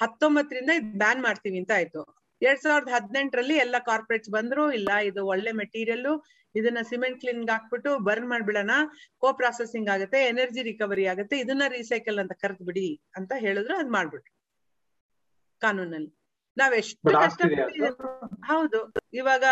ಹತ್ತೊಂಬತ್ತರಿಂದ 0.00 0.70
ಇದು 0.78 0.90
ಬ್ಯಾನ್ 1.02 1.20
ಮಾಡ್ತೀವಿ 1.26 1.58
ಅಂತ 1.62 1.72
ಆಯ್ತು. 1.78 2.02
ಎರಡ್ 2.42 2.62
ಸಾವಿರದ 2.66 2.90
ಹದಿನೆಂಟರಲ್ಲಿ 2.96 3.56
ಎಲ್ಲ 3.64 3.76
ಕಾರ್ಪೊರೇಟ್ಸ್ 3.88 4.30
ಬಂದ್ರು, 4.36 4.64
ಇಲ್ಲ, 4.78 4.90
ಇದು 5.08 5.22
ಒಳ್ಳೆ 5.32 5.52
ಮೆಟೀರಿಯಲ್ 5.62 6.06
ಇದನ್ನ 6.54 6.80
ಸಿಮೆಂಟ್ 6.90 7.18
ಕ್ಲೀನ್ 7.22 7.42
ಹಾಕ್ಬಿಟ್ಟು 7.50 7.90
ಬರ್ನ್ 8.06 8.28
ಮಾಡ್ಬಿಡೋಣ 8.30 8.76
ಕೋ 9.22 9.28
ಪ್ರಾಸೆಸಿಂಗ್ 9.40 9.90
ಆಗುತ್ತೆ 9.94 10.20
ಎನರ್ಜಿ 10.30 10.62
ರಿಕವರಿ 10.70 11.04
ಆಗುತ್ತೆ, 11.12 11.36
ಇದನ್ನ 11.38 11.66
ರೀಸೈಕಲ್ 11.76 12.18
ಅಂತ 12.22 12.34
ಕರೆದ್ 12.44 12.64
ಬಿಡಿ 12.70 12.88
ಅಂತ 13.18 13.32
ಹೇಳಿದ್ರು, 13.44 13.76
ಅದ್ 13.82 13.92
ಮಾಡ್ಬಿಟ್ರು 13.96 14.32
ಕಾನೂನಲ್ಲಿ. 15.62 16.12
ನಾವೆಷ್ಟು 16.60 17.12
ಕಷ್ಟಪಟ್ಟಿದ್ದೀವಿ 17.20 17.90
ಹೌದು. 18.44 18.92
ಇವಾಗ 19.12 19.44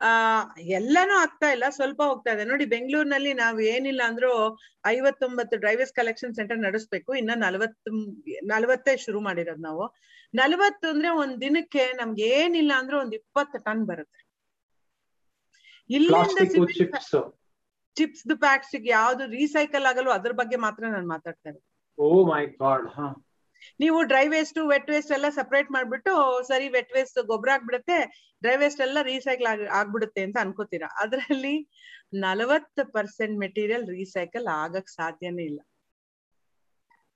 ಆ 0.00 0.10
ಎಲ್ಲಾನು 0.58 1.14
ಆಗ್ತಾ 1.14 1.50
ಇಲ್ಲ 1.50 1.64
ಸ್ವಲ್ಪ 1.68 2.02
ಹೋಗ್ತಾ 2.02 2.30
ಇದೆ. 2.32 2.44
ನೋಡಿ 2.44 2.64
ಬೆಂಗಳೂರಿನಲ್ಲಿ 2.64 3.32
ನಾವ್ 3.34 3.60
ಏನಿಲ್ಲ 3.62 4.02
ಅಂದ್ರೂ 4.06 4.60
ಐವತ್ತೊಂಬತ್ತು 4.86 5.56
ಡ್ರೈವರ್ಸ್ 5.56 5.92
ಕಲೆಕ್ಷನ್ 5.92 6.34
ಸೆಂಟರ್ 6.34 6.58
ನಡೆಸ್ಬೇಕು. 6.58 7.14
ಇನ್ನ 7.14 7.30
ನಲವತ್ 7.34 7.76
ನಲವತ್ತೇ 8.44 8.96
ಶುರು 8.96 9.20
ಮಾಡಿರೋದು 9.20 9.62
ನಾವು. 9.62 9.84
ನಲವತ್ತು 10.34 10.88
ಅಂದ್ರೆ 10.88 11.08
ಒಂದ್ 11.08 11.40
ದಿನಕ್ಕೆ 11.40 11.92
ನಮ್ಗೆ 11.92 12.22
ಏನಿಲ್ಲ 12.22 12.72
ಅಂದ್ರೆ 12.78 12.96
ಒಂದ್ 12.96 13.14
ಇಪ್ಪತ್ತು 13.14 13.58
ಟನ್ 13.64 13.86
ಬರುತ್ತೆ. 13.86 14.20
ಇಲ್ಲಿಂದ 15.90 16.38
ಚಿಪ್ಸ್ 17.96 18.24
ಪ್ಯಾಕ್ಸ್ 18.40 18.74
ಯಾವ್ದು 18.86 19.26
ರೀಸೈಕಲ್ 19.30 19.86
ಆಗಲ್ಲ 19.86 20.10
ಅದ್ರ 20.10 20.32
ಬಗ್ಗೆ 20.32 20.56
ಮಾತ್ರ 20.56 20.84
ನಾನು 20.84 21.08
ಮಾತಾಡ್ತಾ 21.08 21.48
ಇರೋದು. 21.48 21.66
ಓ 21.98 22.26
ಮೈ 22.26 22.46
ಗಾಡ್ 22.46 22.86
ಹಾ. 22.88 23.08
ನೀವು 23.82 23.98
ಡ್ರೈ 24.02 24.24
ವೇಸ್ಟ್ 24.28 24.58
ವೆಟ್ 24.72 24.90
ವೇಸ್ಟ್ 24.90 25.12
ಎಲ್ಲ 25.16 25.28
ಸಪರೇಟ್ 25.40 25.70
ಮಾಡ್ಬಿಟ್ಟು 25.76 26.12
ಸರಿ 26.50 26.68
ವೆಟ್ 26.76 26.92
ವೇಸ್ಟ್ 26.96 27.18
ಗೊಬ್ಬರ 27.32 27.50
ಆಗ್ಬಿಡುತ್ತೆ 27.56 27.98
ಡ್ರೈ 28.42 28.56
ವೇಸ್ಟ್ 28.62 28.80
ಎಲ್ಲ 28.80 28.98
ರೀಸೈಕಲ್ 29.12 29.48
ಆಗ್, 29.52 29.64
ಆಗ್ಬಿಡುತ್ತೆ 29.80 30.22
ಅಂತ 30.26 30.36
ಅನ್ಕೋತೀರಾ? 30.44 30.88
ಅದ್ರಲ್ಲಿ 31.04 31.54
ನಲವತ್ತು 32.24 32.82
ಪರ್ಸೆಂಟ್ 32.92 33.36
ಮೆಟೀರಿಯಲ್ 33.44 33.84
ರೀಸೈಕಲ್ 33.98 34.46
ಆಗಕ್ 34.62 34.90
ಸಾಧ್ಯನೇ 34.98 35.44
ಇಲ್ಲ. 35.50 35.60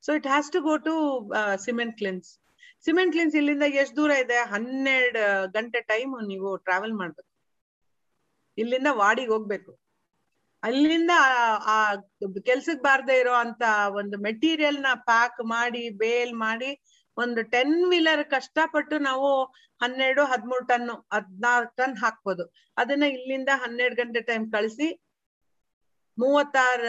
So 0.04 0.12
it 0.18 0.28
has 0.32 0.50
to 0.56 0.60
go 0.68 0.74
to 0.88 0.94
cement 1.66 1.96
kilns 2.00 2.30
cement 2.86 3.12
kilns 3.14 3.36
ಇಲ್ಲಿಂದ 3.40 3.66
ಎಷ್ಟು 3.82 3.96
ದೂರ 3.96 4.12
ಇದೆ? 4.24 4.38
ಹನ್ನೆರಡು 4.52 5.22
ಗಂಟೆ 5.56 5.80
ಟೈಮ್ 5.92 6.12
ನೀವು 6.32 6.48
ಟ್ರಾವೆಲ್ 6.66 6.94
ಮಾಡ್ಬೇಕು. 7.00 7.30
ಇಲ್ಲಿಂದ 8.58 8.88
ವಾಡಿಗೆ 9.02 9.32
ಹೋಗ್ಬೇಕು. 9.34 9.72
ಅಲ್ಲಿಂದ 10.66 11.12
ಆ 11.74 11.78
ಕೆಲ್ಸಕ್ 12.48 12.84
ಬಾರ್ದೇ 12.86 13.16
ಇರೋ 13.22 13.34
ಅಂತ 13.44 13.62
ಒಂದು 14.00 14.16
ಮೆಟೀರಿಯಲ್ನ 14.26 14.90
ಪ್ಯಾಕ್ 15.10 15.40
ಮಾಡಿ 15.54 15.82
ಬೇಲ್ 16.02 16.34
ಮಾಡಿ 16.44 16.70
ಒಂದು 17.16 17.40
ಟೆನ್ 17.54 17.76
ವೀಲರ್ 17.90 18.22
ಕಷ್ಟಪಟ್ಟು 18.34 18.96
ನಾವು 19.08 19.28
ಹನ್ನೆರಡು, 19.80 20.22
ಹದಿಮೂರು 20.32 20.64
ಟನ್ 20.70 20.86
ಹದ್ನಾಲ್ಕು 21.14 21.72
ಟನ್ 21.80 21.96
ಹಾಕ್ಬೋದು. 22.02 22.44
ಅದನ್ನ 22.76 23.04
ಇಲ್ಲಿಂದ 23.16 23.50
ಹನ್ನೆರಡು 23.62 23.96
ಗಂಟೆ 24.02 24.20
ಟೈಮ್ 24.30 24.46
ಕಳಿಸಿ 24.56 24.88
ಮೂವತ್ತಾರ, 26.18 26.82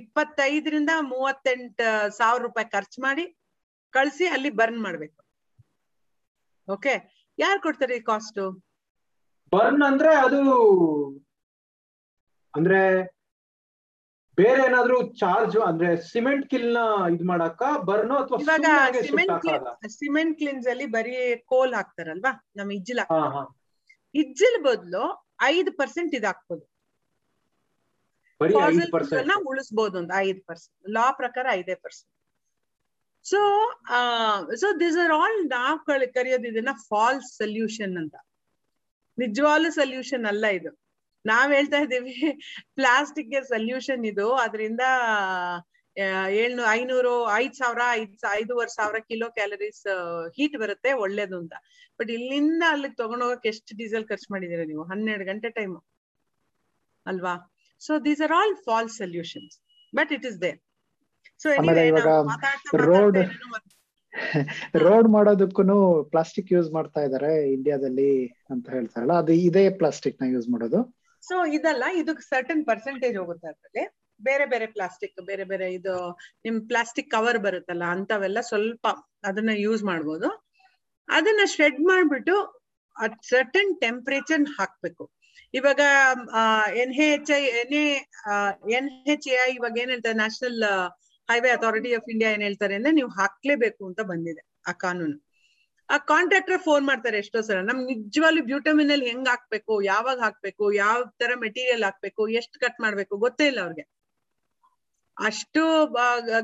ಇಪ್ಪತ್ತೈದರಿಂದ 0.00 0.92
ಮೂವತ್ತೆಂಟು 1.12 1.86
ಸಾವಿರ 2.18 2.40
ರೂಪಾಯಿ 2.46 2.68
ಖರ್ಚು 2.76 2.98
ಮಾಡಿ 3.06 3.24
ಕಳಿಸಿ 3.94 4.24
ಅಲ್ಲಿ 4.34 4.50
ಬರ್ನ್ 4.60 4.80
ಮಾಡ್ಬೇಕು. 4.86 5.20
ಓಕೆ 6.68 6.94
ಯಾರು 7.38 7.58
ಕೊಡ್ತಾರೆ 7.66 7.94
ಈ 8.00 8.02
ಕಾಸ್ಟ್ 8.10 8.40
ಬರ್ನ್ 9.52 9.82
ಅಂದ್ರೆ 9.90 10.12
ಅದು, 10.26 10.40
ಅಂದ್ರೆ 12.54 12.80
ಬೇರೆ 14.38 14.60
ಏನಾದ್ರು 14.68 14.96
ಚಾರ್ಜ್ 15.20 15.56
ಅಂದ್ರೆ 15.66 15.88
ಸಿಮೆಂಟ್ 16.12 16.44
ಕಿಲ್ನ 16.52 16.78
ಇದ್ 17.14 17.24
ಮಾಡಾಕ 17.30 17.62
ಬರ್ನೋ 17.88 18.14
ಅಥವಾ 18.22 18.38
ಸಿಮೆಂಟ್ 19.98 20.34
ಕ್ಲಿನ್ಸ್ 20.40 20.68
ಅಲ್ಲಿ 20.72 20.86
ಬರೀ 20.96 21.14
ಕೋಲ್ 21.52 21.74
ಹಾಕ್ತಾರಲ್ವಾ? 21.74 22.32
ನಮ್ 22.56 22.70
ಇಜ್ಜಿಲ್. 22.78 23.02
ಇಜ್ಜಿಲ್ 24.14 24.58
ಬದಲು 24.64 25.04
ಐದ್ 25.52 25.70
ಪರ್ಸೆಂಟ್ 25.78 26.14
ಇದ್ 26.18 26.26
ಹಾಕ್ಬೋದು. 26.30 26.64
ನ 29.30 29.34
ಉಳಿಸ್ಬೋದು 29.50 29.94
ಒಂದು 29.98 30.14
ಐದ್ 30.26 30.40
ಪರ್ಸೆಂಟ್ 30.48 30.74
ಲಾ 30.96 31.06
ಪ್ರಕಾರ 31.20 31.46
ಐದೇ 31.60 31.74
percent 31.84 32.10
so 33.24 33.40
so 34.62 34.66
this 34.80 34.96
are 35.04 35.12
all 35.20 35.38
ನಾವ್ 35.58 35.78
ಕರೆಯೋದು 36.16 36.46
ಇದನ್ನ 36.52 36.72
ಫಾಲ್ಸ್ 36.88 37.28
ಸೊಲ್ಯೂಷನ್ 37.40 37.94
ಅಂತ. 38.02 38.14
ನಿಜವಾದ 39.18 39.70
ಸೊಲ್ಯೂಷನ್ 39.80 40.24
ಅಲ್ಲ 40.32 40.44
ಇದು. 40.58 40.70
ನಾವ್ 41.30 41.50
ಹೇಳ್ತಾ 41.56 41.78
ಇದೀವಿ 41.86 42.16
ಪ್ಲಾಸ್ಟಿಕ್ಗೆ 42.78 43.40
ಸೊಲ್ಯೂಷನ್ 43.52 44.04
ಇದು. 44.12 44.26
ಅದರಿಂದ 44.44 44.82
ಏಳ್ನೂ 46.42 46.62
ಐನೂರು 46.78 47.14
ಐದ್ 47.42 47.56
ಸಾವಿರ 47.60 47.82
ಐದ್ 47.98 48.14
ಐದೂವರೆ 48.38 48.70
ಸಾವಿರ 48.76 48.98
ಕಿಲೋ 49.10 49.26
ಕ್ಯಾಲರೀಸ್ 49.38 49.82
ಹೀಟ್ 50.36 50.56
ಬರುತ್ತೆ 50.62 50.92
ಒಳ್ಳೇದು 51.04 51.36
ಅಂತ. 51.42 51.54
ಬಟ್ 51.98 52.10
ಇಲ್ಲಿಂದ 52.16 52.62
ಅಲ್ಲಿಗೆ 52.74 52.96
ತಗೊಂಡೋಗಕ್ಕೆ 53.02 53.48
ಎಷ್ಟು 53.54 53.72
ಡೀಸೆಲ್ 53.80 54.06
ಖರ್ಚು 54.10 54.28
ಮಾಡಿದೀರ 54.34 54.62
ನೀವು? 54.70 54.84
ಹನ್ನೆರಡು 54.92 55.26
ಗಂಟೆ 55.30 55.50
ಟೈಮ್ 55.58 55.74
ಅಲ್ವಾ? 57.06 57.34
So 57.80 57.92
these 58.06 58.22
are 58.26 58.34
all 58.38 58.54
false 58.66 58.96
solutions 59.02 59.54
but 59.98 60.12
it 60.16 60.26
is 60.30 60.38
there 60.44 60.58
so 61.42 61.48
road 62.90 63.18
road 64.84 65.08
ಮಾಡೋದಕ್ಕೂ 65.14 65.78
ಪ್ಲಾಸ್ಟಿಕ್ 66.12 66.50
ಯೂಸ್ 66.54 66.68
ಮಾಡ್ತಾ 66.76 67.00
ಇದಾರೆ 67.06 67.30
ಇಂಡಿಯಾದಲ್ಲಿ 67.54 68.10
ಅಂತ 68.52 68.66
ಹೇಳ್ತಾರಲ್ಲ 68.76 69.14
ಅದು 69.22 69.32
ಇದೇ 69.46 69.64
ಪ್ಲಾಸ್ಟಿಕ್ನ 69.80 70.26
ಯೂಸ್ 70.34 70.46
ಮಾಡೋದು. 70.54 70.80
ಸೊ 71.28 71.36
ಇದಲ್ಲ, 71.56 71.84
ಇದಕ್ಕೆ 72.00 72.24
ಸರ್ಟನ್ 72.32 72.62
ಪರ್ಸೆಂಟೇಜ್ 72.70 73.16
ಹೋಗುತ್ತೆ 73.20 73.46
ಅದ್ರಲ್ಲಿ. 73.52 73.84
ಬೇರೆ 74.20 74.44
ಬೇರೆ 74.52 74.66
ಪ್ಲಾಸ್ಟಿಕ್ 74.76 75.20
ಬೇರೆ 75.30 75.44
ಬೇರೆ 75.52 75.66
ಇದು, 75.78 75.94
ನಿಮ್ 76.46 76.58
ಪ್ಲಾಸ್ಟಿಕ್ 76.70 77.10
ಕವರ್ 77.14 77.38
ಬರುತ್ತಲ್ಲ 77.46 77.84
ಅಂತವೆಲ್ಲ 77.96 78.40
ಸ್ವಲ್ಪ 78.50 78.84
ಅದನ್ನ 79.30 79.52
ಯೂಸ್ 79.66 79.82
ಮಾಡ್ಬೋದು. 79.90 80.28
ಅದನ್ನ 81.08 81.42
ಶ್ರೆಡ್ 81.54 81.80
ಮಾಡ್ಬಿಟ್ಟು 81.90 82.36
ಅಟ್ 82.96 83.18
ಸರ್ಟನ್ 83.32 83.72
ಟೆಂಪರೇಚರ್ 83.84 84.44
ಹಾಕ್ಬೇಕು. 84.58 85.04
ಇವಾಗ 85.58 85.80
N 86.82 86.94
H 87.00 87.30
I 87.38 87.42
N 87.62 87.74
N 88.78 88.90
H 89.08 89.28
A 89.36 89.40
ಇವಾಗ 89.56 89.74
ಏನ್ 89.82 89.92
ಹೇಳ್ತಾರೆ 89.94 90.16
national 90.22 90.60
highway 91.28 91.50
authority 91.56 91.90
of 91.98 92.08
India 92.14 92.30
ಏನ್ 92.36 92.44
ಹೇಳ್ತಾರೆ 92.48 92.74
ಅಂದ್ರೆ, 92.78 92.92
ನೀವು 92.98 93.10
ಹಾಕ್ಲೇಬೇಕು 93.18 93.82
ಅಂತ 93.90 94.00
ಬಂದಿದೆ, 94.12 94.42
ಆ 94.70 94.72
ಕಾನೂನು. 94.84 95.16
ಆ 95.88 95.96
ಕಾಂಟ್ರಾಕ್ಟರ್ 96.10 96.60
ಫೋನ್ 96.62 96.84
ಮಾಡ್ತಾರೆ 96.86 97.16
ಎಷ್ಟೋ 97.18 97.40
ಸಲ 97.40 97.58
ನಮ್ 97.60 97.80
ನಿಜವಾಗ್ಲು 97.84 98.42
ಬ್ಯೂಟಮಿನ್ 98.42 98.90
ಅಲ್ಲಿ 98.90 99.06
ಹೆಂಗ್ 99.06 99.28
ಹಾಕ್ಬೇಕು 99.28 99.82
ಯಾವಾಗ 99.82 100.18
ಹಾಕ್ಬೇಕು 100.18 100.72
ಯಾವ 100.72 100.98
ತರ 101.18 101.32
ಮೆಟೀರಿಯಲ್ 101.40 101.82
ಹಾಕ್ಬೇಕು 101.82 102.28
ಎಷ್ಟು 102.40 102.56
ಕಟ್ 102.60 102.78
ಮಾಡ್ಬೇಕು 102.80 103.16
ಗೊತ್ತೇ 103.16 103.46
ಇಲ್ಲ 103.46 103.60
ಅವ್ರಿಗೆ. 103.60 103.84
ಅಷ್ಟು 105.16 105.62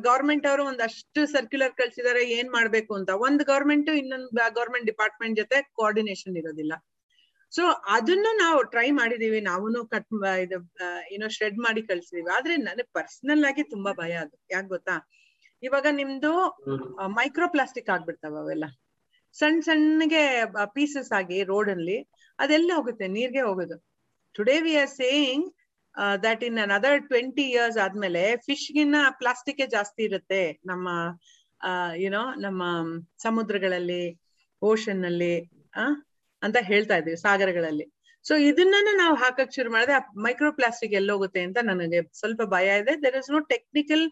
ಗವರ್ಮೆಂಟ್ 0.02 0.46
ಅವರು 0.46 0.64
ಅಷ್ಟು 0.88 1.26
ಸರ್ಕ್ಯುಲರ್ 1.26 1.72
ಕಳ್ಸಿದಾರೆ 1.72 2.22
ಏನ್ 2.30 2.50
ಮಾಡ್ಬೇಕು 2.50 2.92
ಅಂತ. 2.94 3.10
ಒಂದ್ 3.26 3.42
ಗವರ್ಮೆಂಟ್ 3.42 3.90
ಇನ್ನೊಂದ್ 3.90 4.28
ಗವರ್ಮೆಂಟ್ 4.58 4.86
ಡಿಪಾರ್ಟ್ಮೆಂಟ್ 4.86 5.36
ಜೊತೆ 5.36 5.62
ಕೋಆರ್ಡಿನೇಷನ್ 5.78 6.36
ಇರೋದಿಲ್ಲ. 6.36 6.74
ಸೊ 7.52 7.62
ಅದನ್ನು 7.88 8.32
ನಾವು 8.36 8.58
ಟ್ರೈ 8.64 8.88
ಮಾಡಿದೀವಿ 8.90 9.40
ನಾವು 9.40 9.66
ಕಟ್ 9.94 10.12
ಇದು 10.42 10.58
ಏನೋ 11.14 11.28
ಶ್ರೆಡ್ 11.28 11.58
ಮಾಡಿ 11.58 11.82
ಕಳ್ಸಿದೀವಿ. 11.82 12.30
ಆದ್ರೆ 12.36 12.56
ನನಗೆ 12.68 12.86
ಪರ್ಸನಲ್ 12.98 13.44
ಆಗಿ 13.44 13.62
ತುಂಬಾ 13.62 13.92
ಭಯ 13.92 14.12
ಅದು. 14.24 14.36
ಯಾಕೆ 14.50 14.68
ಗೊತ್ತಾ? 14.68 14.96
ಇವಾಗ 15.62 15.86
ನಿಮ್ದು 15.90 16.30
ಮೈಕ್ರೋ 17.16 17.48
ಪ್ಲಾಸ್ಟಿಕ್ 17.48 17.90
ಆಗ್ಬಿಡ್ತಾವ 17.90 18.36
ಅವೆಲ್ಲ. 18.36 18.66
ಸಣ್ಣ 19.36 19.60
ಸಣ್ಣಗೆ 19.68 20.22
ಪೀಸಸ್ 20.76 21.10
ಆಗಿ 21.18 21.38
ರೋಡ್ 21.50 21.70
ಅಲ್ಲಿ 21.74 21.98
ಅದೆಲ್ಲ 22.38 22.70
ಹೋಗುತ್ತೆ, 22.78 23.06
ನೀರ್ಗೆ 23.16 23.42
ಹೋಗೋದು. 23.48 23.76
Today 24.34 24.56
we 24.66 24.72
are 24.82 24.92
saying 25.02 25.46
that 26.24 26.42
in 26.48 26.58
another 26.64 27.00
twenty 27.10 27.44
years 27.52 27.78
ಆದ್ಮೇಲೆ 27.84 28.22
ಫಿಶ್ 28.46 28.68
ಗಿನ್ನ 28.76 28.96
ಪ್ಲಾಸ್ಟಿಕ್ 29.20 29.62
ಜಾಸ್ತಿ 29.76 30.02
ಇರುತ್ತೆ 30.08 30.42
ನಮ್ಮ 30.70 30.88
ಯುನೋ 32.02 32.22
ನಮ್ಮ 32.44 32.62
ಸಮುದ್ರಗಳಲ್ಲಿ 33.24 34.04
ಓಷನ್ 34.62 35.02
ಅಲ್ಲಿ 35.10 35.34
ಅಂತ 36.42 36.58
ಹೇಳ್ತಾ 36.70 36.96
ಇದೀವಿ 37.00 37.18
ಸಾಗರಗಳಲ್ಲಿ. 37.24 37.86
ಸೊ 38.24 38.34
ಇದನ್ನ 38.50 38.92
ನಾವು 39.02 39.14
ಹಾಕಕ್ 39.22 39.52
ಶುರು 39.56 39.70
ಮಾಡಿದ್ರೆ 39.74 39.96
ಮೈಕ್ರೋ 40.24 40.50
ಪ್ಲಾಸ್ಟಿಕ್ 40.58 40.94
ಎಲ್ಲೋಗುತ್ತೆ 41.00 41.40
ಅಂತ 41.48 41.58
ನನಗೆ 41.70 42.00
ಸ್ವಲ್ಪ 42.20 42.42
ಭಯ 42.54 42.78
ಇದೆ. 42.82 42.94
There 43.04 43.18
is 43.20 43.30
no 43.34 43.40
technical 43.52 44.04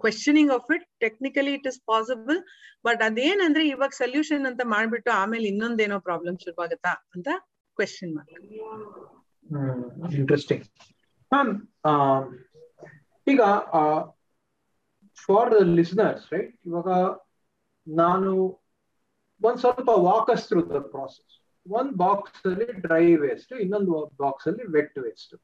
questioning 0.00 0.52
of 0.52 0.70
it 0.74 0.86
technically 1.00 1.52
it 1.54 1.66
is 1.66 1.80
possible 1.86 2.38
but 2.84 3.02
ಅದೇನಂದ್ರೆ 3.02 3.68
ಇವಾಗ 3.68 3.90
ಸೊಲ್ಯೂಷನ್ 3.90 4.46
ಅಂತ 4.46 4.60
ಮಾಡ್ಬಿಟ್ಟು 4.64 5.10
ಆಮೇಲೆ 5.12 5.48
ಇನ್ನೊಂದೇನೋ 5.48 6.00
ಪ್ರಾಬ್ಲಮ್ 6.00 6.38
ಶುರುವಾಗತ್ತಾ 6.38 6.92
ಅಂತ 7.14 7.28
ಕ್ವೆಶನ್ 7.78 8.14
ಮಾರ್ಕ್ 8.16 8.40
ಇಂಟ್ರೆಸ್ಟಿಂಗ್ 10.14 10.64
ಮ್ಯಾಮ್ 11.32 11.52
ಈಗ 13.26 13.42
ಫಾರ್ 15.18 15.50
ದ 15.50 15.60
ಲಿಸ್ನರ್ಸ್ 15.74 16.32
ರೈಟ್ 16.32 16.52
ಇವಾಗ 16.66 16.90
ನಾನು 17.86 18.30
ಒಂದ್ 19.42 19.58
ಸ್ವಲ್ಪ 19.58 19.88
walk us 19.88 20.44
through 20.48 20.60
the 20.62 20.80
process 20.90 21.32
ಒಂದ್ 21.66 21.92
ಬಾಕ್ಸ್ 21.96 22.46
ಅಲ್ಲಿ 22.46 22.72
ಡ್ರೈ 22.80 23.14
ವೇಸ್ಟ್ 23.16 23.52
ಇನ್ನೊಂದು 23.52 23.92
ಬಾಕ್ಸ್ 24.16 24.48
ಅಲ್ಲಿ 24.48 24.64
ವೆಟ್ 24.72 24.98
ವೇಸ್ಟ್ 24.98 25.34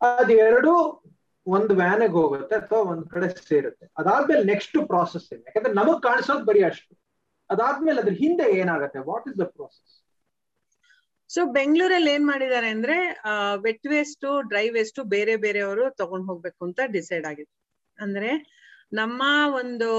ಅದೆರಡು 0.00 0.74
ಒಂದು 1.50 1.72
ವ್ಯಾನಿಗೆ 1.74 2.16
ಹೋಗುತ್ತೆ 2.20 2.54
ಅಥವಾ 2.56 2.80
ಒಂದ್ 2.90 3.04
ಕಡೆ 3.10 3.28
ಸೇರುತ್ತೆ. 3.50 3.84
ಅದಾದ್ಮೇಲೆ 3.98 4.44
ನೆಕ್ಸ್ಟ್ 4.44 4.76
ಪ್ರಾಸೆಸ್ 4.90 5.26
ಏನು? 5.34 5.42
ಯಾಕಂದ್ರೆ 5.48 5.72
ನಮಗ್ 5.72 6.00
ಕಾಣಿಸೋದು 6.02 6.44
ಬರೀ 6.44 6.62
ಅಷ್ಟು. 6.70 6.92
ಅದಾದ್ಮೇಲೆ 7.50 7.98
ಅದ್ರ 8.02 8.14
ಹಿಂದೆ 8.22 8.46
ಏನಾಗುತ್ತೆ? 8.60 8.98
What 9.10 9.26
is 9.30 9.38
the 9.38 9.46
process 9.54 9.94
so 11.30 11.40
ಬೆಂಗಳೂರಲ್ಲಿ 11.56 12.10
ಏನ್ 12.14 12.24
ಮಾಡಿದ್ದಾರೆ 12.26 12.68
ಅಂದ್ರೆ 12.68 12.94
ವೆಟ್ 13.62 13.86
ವೇಸ್ಟ್ 13.86 14.24
ಡ್ರೈ 14.48 14.64
ವೇಸ್ಟ್ 14.68 15.00
ಬೇರೆ 15.12 15.34
ಬೇರೆಯವರು 15.36 15.84
ತಗೊಂಡ್ 16.00 16.26
ಹೋಗ್ಬೇಕು 16.26 16.60
ಅಂತ 16.64 16.80
ಡಿಸೈಡ್ 16.96 17.26
ಆಗಿದೆ 17.26 17.52
ಅಂದ್ರೆ 17.98 18.30
ನಮ್ಮ 18.92 19.22
ಒಂದು 19.60 19.90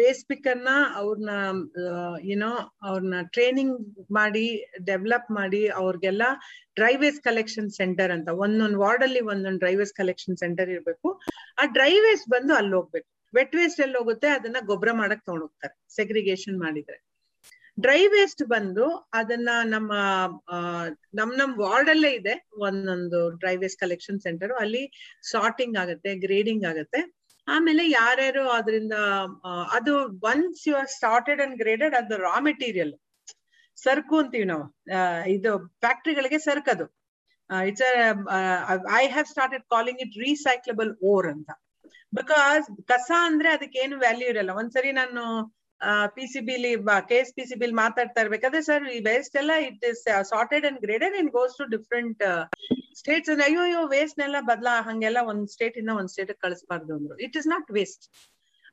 ವೇಸ್ಟ್ 0.00 0.48
ಅನ್ನ 0.48 0.70
ಅವ್ರನ್ನ 1.00 1.30
ಏನೋ 2.34 2.50
ಅವ್ರನ್ನ 2.82 3.16
ಟ್ರೈನಿಂಗ್ 3.34 3.76
ಮಾಡಿ 4.10 4.44
ಡೆವಲಪ್ 4.84 5.30
ಮಾಡಿ 5.30 5.62
ಅವ್ರಿಗೆಲ್ಲ 5.80 6.24
ಡ್ರೈ 6.76 6.92
ವೇಸ್ಟ್ 6.96 7.22
ಕಲೆಕ್ಷನ್ 7.24 7.70
ಸೆಂಟರ್ 7.70 8.12
ಅಂತ, 8.12 8.28
ಒಂದೊಂದು 8.44 8.78
ವಾರ್ಡ್ 8.78 9.04
ಅಲ್ಲಿ 9.04 9.20
ಒಂದೊಂದು 9.32 9.58
ಡ್ರೈ 9.58 9.74
ವೇಸ್ಟ್ 9.76 9.96
ಕಲೆಕ್ಷನ್ 9.96 10.36
ಸೆಂಟರ್ 10.36 10.70
ಇರ್ಬೇಕು. 10.70 11.08
ಆ 11.58 11.64
ಡ್ರೈ 11.76 11.92
ವೇಸ್ಟ್ 12.06 12.28
ಬಂದು 12.30 12.54
ಅಲ್ಲಿ 12.54 12.74
ಹೋಗ್ಬೇಕು. 12.74 13.08
ವೆಟ್ 13.34 13.54
ವೇಸ್ಟ್ 13.54 13.80
ಎಲ್ಲಿ 13.80 13.98
ಹೋಗುತ್ತೆ? 13.98 14.28
ಅದನ್ನ 14.28 14.58
ಗೊಬ್ಬರ 14.70 14.92
ಮಾಡಕ್ 14.92 15.24
ತಗೊಂಡೋಗ್ತಾರೆ 15.26 15.74
ಸೆಗ್ರಿಗೇಷನ್ 15.96 16.58
ಮಾಡಿದ್ರೆ. 16.58 16.98
ಡ್ರೈ 17.78 18.00
ವೇಸ್ಟ್ 18.14 18.42
ಬಂದು 18.44 18.86
ಅದನ್ನ 19.12 19.50
ನಮ್ಮ 19.64 19.92
ನಮ್ 21.14 21.30
ನಮ್ 21.36 21.52
ವಾರ್ಡ್ 21.58 21.90
ಅಲ್ಲೇ 21.90 22.10
ಇದೆ 22.20 22.34
ಒಂದೊಂದು 22.66 23.20
ಡ್ರೈ 23.38 23.54
ವೇಸ್ಟ್ 23.56 23.80
ಕಲೆಕ್ಷನ್ 23.80 24.20
ಸೆಂಟರ್ 24.20 24.52
ಅಲ್ಲಿ 24.62 24.82
ಸಾರ್ಟಿಂಗ್ 25.32 25.78
ಆಗುತ್ತೆ 25.82 26.14
ಗ್ರೇಡಿಂಗ್ 26.16 26.64
ಆಗುತ್ತೆ. 26.64 27.00
ಆಮೇಲೆ 27.48 27.90
ಯಾರ್ಯಾರು 27.90 28.50
ಅದರಿಂದ 28.50 28.94
ಅದು 29.72 29.92
once 30.32 30.68
you 30.68 30.74
are 30.76 30.88
started 30.88 31.40
and 31.40 31.56
graded 31.56 31.94
ಅದು 31.94 32.16
ರಾ 32.16 32.36
ಮೆಟೀರಿಯಲ್ 32.40 32.92
ಸರ್ಕು 33.78 34.18
ಅಂತೀವಿ 34.18 34.44
ನಾವು. 34.44 34.66
ಇದು 35.26 35.50
ಫ್ಯಾಕ್ಟ್ರಿಗಳಿಗೆ 35.80 36.38
ಅದು 36.70 36.86
it's 37.50 37.84
I 39.00 39.04
have 39.08 39.26
started 39.26 39.64
calling 39.70 40.00
it 40.00 40.14
recyclable 40.26 40.92
or 41.02 41.26
ಅಂತ. 41.26 41.50
ಬಿಕಾಸ್ 42.12 42.64
ಕಸ 42.84 43.10
ಅಂದ್ರೆ 43.26 43.48
ಅದಕ್ಕೆ 43.48 43.78
ಏನು 43.78 43.96
ವ್ಯಾಲ್ಯೂ 43.98 44.28
ಇರಲ್ಲ. 44.28 44.52
ಒಂದ್ಸರಿ 44.60 44.92
ನಾನು 44.92 45.22
ಪಿ 46.16 46.24
ಸಿ 46.32 46.40
ಬಿಲಿ 46.48 46.72
ಕೆ 47.10 47.16
ಎಸ್ 47.22 47.32
ಪಿ 47.36 47.44
ಸಿ 47.50 47.56
ಮಾತಾಡ್ತಾ 47.82 48.20
ಇರ್ಬೇಕಾದ್ರೆ 48.24 48.60
ಸರ್ 48.68 48.84
ಈ 48.96 48.98
ವೇಸ್ಟ್ 49.10 49.36
ಎಲ್ಲ 49.42 49.52
it 49.68 49.84
is 49.90 50.02
sorted 50.32 50.66
and 50.68 50.80
graded 50.86 51.16
and 51.20 51.32
goes 51.38 51.54
to 51.60 51.64
different 51.76 52.22
states 53.00 53.30
ಅಯ್ಯೋ 53.46 53.62
ಅಯ್ಯೋ 53.68 53.80
ವೇಸ್ಟ್ 53.94 54.18
ನೆಲ್ಲ 54.22 54.38
ಬದಲಾ, 54.50 54.74
ಹಂಗೆಲ್ಲ 54.88 55.18
ಒಂದ್ 55.30 55.46
ಸ್ಟೇಟ್ 55.54 55.76
ಇಂದ 55.82 55.90
ಒಂದ್ 56.00 56.10
ಸ್ಟೇಟ್ 56.14 56.32
ಕಳಿಸಬಾರ್ದು 56.44 56.92
ಅಂದ್ರು. 56.98 57.14
ಇಟ್ 57.26 57.36
ಇಸ್ 57.40 57.48
ನಾಟ್ 57.54 57.68
ವೇಸ್ಟ್ 57.78 58.04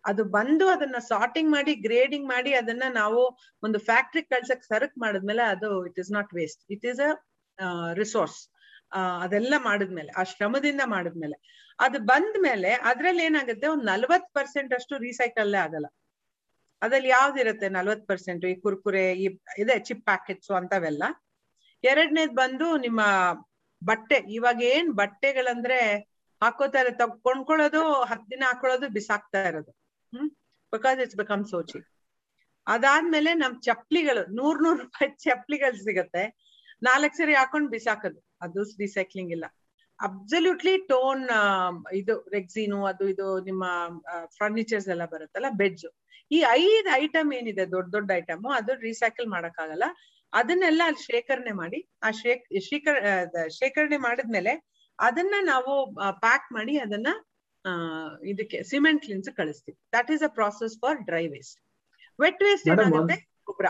ಅದು 0.03 0.23
ಬಂದು 0.35 0.65
ಅದನ್ನ 0.73 0.97
ಸಾರ್ಟಿಂಗ್ 1.13 1.51
ಮಾಡಿ 1.55 1.73
ಗ್ರೇಡಿಂಗ್ 1.87 2.27
ಮಾಡಿ, 2.33 2.51
ಅದನ್ನ 2.61 2.85
ನಾವು 3.01 3.21
ಒಂದು 3.63 3.79
ಫ್ಯಾಕ್ಟ್ರಿ 3.89 4.23
ಕಳ್ಸಕ್ 4.33 4.63
ಸರಕ್ 4.71 4.97
ಮಾಡಿದ್ಮೇಲೆ 4.97 5.43
ಅದು 5.53 5.69
it 5.89 5.99
is 6.03 6.11
not 6.17 6.31
waste 6.39 6.61
it 6.75 6.85
is 6.91 7.01
a 7.07 7.11
resource 8.01 8.39
ಅದೆಲ್ಲ 9.23 9.53
ಮಾಡಿದ್ಮೇಲೆ, 9.59 10.11
ಆ 10.19 10.23
ಶ್ರಮದಿಂದ 10.23 10.83
ಮಾಡಿದ್ಮೇಲೆ. 10.85 11.35
ಅದು 11.79 11.97
ಬಂದ್ಮೇಲೆ 12.11 12.71
ಅದ್ರಲ್ಲಿ 12.91 13.23
ಏನಾಗುತ್ತೆ, 13.23 13.67
ಒಂದ್ 13.67 13.85
ನಲ್ವತ್ 13.91 14.29
ಪರ್ಸೆಂಟ್ 14.37 14.71
ಅಷ್ಟು 14.73 14.97
ರೀಸೈಕಲ್ 15.07 15.55
ಆಗಲ್ಲ. 15.65 15.87
ಅದ್ರಲ್ಲಿ 16.81 17.09
ಯಾವ್ದಿರುತ್ತೆ 17.09 17.69
ನಲ್ವತ್ 17.69 18.07
ಪರ್ಸೆಂಟ್ 18.07 18.45
ಈ 18.45 18.55
ಕುರ್ಕುರೆ, 18.55 19.13
ಈ 19.13 19.39
ಇದೆ 19.57 19.79
ಚಿಪ್ 19.79 20.05
ಪ್ಯಾಕೆಟ್ಸ್ 20.05 20.51
ಅಂತವೆಲ್ಲ. 20.51 21.03
ಎರಡನೇದ್ 21.83 22.31
ಬಂದು 22.31 22.77
ನಿಮ್ಮ 22.77 23.01
ಬಟ್ಟೆ, 23.85 24.15
ಇವಾಗ 24.15 24.61
ಏನ್ 24.61 24.93
ಬಟ್ಟೆಗಳಂದ್ರೆ 24.93 25.95
ಹಾಕೋತಾರೆ 26.41 26.91
ಕೊಂಡ್ಕೊಳ್ಳೋದು, 27.21 28.03
ಹತ್ 28.03 28.29
ದಿನ 28.29 28.43
ಹಾಕೊಳ್ಳೋದು 28.45 28.89
ಬಿಸಾಕ್ತಾ 28.89 29.47
ಇರೋದು. 29.47 29.71
ಹ್ಮ್? 30.17 30.29
ಬಿಕಾಸ್ 30.71 30.99
ಇಟ್ಸ್ 30.99 31.15
ಬಿಕಮ್ 31.15 31.45
ಸೋಚಿ 31.45 31.79
ಅದಾದ್ಮೇಲೆ 32.67 33.33
ನಮ್ 33.33 33.61
ಚಪ್ಲಿಗಳು 33.61 34.35
ನೂರ್ 34.35 34.63
ನೂರ್ 34.63 34.79
ರೂಪಾಯಿ 34.79 35.15
ಚಪ್ಲಿಗಳು 35.17 35.83
ಸಿಗತ್ತೆ. 35.83 36.23
ನಾಲ್ಕ್ 36.83 37.15
ಸರಿ 37.15 37.33
ಹಾಕೊಂಡ್ 37.33 37.71
ಬಿಸಾಕದು. 37.71 38.25
ಅದು 38.41 38.63
ರೀಸೈಕ್ಲಿಂಗ್ 38.63 39.31
ಇಲ್ಲ. 39.31 39.45
ಅಬ್ಸಲ್ಯೂಟ್ಲಿ 39.99 40.73
ಟೋನ್ 40.91 41.23
ಇದು 41.99 42.15
ರೆಕ್ಸಿನು 42.35 42.79
ಅದು 42.91 43.05
ಇದು 43.13 43.27
ನಿಮ್ಮ 43.47 43.63
ಫರ್ನಿಚರ್ಸ್ 44.39 44.87
ಎಲ್ಲ 44.95 45.05
ಬರುತ್ತಲ್ಲ 45.13 45.49
ಬೆಡ್ಸ್ 45.61 45.87
ಈ 46.31 46.39
ಐದ್ 46.61 46.89
ಐಟಮ್ 47.03 47.29
ಏನಿದೆ 47.39 47.63
ದೊಡ್ಡ 47.75 47.89
ದೊಡ್ಡ 47.95 48.09
ಐಟಮ್ 48.19 48.43
ಅದು 48.59 48.73
ರೀಸೈಕಲ್ 48.87 49.27
ಮಾಡಕ್ಕಾಗಲ್ಲ. 49.35 49.85
ಅದನ್ನೆಲ್ಲ 50.33 50.81
ಅಲ್ಲಿ 50.89 51.01
ಶೇಖರಣೆ 51.11 51.53
ಮಾಡಿ 51.61 51.79
ಆ 52.03 52.09
ಶೇಖ 52.21 52.41
ಶೇಖರ್ 52.69 52.99
ಶೇಖರಣೆ 53.59 53.97
ಮಾಡಿದ್ಮೇಲೆ 54.07 54.53
ಅದನ್ನ 54.99 55.35
ನಾವು 55.51 55.73
ಪ್ಯಾಕ್ 56.25 56.47
ಮಾಡಿ 56.57 56.73
ಅದನ್ನ 56.85 57.09
ಇದಕ್ಕೆ 58.31 58.57
ಸಿಮೆಂಟ್ 58.71 59.05
ಲಿನ್ಸ್ 59.09 59.29
ಕಳಿಸ್ತೀವಿ. 59.39 59.77
That 59.95 60.09
is 60.15 60.23
a 60.29 60.31
process 60.39 60.75
for 60.83 60.97
dry 61.09 61.23
waste 61.35 61.57
wet 62.19 62.41
waste 62.47 62.67
ಏನಾಗುತ್ತೆ? 62.73 63.17
ಗೊಬ್ಬರ. 63.49 63.67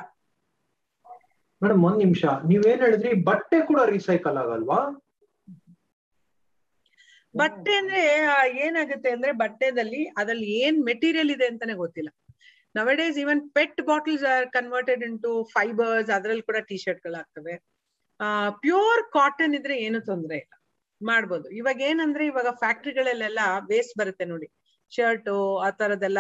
ಮೇಡಮ್ 1.62 1.84
ಒಂದ್ 1.89 2.00
ನಿಮಿಷ. 2.06 2.24
ನೀವೇನ್ 2.52 2.82
ಹೇಳಿದ್ರಿ 2.86 3.12
ಬಟ್ಟೆ 3.30 3.60
ಕೂಡ 3.70 3.80
ರೀಸೈಕಲ್ 3.96 4.38
ಆಗಲ್ವಾ? 4.44 4.80
ಬಟ್ಟೆ 7.36 7.74
ಅಂದ್ರೆ 7.80 8.02
ಏನಾಗುತ್ತೆ 8.65 9.10
ಅಂದ್ರೆ 9.15 9.32
ಬಟ್ಟೆದಲ್ಲಿ 9.42 10.02
ಅದ್ರಲ್ಲಿ 10.18 10.50
ಏನ್ 10.62 10.78
ಮೆಟೀರಿಯಲ್ 10.86 11.32
ಇದೆ 11.36 11.46
ಅಂತಾನೆ 11.48 11.74
ಗೊತ್ತಿಲ್ಲ. 11.84 12.10
Nowadays 12.76 13.18
even 13.18 13.42
PET 13.50 13.82
bottles 13.82 14.26
are 14.34 14.48
converted 14.50 15.04
into 15.04 15.32
fibres 15.54 16.12
ಅದ್ರಲ್ಲಿ 16.18 16.42
ಕೂಡ 16.42 16.60
ಟಿ 16.70 16.78
ಶರ್ಟ್ 16.78 17.02
ಗಳಾಗ್ತವೆ 17.08 17.56
ಪ್ಯೂರ್ 18.63 19.02
ಕಾಟನ್ 19.13 19.54
ಇದ್ರೆ 19.60 19.76
ಏನು 19.80 20.00
ತೊಂದ್ರೆ 20.02 20.38
ಇಲ್ಲ. 20.38 20.54
ಮಾಡ್ಬೋದು. 21.02 21.48
ಇವಾಗ 21.52 21.80
ಏನಂದ್ರೆ, 21.89 22.24
ಇವಾಗ 22.26 22.50
ಫ್ಯಾಕ್ಟ್ರಿಗಳಲ್ಲೆಲ್ಲ 22.63 23.42
ವೇಸ್ಟ್ 23.70 23.94
ಬರುತ್ತೆ 24.00 24.26
ನೋಡಿ. 24.26 24.48
ಶರ್ಟು 24.92 25.36
ಆ 25.58 25.70
ತರದೆಲ್ಲ 25.80 26.20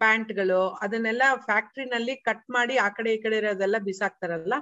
ಪ್ಯಾಂಟ್ಗಳು 0.00 0.60
ಅದನ್ನೆಲ್ಲ 0.84 1.22
ಫ್ಯಾಕ್ಟ್ರಿನಲ್ಲಿ 1.46 2.14
ಕಟ್ 2.28 2.44
ಮಾಡಿ 2.50 2.74
ಆ 2.76 2.88
ಕಡೆ 2.88 3.10
ಈ 3.14 3.18
ಕಡೆ 3.18 3.36
ಇರೋದೆಲ್ಲ 3.36 3.76
ಬಿಸಾಕ್ತಾರಲ್ಲ. 3.88 4.54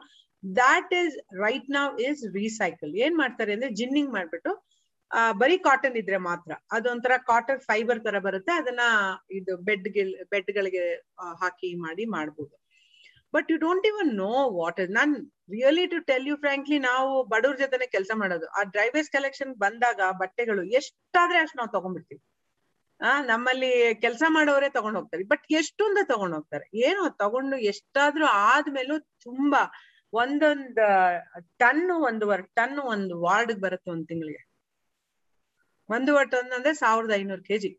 ದಾಟ್ 0.43 0.93
ಈಸ್ 0.95 1.17
ರೈಟ್ 1.43 1.69
ನಾವ್ 1.71 1.93
ಇಸ್ 2.01 2.23
ರೀಸೈಕಲ್ 2.35 2.95
ಏನ್ 3.05 3.17
ಮಾಡ್ತಾರೆ 3.17 3.53
ಅಂದ್ರೆ 3.53 3.71
ಜಿನ್ನಿಂಗ್ 3.81 4.13
ಮಾಡ್ಬಿಟ್ಟು 4.13 4.53
ಆ, 5.13 5.33
ಬರೀ 5.33 5.59
ಕಾಟನ್ 5.59 5.97
ಇದ್ರೆ 5.97 6.17
ಮಾತ್ರ. 6.17 6.53
ಅದೊಂಥರ 6.73 7.11
ಕಾಟನ್ 7.27 7.61
ಫೈಬರ್ 7.61 8.05
ತರ 8.05 8.19
ಬರುತ್ತೆ. 8.19 8.53
ಅದನ್ನ 8.53 8.81
ಇದು 9.31 9.57
ಬೆಡ್ 9.57 9.89
ಬೆಡ್ 10.31 10.51
ಗಳಿಗೆ 10.53 10.95
ಹಾಕಿ 11.41 11.75
ಮಾಡಿ 11.75 12.05
ಮಾಡ್ಬೋದು. 12.05 12.61
But 13.35 13.51
you 13.51 13.59
don't 13.59 13.87
even 13.87 14.17
know 14.17 14.51
what 14.51 14.81
is 14.81 14.91
non 14.91 15.31
really 15.51 15.87
to 15.87 15.99
tell 15.99 16.29
you 16.29 16.37
frankly 16.37 16.79
ನಾವು 16.79 17.25
ಬಡವ್ರ 17.25 17.57
ಜೊತೆನೆ 17.57 17.87
ಕೆಲಸ 17.87 18.11
ಮಾಡೋದು. 18.15 18.47
ಆ 18.47 18.63
ಡ್ರೈವೇಸ್ 18.63 19.11
ಕಲೆಕ್ಷನ್ 19.11 19.55
ಬಂದಾಗ 19.55 20.01
ಬಟ್ಟೆಗಳು 20.19 20.63
ಎಷ್ಟಾದ್ರೆ 20.63 21.39
ಅಷ್ಟು 21.39 21.57
ನಾವು 21.57 21.73
ತಗೊಂಡ್ಬಿಡ್ತೀವಿ. 21.73 22.23
ಆ 23.07 23.23
ನಮ್ಮಲ್ಲಿ 23.23 23.95
ಕೆಲಸ 23.95 24.23
ಮಾಡೋರೇ 24.29 24.69
ತಗೊಂಡ್ 24.69 24.99
ಹೋಗ್ತಾರೆ. 24.99 25.25
ಬಟ್ 25.25 25.43
ಎಷ್ಟೊಂದ 25.51 25.99
ತಗೊಂಡ್ 26.05 26.35
ಹೋಗ್ತಾರೆ. 26.35 26.79
ಏನು 26.79 27.17
ತಗೊಂಡು 27.17 27.57
ಎಷ್ಟಾದ್ರೂ 27.57 28.27
ಆದ್ಮೇಲೂ 28.27 28.99
ತುಂಬಾ 28.99 29.73
ಒಂದೊಂದ್ 30.13 30.77
ಟನ್ 31.59 31.91
ಒಂದೂವರೆ 31.91 32.43
ಟನ್ 32.43 32.79
ಒಂದು 32.79 33.21
ವಾರ್ಡ್ 33.21 33.53
ಬರುತ್ತೆ 33.61 33.91
ಒಂದ್ 33.91 34.09
ತಿಂಗಳಿಗೆ. 34.09 34.54
ಒಂದೂವರೆ 35.89 36.29
ಟನ್ 36.35 36.53
ಅಂದ್ರೆ 36.57 36.73
ಸಾವಿರದ 36.83 37.13
ಐನೂರು 37.21 37.45
ಕೆಜಿ. 37.51 37.71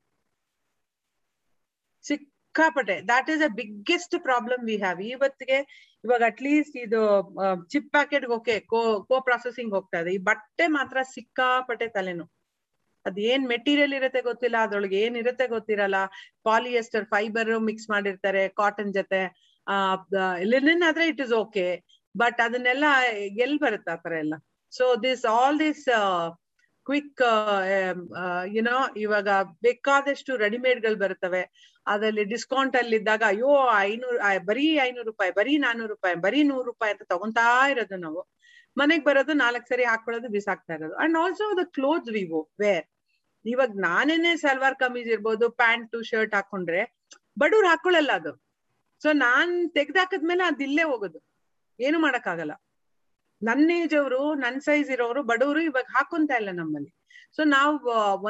ಸಿಕ್ಕಾಪಟ್ಟೆ. 2.06 2.96
That 3.12 3.30
is 3.34 3.44
a 3.48 3.52
biggest 3.62 4.16
problem 4.28 4.64
we 4.70 4.76
have 4.84 5.00
ಇವತ್ತಿಗೆ 5.14 5.58
ಇವಾಗ 6.04 6.24
ಅಟ್ಲೀಸ್ಟ್ 6.32 6.76
ಇದು 6.86 7.02
chip 7.74 7.90
packet 7.96 8.26
okay 8.38 8.56
co 8.72 8.80
co 9.10 9.18
processing 9.30 9.72
ಹೋಗ್ತಾ 9.78 10.00
ಇದೆ. 10.04 10.12
ಈ 10.18 10.20
ಬಟ್ಟೆ 10.30 10.66
ಮಾತ್ರ 10.78 10.98
ಸಿಕ್ಕಾಪಟ್ಟೆ 11.16 11.88
ತಲೆನೋವು. 11.98 12.30
ಅದ್ 13.06 13.20
ಏನ್ 13.32 13.44
ಮೆಟೀರಿಯಲ್ 13.54 13.94
ಇರುತ್ತೆ 14.00 14.22
ಗೊತ್ತಿಲ್ಲ, 14.30 14.58
ಅದ್ರೊಳಗೆ 14.66 15.00
ಏನ್ 15.06 15.18
ಇರುತ್ತೆ 15.22 15.46
ಗೊತ್ತಿರಲ್ಲ. 15.56 15.98
ಪಾಲಿಯೆಸ್ಟರ್ 16.50 17.06
ಫೈಬರ್ 17.14 17.52
ಮಿಕ್ಸ್ 17.70 17.90
ಮಾಡಿರ್ತಾರೆ 17.94 18.44
ಕಾಟನ್ 18.62 18.94
ಜೊತೆ. 19.00 19.22
ಆ 19.68 19.76
ಲಿನಿನ್ 20.54 20.84
ಆದ್ರೆ 20.90 21.06
ಇಟ್ 21.12 21.22
ಇಸ್ 21.26 21.36
ಓಕೆ 21.44 21.66
ಬಟ್ 22.16 22.40
ಅದನ್ನೆಲ್ಲ 22.46 22.86
ಎಲ್ 23.46 23.58
ಬರುತ್ತೆ 23.66 23.92
ಆತರ 23.96 24.14
ಎಲ್ಲ? 24.24 24.36
So 24.74 24.86
this 25.06 25.24
all 25.38 25.58
this 25.66 25.86
quick 26.86 27.22
you know 28.56 28.80
ಇವಾಗ 28.98 29.30
ಬೇಕಾದಷ್ಟು 29.62 30.38
ರೆಡಿಮೇಡ್ಗಳು 30.38 30.96
ಬರ್ತವೆ 30.96 31.42
ಅದ್ರಲ್ಲಿ 31.88 32.24
ಡಿಸ್ಕೌಂಟ್ 32.24 32.76
ಅಲ್ಲಿ 32.76 32.96
ಇದ್ದಾಗ, 32.96 33.24
ಅಯ್ಯೋ, 33.28 33.52
ಐನೂರು 33.80 34.46
ಬರಿ 34.46 34.68
ಐನೂರು 34.86 35.08
ರೂಪಾಯಿ, 35.12 35.32
ಬರೀ 35.32 35.58
ನಾನೂರು 35.58 35.92
ರೂಪಾಯಿ, 35.94 36.16
ಬರೀ 36.16 36.44
ನೂರು 36.44 36.64
ರೂಪಾಯಿ 36.64 36.94
ಅಂತ 36.94 37.04
ತಗೊಂತಾ 37.04 37.68
ಇರೋದು 37.68 37.98
ನಾವು. 37.98 38.22
ಮನೆಗ್ 38.78 39.06
ಬರೋದು 39.06 39.34
ನಾಲ್ಕು 39.34 39.68
ಸರಿ 39.70 39.84
ಹಾಕೊಳ್ಳೋದು 39.84 40.30
ಬಿಸಾಕ್ತಾ 40.30 40.74
ಇರೋದು. 40.74 40.96
And 40.96 41.18
also 41.18 41.46
the 41.58 41.66
clothes 41.66 42.12
we 42.12 42.24
wear 42.60 42.86
ಇವಾಗ 43.46 43.72
ನಾನೇನೆ 43.76 44.36
ಸಲ್ವಾರ್ 44.36 44.76
ಕಮೀಸ್ 44.76 45.08
ಇರ್ಬೋದು, 45.08 45.50
ಪ್ಯಾಂಟ್, 45.50 45.96
ಶರ್ಟ್ 46.04 46.36
ಹಾಕೊಂಡ್ರೆ 46.36 46.82
ಬಡವ್ರು 47.40 47.68
ಹಾಕೊಳ್ಳಲ್ಲ 47.68 48.12
ಅದು. 48.12 48.32
ಸೊ 49.04 49.12
ನಾನ್ 49.14 49.54
ತೆಗ್ದಾಕದ್ಮೇಲೆ 49.74 50.44
ಅದಿಲ್ಲೇ 50.44 50.84
ಹೋಗೋದು. 50.84 51.20
ಏನು 51.80 52.00
ಮಾಡಕ್ಕಾಗಲ್ಲ. 52.00 52.54
ನನ್ನ 53.48 53.70
ಏಜ್ 53.82 53.96
ಅವರು, 54.02 54.20
ನನ್ 54.44 54.60
ಸೈಜ್ 54.68 54.90
ಇರೋರು 54.96 55.22
ಬಡವರು 55.32 55.62
ಇವಾಗ 55.70 55.88
ಹಾಕೊಂತ 55.96 56.32
ಇಲ್ಲ 56.42 56.52
ನಮ್ಮಲ್ಲಿ. 56.62 56.92
ಸೊ 57.38 57.42
ನಾವು 57.56 57.74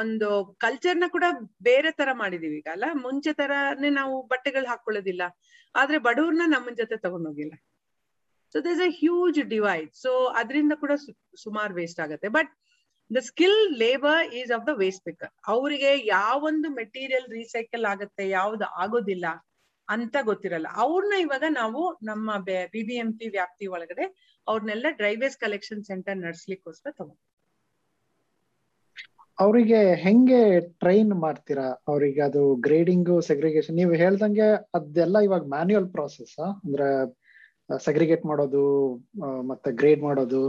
ಒಂದು 0.02 0.28
ಕಲ್ಚರ್ನ 0.64 1.06
ಕೂಡ 1.14 1.24
ಬೇರೆ 1.68 1.90
ತರ 2.00 2.08
ಮಾಡಿದೀವಿ 2.22 2.56
ಈಗ, 2.60 2.68
ಅಲ್ಲ? 2.76 2.86
ಮುಂಚೆ 3.04 3.32
ತರಾನೇ 3.40 3.90
ನಾವು 4.00 4.14
ಬಟ್ಟೆಗಳು 4.32 4.66
ಹಾಕೊಳ್ಳೋದಿಲ್ಲ. 4.72 5.22
ಆದ್ರೆ 5.74 5.98
ಬಡವ್ರನ್ನ 6.06 6.44
ನಮ್ಮ 6.54 6.68
ಜೊತೆ 6.80 6.96
ತಗೊಂಡೋಗಿಲ್ಲ. 7.04 7.54
So 8.54 8.58
this 8.66 8.82
a 8.88 8.90
huge 9.00 9.40
divide 9.54 9.90
so 10.04 10.10
ಅದರಿಂದ 10.40 10.74
ಕೂಡ 10.82 10.92
ಸುಮಾರು 11.44 11.72
ವೇಸ್ಟ್ 11.80 12.00
ಆಗುತ್ತೆ. 12.04 12.28
But 12.38 12.50
the 13.10 13.20
skill 13.30 13.60
labour 13.82 14.22
is 14.40 14.52
of 14.56 14.64
the 14.68 14.72
waste 14.82 15.04
picker 15.08 15.32
ಅವರಿಗೆ 15.54 15.90
ಯಾವೊಂದು 16.16 16.68
ಮೆಟೀರಿಯಲ್ 16.80 17.26
ರೀಸೈಕಲ್ 17.38 17.84
ಆಗುತ್ತೆ, 17.92 18.24
ಯಾವ್ದು 18.38 18.66
ಆಗೋದಿಲ್ಲ 18.84 19.26
ಅಂತ 19.88 20.16
ಗೊತ್ತಿರಲ್ಲ. 20.28 20.68
ಅವ್ರನ್ನ 20.84 21.16
ಇವಾಗ 21.24 21.44
ನಾವು 21.58 21.80
ನಮ್ಮ 22.08 22.28
ಬಿ 22.46 22.82
ಬಿ 22.84 22.96
ಎಂ 23.02 23.10
ಪಿ 23.18 23.28
ವ್ಯಾಪ್ತಿ 23.30 23.66
ಒಳಗಡೆ 23.74 24.06
ಅವ್ರನ್ನೆಲ್ಲ 24.46 24.86
ಡ್ರೈವೇಸ್ 24.98 25.38
ಕಲೆಕ್ಷನ್ 25.38 25.82
ಸೆಂಟರ್ 25.84 26.20
ನಡ್ಸ್ಲಿಕ್ಕೋಸ್ಕರ 26.24 26.92
ತಗೊಂಡು 26.98 27.22
ಅವರಿಗೆ 29.38 29.80
ಹೆಂಗೆ 30.02 30.38
ಟ್ರೈನ್ 30.82 31.12
ಮಾಡ್ತೀರಾ? 31.24 31.66
ಅವ್ರಿಗೆ 31.90 32.20
ಅದು 32.26 32.42
ಗ್ರೇಡಿಂಗ್ 32.66 33.10
ಸೆಗ್ರಿಗೇಷನ್ 33.28 33.76
ನೀವು 33.76 33.94
ಹೇಳ್ದಂಗೆ 34.02 34.46
ಅದೆಲ್ಲ 34.78 35.16
ಇವಾಗ 35.26 35.44
ಮ್ಯಾನ್ಯುಯಲ್ 35.54 35.88
ಪ್ರಾಸೆಸ್ 35.96 36.34
ಅಂದ್ರೆ 36.58 36.88
ಸೆಗ್ರಿಗೇಟ್ 37.80 38.24
ಮಾಡೋದು 38.30 38.64
ಮತ್ತೆ 39.50 39.70
ಗ್ರೇಡ್ 39.80 40.02
ಮಾಡೋದು? 40.02 40.42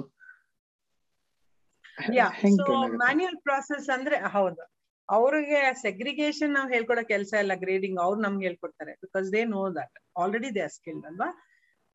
ಮ್ಯಾನ್ಯುಯಲ್ 3.01 3.39
ಪ್ರಾಸೆಸ್ 3.45 3.87
ಅಂದ್ರೆ 3.95 4.17
ಹೌದು. 4.35 4.63
ಅವ್ರಿಗೆ 5.09 5.59
ಸೆಗ್ರಿಗೇಷನ್ 5.81 6.53
ನಾವು 6.53 6.69
ಹೇಳ್ಕೊಡೋ 6.69 7.03
ಕೆಲಸ 7.07 7.33
ಇಲ್ಲ 7.43 7.53
ಗ್ರೇಡಿಂಗ್ 7.55 7.99
ಅವ್ರು 7.99 8.19
ನಮ್ಗೆ 8.21 8.45
ಹೇಳ್ಕೊಡ್ತಾರೆ. 8.47 8.93
Because 9.05 9.27
they 9.35 9.41
know 9.45 9.61
that 9.79 9.95
already 10.21 10.49
they 10.55 10.65
skilled 10.77 11.05
ಅಲ್ವಾ? 11.05 11.29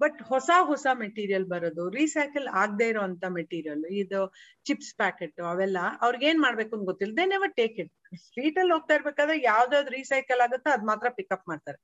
ಬಟ್ 0.01 0.23
ಹೊಸ 0.23 0.51
ಹೊಸ 0.71 0.87
ಮೆಟೀರಿಯಲ್ 1.03 1.45
ಬರೋದು 1.45 1.91
ರೀಸೈಕಲ್ 1.91 2.49
ಆಗದೆ 2.63 2.89
ಇರೋಂತ 2.89 3.25
ಮೆಟೀರಿಯಲ್ 3.39 3.85
ಇದು 4.03 4.21
ಚಿಪ್ಸ್ 4.65 4.97
ಪ್ಯಾಕೆಟ್ 4.97 5.41
ಅವೆಲ್ಲ 5.51 5.79
ಅವ್ರಿಗೆ 6.01 6.27
ಏನ್ 6.27 6.41
ಮಾಡ್ಬೇಕು 6.41 6.73
ಅಂತ 6.77 6.85
ಗೊತ್ತಿಲ್ಲ. 6.85 7.13
They 7.17 7.27
never 7.27 7.53
take 7.61 7.77
it 7.81 7.93
street 8.25 8.59
ಅಲ್ಲಿ 8.59 8.73
ಹೋಗ್ತಾ 8.73 8.95
ಇರ್ಬೇಕಾದ್ರೆ 8.95 9.37
ಯಾವ್ದಾವ್ದು 9.43 9.91
ರೀಸೈಕಲ್ 9.91 10.41
ಆಗುತ್ತೋ 10.41 10.71
ಅದ್ 10.71 10.87
ಮಾತ್ರ 10.87 11.09
ಪಿಕಪ್ 11.11 11.47
ಮಾಡ್ತಾರೆ. 11.49 11.79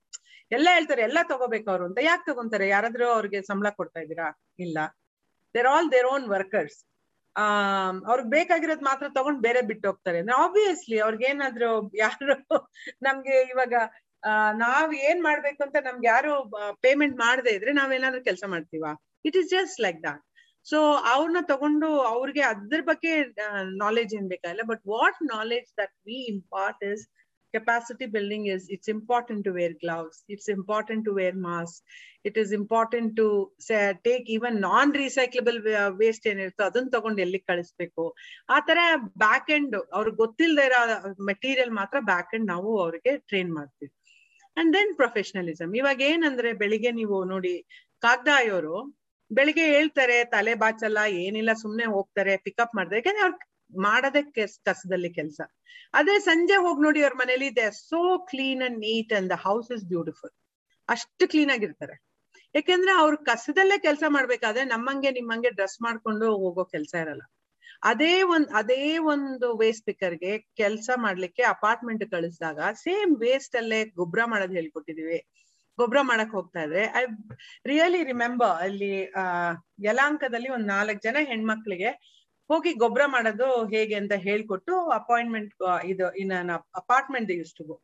ಎಲ್ಲ 0.53 0.69
ಹೇಳ್ತಾರೆ, 0.73 1.03
ಎಲ್ಲ 1.03 1.19
ತಗೋಬೇಕು 1.29 1.69
ಅವ್ರು 1.71 1.85
ಅಂತ. 1.85 1.99
ಯಾಕೆ 2.03 2.25
ತಗೊಂತಾರೆ? 2.31 2.69
ಯಾರಾದ್ರೂ 2.69 3.07
ಅವ್ರಿಗೆ 3.11 3.43
ಸಂಬಳ 3.43 3.71
ಕೊಡ್ತಾ 3.71 4.01
ಇದೀರಾ 4.01 4.29
ಇಲ್ಲ. 4.59 4.79
They're 5.55 5.67
all 5.67 5.93
their 5.93 6.07
own 6.07 6.25
workers 6.29 6.79
ಅವ್ರಿಗೆ 8.07 8.29
ಬೇಕಾಗಿರೋದ್ 8.29 8.83
ಮಾತ್ರ 8.83 9.07
ತಗೊಂಡ್ 9.09 9.41
ಬೇರೆ 9.43 9.61
ಬಿಟ್ಟು 9.63 9.87
ಹೋಗ್ತಾರೆ. 9.89 10.19
ಅಂದ್ರೆ 10.19 10.37
ಆಬ್ವಿಯಸ್ಲಿ 10.37 10.99
ಅವ್ರಿಗೆ 10.99 11.27
ಏನಾದ್ರು 11.27 11.71
ಯಾರು 11.97 12.35
ನಮ್ಗೆ 13.03 13.37
ಇವಾಗ 13.51 13.75
ನಾವ್ 14.55 14.93
ಏನ್ 15.09 15.21
ಮಾಡ್ಬೇಕು 15.23 15.61
ಅಂತ 15.65 15.77
ನಮ್ಗೆ 15.85 16.07
ಯಾರು 16.07 16.33
ಪೇಮೆಂಟ್ 16.81 17.17
ಮಾಡದೇ 17.19 17.51
ಇದ್ರೆ 17.51 17.73
ನಾವೇನಾದ್ರೂ 17.73 18.23
ಕೆಲಸ 18.23 18.45
ಮಾಡ್ತೀವಾ? 18.47 18.91
It 19.25 19.37
is 19.37 19.51
just 19.51 19.79
like 19.81 20.01
that 20.03 20.23
so 20.67 20.79
ಅವ್ರನ್ನ 21.13 21.41
ತಗೊಂಡು 21.49 21.89
ಅವ್ರಿಗೆ 22.05 22.43
ಅದ್ರ 22.43 22.81
ಬಗ್ಗೆ 22.83 23.13
ನಾಲೆಜ್ 23.79 24.15
ಏನ್ 24.15 24.29
ಬೇಕಾಗಿಲ್ಲ 24.29 24.65
but 24.67 24.83
what 24.87 25.21
knowledge 25.37 25.69
that 25.79 25.95
we 26.07 26.19
impart 26.35 26.83
is 26.85 27.05
capacity 27.55 28.07
building 28.07 28.47
is 28.47 28.69
it's 28.69 28.89
important 28.89 29.45
to 29.45 29.53
wear 29.53 29.73
gloves. 29.83 30.25
It's 30.29 30.49
important 30.49 31.05
to 31.07 31.13
wear 31.19 31.33
masks. 31.33 31.83
It 32.25 32.37
is 32.37 32.53
important 32.53 33.17
to 33.17 33.51
say, 33.59 33.95
take 34.05 34.29
even 34.29 34.61
non 34.61 34.93
recyclable 34.93 35.59
waste 36.01 36.27
ಏನಿರುತ್ತೋ 36.27 36.65
ಅದನ್ನ 36.65 36.89
ತಗೊಂಡು 36.97 37.21
ಎಲ್ಲಿ 37.23 37.39
ಕಳಿಸ್ಬೇಕು? 37.39 38.05
ಆ 38.51 38.61
ತರ 38.61 38.79
back 38.97 39.51
end 39.51 39.77
ಅವ್ರಿಗೆ 39.93 40.17
ಗೊತ್ತಿಲ್ಲದೆ 40.17 40.67
ಇರೋ 40.67 40.81
ಮೆಟೀರಿಯಲ್ 41.25 41.71
ಮಾತ್ರ 41.71 41.99
ಬ್ಯಾಕ್ 42.01 42.35
ಎಂಡ್ 42.35 42.47
ನಾವು 42.47 42.81
ಅವ್ರಿಗೆ 42.81 43.17
ಟ್ರೈನ್ 43.17 43.55
ಮಾಡ್ತೀವಿ. 43.55 43.93
ಅಂಡ್ 44.57 44.73
ದೆನ್ 44.77 44.97
ಪ್ರೊಫೆಷನಲಿಸಮ್ 44.97 45.77
ಇವಾಗ 45.77 46.01
ಏನಂದ್ರೆ 46.01 46.53
ಬೆಳಿಗ್ಗೆ 46.53 46.91
ನೀವು 46.91 47.25
ನೋಡಿ 47.25 47.55
ಕಾಗ್ದಾಯೋರು 48.03 48.77
ಬೆಳಿಗ್ಗೆ 49.33 49.65
ಹೇಳ್ತಾರೆ 49.65 50.25
ತಲೆ 50.25 50.55
ಬಾಚಲ್ಲ 50.55 50.99
ಏನಿಲ್ಲ 51.09 51.53
ಸುಮ್ನೆ 51.53 51.85
ಹೋಗ್ತಾರೆ 51.85 52.37
ಪಿಕಪ್ 52.37 52.75
ಮಾಡ್ತಾರೆ. 52.75 52.99
ಯಾಕಂದ್ರೆ 52.99 53.25
ಅವ್ರು 53.27 53.39
ಮಾಡದೆ 53.71 54.23
ಕಸದಲ್ಲಿ 54.67 55.11
ಕೆಲಸ. 55.11 55.41
ಅದೇ 55.95 56.19
ಸಂಜೆ 56.21 56.57
ಹೋಗಿ 56.57 56.81
ನೋಡಿ 56.83 57.01
ಅವ್ರ 57.05 57.15
ಮನೇಲಿ 57.15 57.49
they 57.57 57.65
are 57.65 57.79
so 57.91 58.03
clean 58.31 58.63
and 58.63 58.79
neat 58.79 59.13
and 59.13 59.31
the 59.31 59.37
house 59.47 59.71
is 59.77 59.85
beautiful 59.85 60.35
ಅಷ್ಟು 60.89 61.25
ಕ್ಲೀನ್ 61.29 61.51
ಆಗಿರ್ತಾರೆ. 61.51 61.97
ಯಾಕೆಂದ್ರೆ 62.55 62.93
ಅವ್ರು 62.93 63.17
ಕಸದಲ್ಲೇ 63.25 63.79
ಕೆಲಸ 63.79 64.05
ಮಾಡ್ಬೇಕಾದ್ರೆ 64.09 64.65
ನಮ್ಮಂಗೆ 64.65 65.11
ನಿಮ್ಮಂಗೆ 65.11 65.51
ಡ್ರೆಸ್ 65.51 65.79
ಮಾಡ್ಕೊಂಡು 65.83 66.29
ಹೋಗೋ 66.45 66.65
ಕೆಲಸ 66.65 66.95
ಇರಲ್ಲ. 67.05 67.25
ಅದೇ 67.83 68.23
ಒಂದ್, 68.35 68.49
ಅದೇ 68.61 68.85
ಒಂದು 68.99 69.49
ವೇಸ್ಟ್ 69.59 69.85
ಪಿಕ್ಕರ್ಗೆ 69.85 70.33
ಕೆಲಸ 70.57 70.91
ಮಾಡ್ಲಿಕ್ಕೆ 70.97 71.43
ಅಪಾರ್ಟ್ಮೆಂಟ್ 71.43 72.05
ಕಳಿಸಿದಾಗ 72.11 72.61
ಸೇಮ್ 72.85 73.13
ವೇಸ್ಟ್ 73.17 73.57
ಅಲ್ಲೇ 73.57 73.81
ಗೊಬ್ಬರ 74.01 74.23
ಮಾಡೋದು 74.25 74.53
ಹೇಳ್ಕೊಟ್ಟಿದೀವಿ. 74.53 75.19
ಗೊಬ್ಬರ 75.79 75.99
ಮಾಡಕ್ 76.03 76.33
ಹೋಗ್ತಾ 76.33 76.61
ಇದ್ರೆ 76.63 76.85
ಐ 77.01 77.03
ರಿಯಲಿ 77.67 78.01
ರಿಮೆಂಬರ್ 78.05 78.55
ಅಲ್ಲಿ 78.65 78.93
ಯಲಾಂಕದಲ್ಲಿ 79.83 80.49
ಒಂದ್ 80.49 80.67
ನಾಲ್ಕ್ 80.67 81.03
ಜನ 81.03 81.17
ಹೆಣ್ಮಕ್ಳಿಗೆ 81.21 81.91
ಹೋಗಿ 82.51 82.73
ಗೊಬ್ಬರ 82.83 83.05
ಮಾಡೋದು 83.07 83.49
ಹೇಗೆ 83.75 83.95
ಅಂತ 84.01 84.15
ಹೇಳ್ಕೊಟ್ಟು 84.27 84.75
ಅಪಾಯಿಂಟ್ಮೆಂಟ್ 84.91 85.53
ಇದು 85.93 86.07
ಇನ್ನ 86.23 86.57
ಅಪಾರ್ಟ್ಮೆಂಟ್ 86.81 87.31
ಯೂಸ್ 87.39 87.55
ಟು 87.59 87.77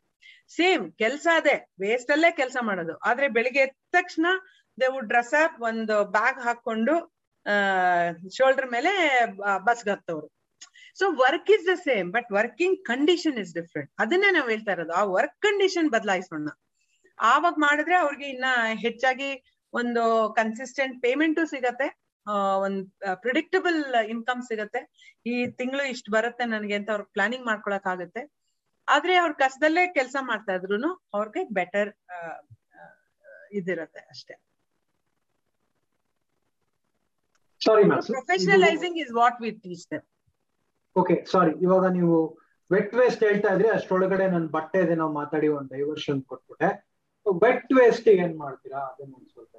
ಸೇಮ್ 0.56 0.84
ಕೆಲ್ಸ 0.92 1.26
ಅದೇ 1.40 1.56
ವೇಸ್ಟ್ 1.80 2.10
ಅಲ್ಲೇ 2.14 2.30
ಕೆಲಸ 2.40 2.56
ಮಾಡೋದು. 2.68 2.94
ಆದ್ರೆ 3.08 3.26
ಬೆಳಿಗ್ಗೆ 3.36 3.60
ಎದ್ದ 3.66 3.76
ತಕ್ಷಣ 3.96 4.26
ದೇ 4.78 4.86
ವುಡ್ 4.94 5.08
ಡ್ರೆಸ್ 5.08 5.34
ಅಪ್ 5.42 5.56
ಒಂದು 5.70 5.96
ಬ್ಯಾಗ್ 6.16 6.40
ಹಾಕೊಂಡು 6.46 6.94
ಶೋಲ್ಡರ್ 8.36 8.68
ಮೇಲೆ 8.74 8.92
ಬಸ್ಗೆ 9.68 9.90
ಹತ್ತವ್ರು 9.90 10.28
so 11.00 11.04
work 11.22 11.50
is 11.56 11.66
the 11.70 11.74
same 11.88 12.08
but 12.16 12.28
working 12.38 12.78
condition 12.84 13.38
is 13.42 13.52
different 13.54 13.90
ಅದನ್ನೇ 14.02 14.28
ನಾವ್ 14.36 14.48
ಹೇಳ್ತಾ 14.54 14.72
ಇರೋದು. 14.72 14.92
ಆ 15.00 15.02
ವರ್ಕ್ 15.16 15.36
ಕಂಡೀಷನ್ 15.46 15.88
ಬದಲಾಯಿಸೋಣ. 15.96 16.48
ಆವಾಗ 17.18 17.54
ಮಾಡಿದ್ರೆ 17.58 17.96
ಅವ್ರಿಗೆ 18.04 18.26
ಇನ್ನ 18.34 18.46
ಹೆಚ್ಚಾಗಿ 18.84 19.30
ಒಂದು 19.72 20.02
ಕನ್ಸಿಸ್ಟೆಂಟ್ 20.38 20.96
ಪೇಮೆಂಟು 21.02 21.42
ಸಿಗತ್ತೆ. 21.46 21.88
ಒಂದ್ 22.64 22.80
ಪ್ರಿಡಿಕ್ಟಬಲ್ 23.22 23.78
ಇನ್ಕಮ್ 24.14 24.42
ಸಿಗತ್ತೆ. 24.42 24.80
ಈ 25.26 25.34
ತಿಂಗಳು 25.60 25.84
ಇಷ್ಟು 25.94 26.10
ಬರುತ್ತೆ 26.12 26.44
ನನಗೆ 26.46 26.76
ಅಂತ 26.78 26.90
ಅವ್ರ 26.94 27.04
ಪ್ಲಾನಿಂಗ್ 27.16 27.46
ಮಾಡ್ಕೊಳಕ್ 27.46 27.88
ಆಗುತ್ತೆ. 27.94 28.22
ಆದ್ರೆ 28.88 29.14
ಅವ್ರ 29.16 29.32
ಕಸದಲ್ಲೇ 29.42 29.84
ಕೆಲಸ 29.98 30.16
ಮಾಡ್ತಾ 30.30 30.54
ಇದ್ರು 30.58 30.90
ಅವ್ರಿಗೆ 31.16 31.42
ಬೆಟರ್ 31.58 31.90
ಇದಿರತ್ತೆ 33.58 34.02
ಅಷ್ಟೇ. 34.12 34.34
Professionalising 38.08 38.98
is 39.04 39.12
what 39.18 39.38
we 39.42 39.50
teach 39.62 39.84
them 39.92 40.04
okay 40.96 41.14
sorry 41.32 41.52
ಇವಾಗ 41.66 41.86
ನೀವು 41.96 42.16
ವೆಟ್ 42.70 42.94
ವೇಸ್ಟ್ 42.98 43.22
ಹೇಳ್ತಾ 43.24 43.50
ಇದ್ರೆ 43.54 43.68
ಅಷ್ಟೊಳಗಡೆ 43.70 44.26
ಬಟ್ಟೆ 44.56 44.78
ಇದೆ 44.84 44.94
ನಾವು 45.00 45.12
ಮಾತಾಡಿ 45.12 45.48
ಒಂದ್ 45.56 45.70
ಡೈವರ್ಷನ್ 45.70 46.20
ಕೊಟ್ಬಿಟ್ಟೆ 46.30 46.68
ವೆಟ್ 47.26 47.72
ವೇಸ್ಟ್ 47.78 48.08
ಏನ್ 48.14 48.34
ಮಾಡ್ತೀರಾ? 48.36 48.80
ಅದನ್ನ 48.90 49.14
ಸ್ವಲ್ಪ 49.32 49.53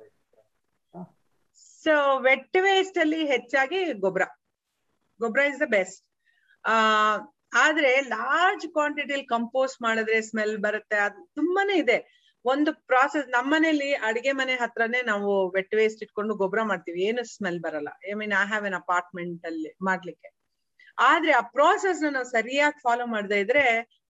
ಸೊ 1.86 1.94
ವೆಟ್ 2.20 2.58
ವೇಸ್ಟ್ 2.62 2.98
ಅಲ್ಲಿ 2.98 3.26
ಹೆಚ್ಚಾಗಿ 3.26 3.94
ಗೊಬ್ಬರ 4.00 4.26
ಗೊಬ್ಬರ 5.20 5.42
ಇಸ್ 5.52 5.60
ದ 5.60 5.68
ಬೆಸ್ಟ್ 5.70 6.00
ಆ, 6.66 6.76
ಆದ್ರೆ 7.58 8.02
ಲಾರ್ಜ್ 8.08 8.68
ಕ್ವಾಂಟಿಟಿಲಿ 8.68 9.26
ಕಂಪೋಸ್ಟ್ 9.26 9.82
ಮಾಡಿದ್ರೆ 9.82 10.22
ಸ್ಮೆಲ್ 10.22 10.58
ಬರುತ್ತೆ. 10.58 10.98
ಅದು 10.98 11.26
ತುಂಬಾನೇ 11.36 11.74
ಇದೆ. 11.74 11.98
ಒಂದು 12.46 12.74
ಪ್ರಾಸೆಸ್ 12.88 13.28
ನಮ್ಮನೇಲಿ 13.30 13.94
ಅಡಿಗೆ 14.08 14.32
ಮನೆ 14.32 14.54
ಹತ್ರನೇ 14.56 15.02
ನಾವು 15.02 15.30
ವೆಟ್ 15.54 15.76
ವೇಸ್ಟ್ 15.76 16.04
ಇಟ್ಕೊಂಡು 16.04 16.36
ಗೊಬ್ಬರ 16.36 16.62
ಮಾಡ್ತೀವಿ. 16.64 17.02
ಏನು 17.02 17.24
ಸ್ಮೆಲ್ 17.36 17.60
ಬರಲ್ಲ. 17.60 17.90
I 18.10 18.14
mean 18.14 18.34
I 18.34 18.46
have 18.46 18.66
an 18.66 18.76
apartment 18.76 19.46
ಅಲ್ಲಿ 19.46 19.72
ಮಾಡ್ಲಿಕ್ಕೆ. 19.82 20.30
ಆದ್ರೆ 20.98 21.32
ಆ 21.32 21.42
ಪ್ರಾಸೆಸ್ 21.54 22.02
ನಾವು 22.12 22.26
ಸರಿಯಾಗಿ 22.32 22.82
ಫಾಲೋ 22.84 23.06
ಮಾಡದೇ 23.06 23.40
ಇದ್ರೆ 23.40 23.64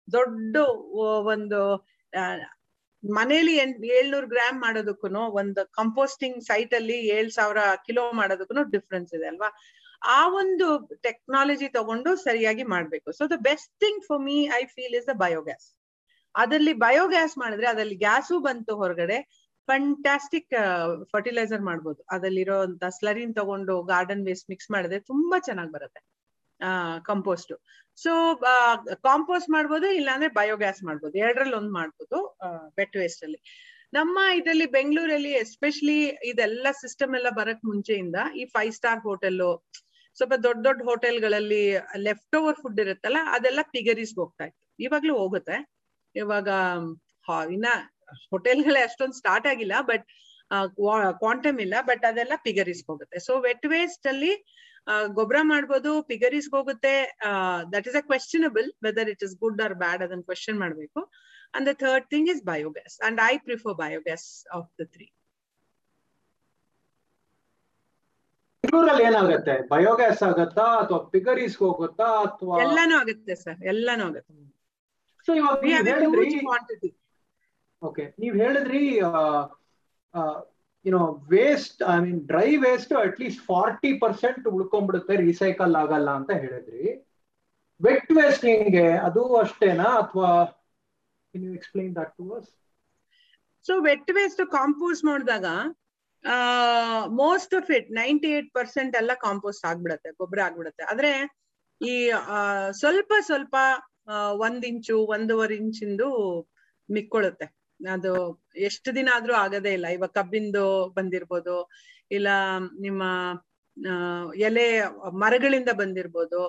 ದೊಡ್ಡ 0.09 0.57
ಒಂದು 1.27 1.61
ಮನೇಲಿ 3.05 3.55
ಏಳ್ನೂರು 3.99 4.29
ಗ್ರಾಮ್ 4.35 4.59
ಮಾಡೋದಕ್ಕೂ 4.67 5.09
ಒಂದು 5.41 5.63
ಕಂಪೋಸ್ಟಿಂಗ್ 5.81 6.39
ಸೈಟ್ 6.51 6.75
ಅಲ್ಲಿ 6.79 6.99
ಏಳ್ 7.17 7.31
ಸಾವಿರ 7.39 7.59
ಕಿಲೋ 7.87 8.05
ಮಾಡೋದಕ್ಕೂ 8.21 8.65
ಡಿಫ್ರೆನ್ಸ್ 8.77 9.13
ಇದೆ 9.19 9.27
ಅಲ್ವಾ? 9.33 9.51
ಆ 10.17 10.21
ಒಂದು 10.41 10.67
ಟೆಕ್ನಾಲಜಿ 11.07 11.69
ತಗೊಂಡು 11.79 12.11
ಸರಿಯಾಗಿ 12.27 12.65
ಮಾಡ್ಬೇಕು. 12.75 13.09
So 13.19 13.25
the 13.35 13.39
best 13.49 13.71
thing 13.85 14.03
for 14.09 14.23
me 14.29 14.37
I 14.61 14.63
feel 14.77 14.97
is 15.01 15.09
the 15.11 15.15
biogas 15.25 15.67
ಅದರಲ್ಲಿ 16.35 16.75
ಬಯೋಗ್ಯಾಸ್ 16.87 17.35
ಮಾಡಿದ್ರೆ 17.43 17.67
ಅದ್ರಲ್ಲಿ 17.67 17.97
ಗ್ಯಾಸು 18.07 18.37
ಬಂತು 18.47 18.73
ಹೊರಗಡೆ 18.83 19.19
ಫಂಟಾಸ್ಟಿಕ್ 19.69 20.53
ಫರ್ಟಿಲೈಸರ್ 21.13 21.63
ಮಾಡ್ಬೋದು. 21.71 22.01
ಅದಲ್ಲಿರೋ 22.15 22.59
ಸ್ಲರಿನ್ 22.99 23.35
ತಗೊಂಡು 23.41 23.75
ಗಾರ್ಡನ್ 23.93 24.25
ವೇಸ್ಟ್ 24.29 24.51
ಮಿಕ್ಸ್ 24.53 24.71
ಮಾಡಿದ್ರೆ 24.75 25.01
ತುಂಬಾ 25.13 25.39
ಚೆನ್ನಾಗಿ 25.49 25.73
ಬರುತ್ತೆ. 25.77 26.01
ಕಂಪೋಸ್ಟ್ 27.11 27.53
ಸೊ 27.99 28.13
ಕಾಂಪೋಸ್ಟ್ 29.09 29.49
ಮಾಡ್ಬೋದು, 29.55 29.87
ಇಲ್ಲಾಂದ್ರೆ 30.01 30.29
ಬಯೋಗ್ಯಾಸ್ 30.39 30.81
ಮಾಡ್ಬೋದು. 30.89 31.15
ಎರಡರಲ್ಲಿ 31.25 31.57
ಒಂದ್ 31.61 31.73
ಮಾಡ್ಬೋದು 31.79 32.19
ಬೆಟ್ 32.79 32.97
ವೇಸ್ಟ್ 33.01 33.23
ಅಲ್ಲಿ. 33.27 33.41
ನಮ್ಮ 33.93 34.19
ಇದರಲ್ಲಿ 34.39 34.67
ಬೆಂಗಳೂರಲ್ಲಿ 34.77 35.33
ಎಸ್ಪೆಷಲಿ 35.45 36.01
ಇದೆಲ್ಲ 36.31 36.71
ಸಿಸ್ಟಮ್ 36.83 37.15
ಎಲ್ಲ 37.19 37.29
ಬರಕ್ 37.41 37.63
ಮುಂಚೆಯಿಂದ 37.71 38.19
ಈ 38.41 38.45
ಫೈವ್ 38.55 38.73
ಸ್ಟಾರ್ 38.79 39.03
ಹೋಟೆಲ್ 39.09 39.41
ಸ್ವಲ್ಪ 40.17 40.35
ದೊಡ್ಡ 40.47 40.61
ದೊಡ್ಡ 40.67 40.81
ಹೋಟೆಲ್ಗಳಲ್ಲಿ 40.89 41.63
ಲೆಫ್ಟ್ 42.07 42.37
ಓವರ್ 42.39 42.57
ಫುಡ್ 42.63 42.81
ಇರುತ್ತಲ್ಲ, 42.85 43.19
ಅದೆಲ್ಲ 43.37 43.61
ಪಿಗರೀಸ್ 43.75 44.15
ಹೋಗ್ತಾ 44.21 44.45
ಇತ್ತು. 44.49 44.63
ಇವಾಗ್ಲೂ 44.87 45.15
ಹೋಗುತ್ತೆ. 45.23 45.57
ಇವಾಗ 46.15 46.49
ಇನ್ನ 47.57 47.69
ಹೋಟೆಲ್ಗಳೇ 48.33 48.81
ಅಷ್ಟೊಂದು 48.89 49.17
ಸ್ಟಾರ್ಟ್ 49.21 49.47
ಆಗಿಲ್ಲ 49.53 49.75
ಬಟ್ 49.91 50.07
ಕ್ವಾಂಟಮ್ 51.23 51.59
ಇಲ್ಲ 51.65 51.75
ಬಟ್ 51.91 52.05
ಅದೆಲ್ಲ 52.11 52.35
ಪಿಗರೀಸ್ಗೆ 52.47 52.89
ಹೋಗುತ್ತೆ. 52.93 53.19
ಸೊ 53.27 53.33
ವೆಟ್ 53.47 53.67
ವೇಸ್ಟ್ 53.75 54.07
ಅಲ್ಲಿ 54.13 54.33
ಗೊಬ್ಬರ 55.19 55.39
ಮಾಡ್ಬೋದು 55.53 55.91
ಪಿಗರೀಸ್ 56.11 56.49
ಹೋಗುತ್ತೆ. 56.55 56.95
That 57.75 57.87
is 57.91 57.99
a 58.01 58.05
questionable 58.11 58.69
whether 58.87 59.11
it 59.15 59.23
is 59.27 59.35
good 59.45 59.61
or 59.67 59.77
bad 59.85 60.03
ಅದನ್ನ 60.07 60.25
ಕ್ವೆಶನ್ 60.31 60.59
ಮಾಡ್ಬೇಕು. 60.65 61.01
And 61.57 61.67
the 61.71 61.75
third 61.85 62.07
thing 62.15 62.29
is 62.35 62.43
biogas 62.53 62.97
and 63.09 63.21
I 63.31 63.35
prefer 63.49 63.77
biogas 63.85 64.27
of 64.59 64.69
the 64.81 64.87
three 64.97 65.07
ಬೆಂಗಳೂರಲ್ಲಿ 68.65 69.05
ಏನಾಗುತ್ತೆ? 69.11 69.55
ಬಯೋಗ್ಯಾಸ್ 69.73 70.23
ಆಗತ್ತಾ 70.29 70.65
ಅಥವಾ 70.83 70.99
ಪಿಗರೀಸ್ 71.13 71.57
ಹೋಗುತ್ತಾ 71.63 72.09
ಅಥವಾ 72.27 72.57
ಎಲ್ಲಾನು 72.65 72.95
ಆಗುತ್ತೆ 73.03 73.35
ಸರ್ 73.45 73.61
ಎಲ್ಲಾನು 73.73 74.05
ಆಗುತ್ತೆ. 74.09 74.33
ಸೊ 75.29 75.33
ಇವಾಗ 75.41 75.59
ನೀವು 75.67 75.85
ಹೇಳಿದ್ರಿ 75.93 76.91
ಓಕೆ 77.83 78.05
ನೀವು 78.23 78.35
ಹೇಳಿದ್ರಿ 78.43 78.83
you know 80.85 81.03
waste 81.31 81.81
I 81.95 81.97
mean 82.05 82.21
dry 82.31 82.49
waste 82.67 82.93
at least 83.05 83.43
forty 83.51 83.91
percent 84.05 84.45
ಉಳ್ಕೊಂಡ್ಬಿಡುತ್ತೆ 84.57 85.17
recycle 85.27 85.75
ಆಗಲ್ಲ 85.83 86.11
ಅಂತ 86.19 86.31
ಹೇಳಿದ್ರಿ. 86.43 86.85
ವೆಟ್ 87.81 88.13
ವೇಸ್ಟ್ 88.19 88.45
ಹೆಂಗೆ 88.45 88.87
ಅದು 89.09 89.23
ಅಷ್ಟೇನಾ 89.43 89.89
ಅಥವಾ 90.03 90.31
you 91.35 91.51
explain 91.59 91.93
that 91.99 92.15
to 92.19 92.27
us 92.39 92.49
so 93.67 93.75
wet 93.89 94.11
waste 94.19 94.43
compost 94.59 95.05
ಮಾಡಿದಾಗ 95.05 95.47
most 97.21 97.53
of 97.55 97.69
it 97.77 97.89
ninety 97.99 98.29
eight 98.37 98.49
percent 98.53 98.95
ಎಲ್ಲ 99.01 99.13
ಕಾಂಪೋಸ್ಟ್ 99.27 99.65
ಆಗ್ಬಿಡತ್ತೆ, 99.71 100.11
ಗೊಬ್ಬರ 100.21 100.41
ಆಗ್ಬಿಡತ್ತೆ. 100.47 100.83
ಆದ್ರೆ 100.93 101.11
ಈ 101.81 101.93
ಸ್ವಲ್ಪ 102.81 103.13
ಸ್ವಲ್ಪ 103.29 103.57
ಒಂದ್ 104.47 104.65
ಇಂಚು, 104.71 104.97
ಒಂದೂವರೆ 105.15 105.55
ಇಂಚಿಂದು 105.63 106.09
ಮಿಕ್ಕೊಳ್ಳುತ್ತೆ. 106.89 107.47
ಅದು 107.95 108.13
ಎಷ್ಟು 108.69 108.91
ದಿನ 108.99 109.09
ಆದ್ರೂ 109.17 109.35
ಆಗದೇ 109.45 109.73
ಇಲ್ಲ. 109.79 109.89
ಇವಾಗ 109.97 110.13
ಕಬ್ಬಿಂದು 110.19 110.65
ಬಂದಿರ್ಬೋದು, 110.97 111.57
ಇಲ್ಲ 112.17 112.29
ನಿಮ್ಮ 112.87 113.03
ಎಲೆ 114.49 114.67
ಮರಗಳಿಂದ 115.23 115.71
ಬಂದಿರ್ಬೋದು, 115.81 116.41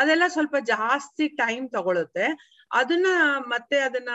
ಅದೆಲ್ಲ 0.00 0.24
ಸ್ವಲ್ಪ 0.34 0.56
ಜಾಸ್ತಿ 0.74 1.26
ಟೈಮ್ 1.42 1.64
ತಗೊಳುತ್ತೆ. 1.76 2.26
ಅದನ್ನ 2.70 3.08
ಮತ್ತೆ 3.54 3.78
ಅದನ್ನ 3.88 4.10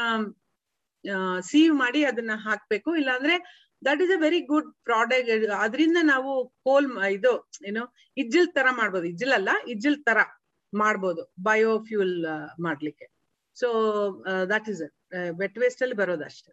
ಸೀವ್ 1.49 1.73
ಮಾಡಿ 1.83 2.01
ಅದನ್ನ 2.11 2.33
ಹಾಕ್ಬೇಕು. 2.45 2.89
ಇಲ್ಲಾಂದ್ರೆ 3.01 3.35
that 3.81 4.01
is 4.05 4.13
a 4.15 4.19
very 4.25 4.39
good 4.51 4.69
product 4.87 5.45
ಅದರಿಂದ 5.65 5.99
ನಾವು 6.13 6.31
ಕೋಲ್, 6.67 6.89
ಇದು, 7.17 7.33
ಏನು, 7.69 7.83
ಇಜ್ಜಿಲ್ 8.17 8.49
ತರ 8.57 8.67
ಮಾಡ್ಬೋದು. 8.79 9.05
ಇಜ್ಜಿಲ್ 9.13 9.35
ಅಲ್ಲ, 9.39 9.49
ಇಜ್ಜಿಲ್ 9.73 9.99
ತರ 10.09 10.19
ಮಾಡ್ಬೋದು. 10.73 11.21
ಬಯೋಫ್ಯೂಲ್ 11.49 12.15
ಮಾಡ್ಲಿಕ್ಕೆ. 12.67 13.07
So 13.57 13.67
that 14.53 14.67
is 14.73 14.83
wet 15.39 15.57
waste 15.57 15.83
ಅಲ್ಲಿ 15.83 15.95
ಬರೋದಷ್ಟೇ 15.95 16.51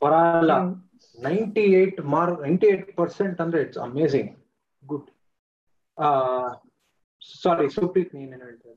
ಪರಾಲ 0.00 0.50
ninety 1.18 1.64
eight 1.78 2.00
more 2.10 2.32
ninety 2.42 2.66
eight 2.66 2.90
percent 2.96 3.38
ಅಂದ್ರೆ 3.40 3.60
it's 3.62 3.80
amazing 3.84 4.30
good 4.82 5.08
sorry 7.42 7.68
Supreeth 7.76 8.12
ನೀನೇನ್ 8.14 8.42
ಹೇಳ್ತಾರೆ 8.42 8.76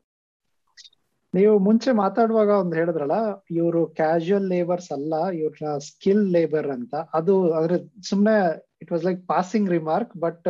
ನೀವು 1.34 1.54
ಮುಂಚೆ 1.60 1.90
ಮಾತಾಡುವಾಗ 2.00 2.52
ಒಂದು 2.62 2.76
ಹೇಳಿದ್ರಲ್ಲ 2.76 3.18
ಇವರು 3.58 3.82
ಕ್ಯಾಶುಯಲ್ 3.96 4.48
ಲೇಬರ್ಸ್ 4.50 4.90
ಅಲ್ಲ 4.92 5.14
ಇವ್ರ 5.38 5.54
ಸ್ಕಿಲ್ 5.86 6.26
ಲೇಬರ್ 6.32 6.70
ಅಂತ. 6.70 6.94
ಅದು 7.14 7.34
ಅಂದ್ರೆ 7.54 7.76
ಸುಮ್ನೆ 8.04 8.34
it 8.82 8.92
was 8.92 9.06
like 9.06 9.22
passing 9.28 9.70
remark 9.70 10.14
but 10.20 10.48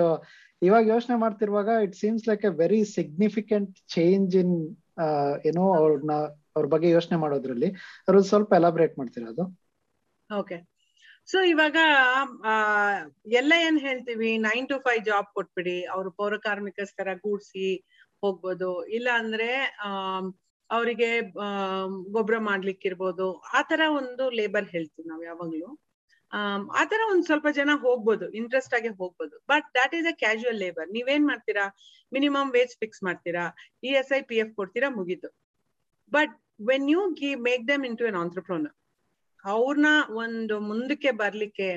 ಇವಾಗ 0.62 0.84
ಯೋಚನೆ 0.88 1.16
ಮಾಡ್ತಿರುವಾಗ 1.18 1.70
it 1.86 1.96
seems 1.96 2.26
like 2.28 2.44
a 2.46 2.54
very 2.58 2.82
significant 2.96 3.76
change 3.90 4.36
in 4.36 4.56
ಏನೋ 5.46 5.74
ಅವ್ರನ್ನ 5.74 6.12
ಅವ್ರ 6.56 6.66
ಬಗ್ಗೆ 6.66 6.90
ಯೋಚನೆ 6.90 7.18
ಮಾಡೋದ್ರಲ್ಲಿ. 7.18 7.70
ಅವ್ರ 8.08 8.20
ಸ್ವಲ್ಪ 8.20 8.54
ಎಲಾಬ್ರೇಟ್ 8.54 8.98
ಮಾಡ್ತೀರಾ 8.98 9.28
ಅದು? 9.28 9.44
ಓಕೆ 10.40 10.72
ಸೊ 11.26 11.44
ಇವಾಗ 11.44 11.78
ಆ, 12.46 12.54
ಎಲ್ಲ 13.28 13.54
ಏನ್ 13.60 13.80
ಹೇಳ್ತೀವಿ? 13.80 14.38
ನೈನ್ 14.38 14.70
ಟು 14.70 14.80
ಫೈವ್ 14.80 15.06
ಜಾಬ್ 15.06 15.28
ಕೊಟ್ಬಿಡಿ. 15.34 15.86
ಅವ್ರು 15.86 16.12
ಪೌರ 16.12 16.38
ಕಾರ್ಮಿಕಸ್ಕರ 16.38 17.08
ಗೂಡ್ಸಿ 17.14 17.88
ಹೋಗ್ಬೋದು. 18.22 18.86
ಇಲ್ಲ 18.86 19.10
ಅಂದ್ರೆ 19.14 19.78
ಅವರಿಗೆ 20.72 21.22
ಗೊಬ್ಬರ 22.12 22.38
ಮಾಡ್ಲಿಕ್ಕಿರ್ಬೋದು. 22.38 23.38
ಆತರ 23.54 23.82
ಒಂದು 23.90 24.30
ಲೇಬರ್ 24.30 24.66
ಹೇಳ್ತೀವಿ 24.66 25.10
ನಾವ್ 25.10 25.24
ಯಾವಾಗ್ಲೂ. 25.26 25.91
ಆತರ 26.74 27.00
ಒಂದ್ 27.12 27.26
ಸ್ವಲ್ಪ 27.26 27.48
ಜನ 27.52 27.70
ಹೋಗ್ಬೋದು 27.82 28.30
ಇಂಟ್ರೆಸ್ಟ್ 28.30 28.74
ಆಗಿ 28.74 28.88
ಹೋಗ್ಬೋದು. 28.88 29.38
But 29.38 29.74
that 29.74 29.96
is 29.96 30.08
a 30.08 30.12
casual 30.12 30.58
labour 30.58 30.90
ನೀವೇನ್ 30.90 31.28
ಮಾಡ್ತೀರಾ? 31.28 31.76
ಮಿನಿಮಮ್ 32.14 32.52
ವೇಜ್ 32.52 32.72
ಫಿಕ್ಸ್ 32.72 33.04
ಮಾಡ್ತೀರಾ? 33.04 33.56
E 33.84 33.88
S 33.88 34.18
I 34.18 34.22
P 34.22 34.36
F 34.36 34.56
ಕೊಡ್ತೀರಾ? 34.56 34.90
ಮುಗೀತು. 34.90 35.36
ಬಟ್ 36.12 36.44
ವೆನ್ 36.68 36.90
ಯು 36.90 37.14
ಗಿ 37.14 37.36
make 37.36 37.68
them 37.68 37.86
into 37.98 38.06
an 38.06 38.16
entrepreneur 38.16 38.74
ಅವ್ರನ್ನ 39.46 39.86
ಒಂದು 40.10 40.60
ಮುಂದಕ್ಕೆ 40.60 41.12
ಬರ್ಲಿಕ್ಕೆ, 41.12 41.72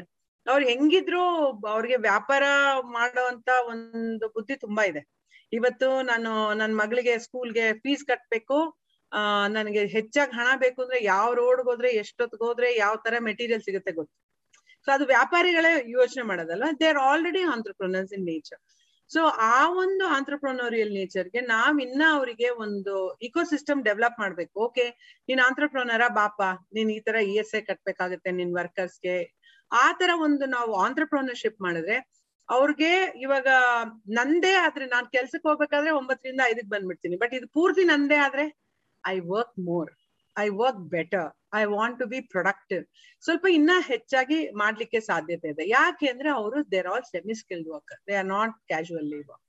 ಅವ್ರು 0.47 0.67
ಹೆಂಗಿದ್ರು 0.67 1.21
ಅವ್ರಿಗೆ 1.67 1.97
ವ್ಯಾಪಾರ 1.97 2.43
ಮಾಡುವಂತ 2.81 3.49
ಒಂದು 3.67 4.29
ಬುದ್ಧಿ 4.29 4.57
ತುಂಬಾ 4.57 4.85
ಇದೆ. 4.85 5.09
ಇವತ್ತು 5.53 6.03
ನಾನು 6.03 6.55
ನನ್ನ 6.55 6.77
ಮಗಳಿಗೆ 6.77 7.19
ಸ್ಕೂಲ್ಗೆ 7.19 7.73
ಫೀಸ್ 7.73 8.05
ಕಟ್ಬೇಕು, 8.05 8.79
ಆ, 9.13 9.47
ನನಗೆ 9.47 9.87
ಹೆಚ್ಚಾಗಿ 9.87 10.33
ಹಣ 10.33 10.59
ಬೇಕು 10.59 10.83
ಅಂದ್ರೆ 10.83 11.05
ಯಾವ 11.05 11.35
ರೋಡ್ಗೆ 11.35 11.71
ಹೋದ್ರೆ 11.71 11.91
ಎಷ್ಟೊತ್ತಿಗೆ 11.91 12.45
ಹೋದ್ರೆ, 12.45 12.77
ಯಾವ 12.77 12.97
ತರ 12.97 13.15
ಮೆಟೀರಿಯಲ್ 13.19 13.63
ಸಿಗುತ್ತೆ 13.63 13.93
ಗೊತ್ತು. 13.93 14.24
ಸೊ 14.87 14.91
ಅದು 14.93 15.05
ವ್ಯಾಪಾರಿಗಳೇ 15.07 15.73
ಯೋಚನೆ 15.97 16.25
ಮಾಡೋದಲ್ಲ 16.31 16.65
they 16.81 16.87
are 16.93 17.03
already 17.09 17.43
entrepreneurs 17.55 18.15
in 18.19 18.27
nature 18.33 18.61
so 19.11 19.21
ಆ 19.47 19.59
ಒಂದು 19.83 20.05
ಆಂಟ್ರಪ್ರನೋರಿಯಲ್ 20.17 20.93
ನೇಚರ್ಗೆ 20.99 21.41
ನಾವ್ 21.47 21.77
ಇನ್ನ 21.81 22.03
ಅವರಿಗೆ 22.13 22.49
ಒಂದು 22.65 22.95
ಇಕೋಸಿಸ್ಟಮ್ 23.21 23.81
ಡೆವಲಪ್ 23.85 24.19
ಮಾಡ್ಬೇಕು. 24.19 24.55
ಓಕೆ 24.67 24.85
ನೀನ್ 25.29 25.41
ಆಂಟ್ರಪ್ರನರ 25.41 26.05
ಬಾಪ, 26.21 26.39
ನೀನ್ 26.73 26.91
ಈ 26.97 27.01
ತರ 27.01 27.17
ಇ 27.31 27.35
ಎಸ್ 27.43 27.55
ಐ 27.55 27.61
ಕಟ್ಬೇಕಾಗುತ್ತೆ 27.61 28.31
ನಿನ್ 28.41 28.53
ವರ್ಕರ್ಸ್ಗೆ 28.59 29.17
ಆ 29.71 29.87
ತರ 29.93 30.11
ಒಂದು 30.27 30.47
ನಾವು 30.47 30.73
ಆಂಟ್ರಪ್ರನರ್ಶಿಪ್ 30.87 31.59
ಮಾಡಿದ್ರೆ 31.61 31.97
ಅವ್ರಿಗೆ 32.49 32.91
ಇವಾಗ 33.25 33.49
ನಂದೇ 34.19 34.55
ಆದ್ರೆ 34.65 34.87
ನಾನ್ 34.87 35.07
ಕೆಲ್ಸಕ್ಕೆ 35.17 35.49
ಹೋಗ್ಬೇಕಾದ್ರೆ 35.49 35.93
ಒಂಬತ್ತರಿಂದ 36.01 36.43
ಐದಕ್ 36.53 36.71
ಬಂದ್ಬಿಡ್ತೀನಿ. 36.75 37.17
ಬಟ್ 37.17 37.35
ಇದು 37.35 37.47
ಪೂರ್ತಿ 37.59 37.85
ನಂದೇ 37.93 38.19
ಆದ್ರೆ 38.27 38.45
I 39.05 39.17
work 39.35 39.55
more 39.71 39.93
I 40.37 40.47
work 40.61 40.83
better 40.95 41.29
I 41.55 41.63
want 41.75 41.99
to 41.99 42.07
be 42.13 42.21
productive 42.35 42.83
ಸ್ವಲ್ಪ 43.23 43.47
ಇನ್ನ 43.59 43.73
ಹೆಚ್ಚಾಗಿ 43.91 44.39
ಮಾಡ್ಲಿಕ್ಕೆ 44.63 45.01
ಸಾಧ್ಯತೆ 45.11 45.49
ಇದೆ. 45.55 45.65
ಯಾಕೆ 45.77 46.07
ಅಂದ್ರೆ 46.13 46.31
ಅವರು 46.39 46.61
they're 46.75 46.89
all 46.93 47.05
semi 47.13 47.35
skilled 47.43 47.69
worker 47.75 48.01
they 48.09 48.17
are 48.23 48.31
not 48.37 48.55
casual 48.73 49.09
labour 49.15 49.41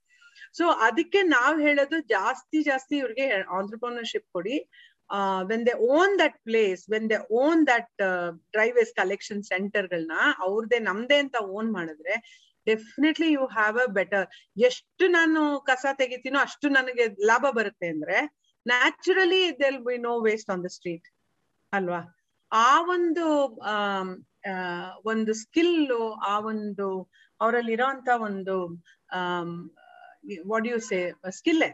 so 0.56 0.66
ಅದಕ್ಕೆ 0.88 1.20
ನಾವ್ 1.36 1.58
ಹೇಳೋದು 1.68 1.98
ಜಾಸ್ತಿ 2.14 2.60
ಜಾಸ್ತಿ 2.64 2.96
ಇವ್ರಿಗೆ 3.02 3.26
ಆಂಟ್ರಪ್ರನರ್ಶಿಪ್ 3.58 4.28
ಕೊಡಿ. 4.38 4.58
When 5.50 5.64
they 5.68 5.74
own 5.96 6.14
that 6.22 6.38
place 6.48 6.84
when 6.94 7.08
they 7.12 7.18
own 7.42 7.62
that 7.68 7.92
dry waste 8.54 8.92
collection 9.02 9.44
ಸೆಂಟರ್ಗಳನ್ನ 9.52 10.16
ಅವ್ರದೇ 10.48 10.80
ನಮ್ದೇ 10.88 11.18
ಅಂತ 11.24 11.38
ಓನ್ 11.58 11.70
ಮಾಡಿದ್ರೆ 11.72 12.16
definitely 12.68 13.28
you 13.32 13.44
have 13.58 13.78
a 13.80 13.88
better 13.98 14.26
ಎಷ್ಟು 14.68 15.06
ನಾನು 15.18 15.42
ಕಸ 15.68 15.86
ತೆಗಿತೀನೋ 16.00 16.40
ಅಷ್ಟು 16.40 16.70
ನನಗೆ 16.78 17.06
ಲಾಭ 17.30 17.46
ಬರುತ್ತೆ 17.58 17.88
ಅಂದ್ರೆ 17.88 18.18
naturally 18.66 19.42
there'll 19.62 19.82
be 19.88 19.96
no 20.08 20.14
waste 20.28 20.50
on 20.54 20.64
the 20.68 20.70
street 20.78 21.08
ಅಲ್ವಾ? 21.74 22.02
ಆ 22.52 22.72
ಒಂದು 22.96 23.26
ಒಂದು 25.12 25.32
ಸ್ಕಿಲ್ 25.44 25.76
ಆ 26.32 26.36
ಒಂದು 26.52 26.88
ಅವರಲ್ಲಿ 27.42 27.74
ಇರೋಂತ 27.78 28.10
ಒಂದು 28.28 28.56
ವಾಟ್ 30.52 30.68
ಯು 30.72 30.78
ಸೇ 30.90 31.00
ಸ್ಕಿಲ್ಲೇ 31.40 31.70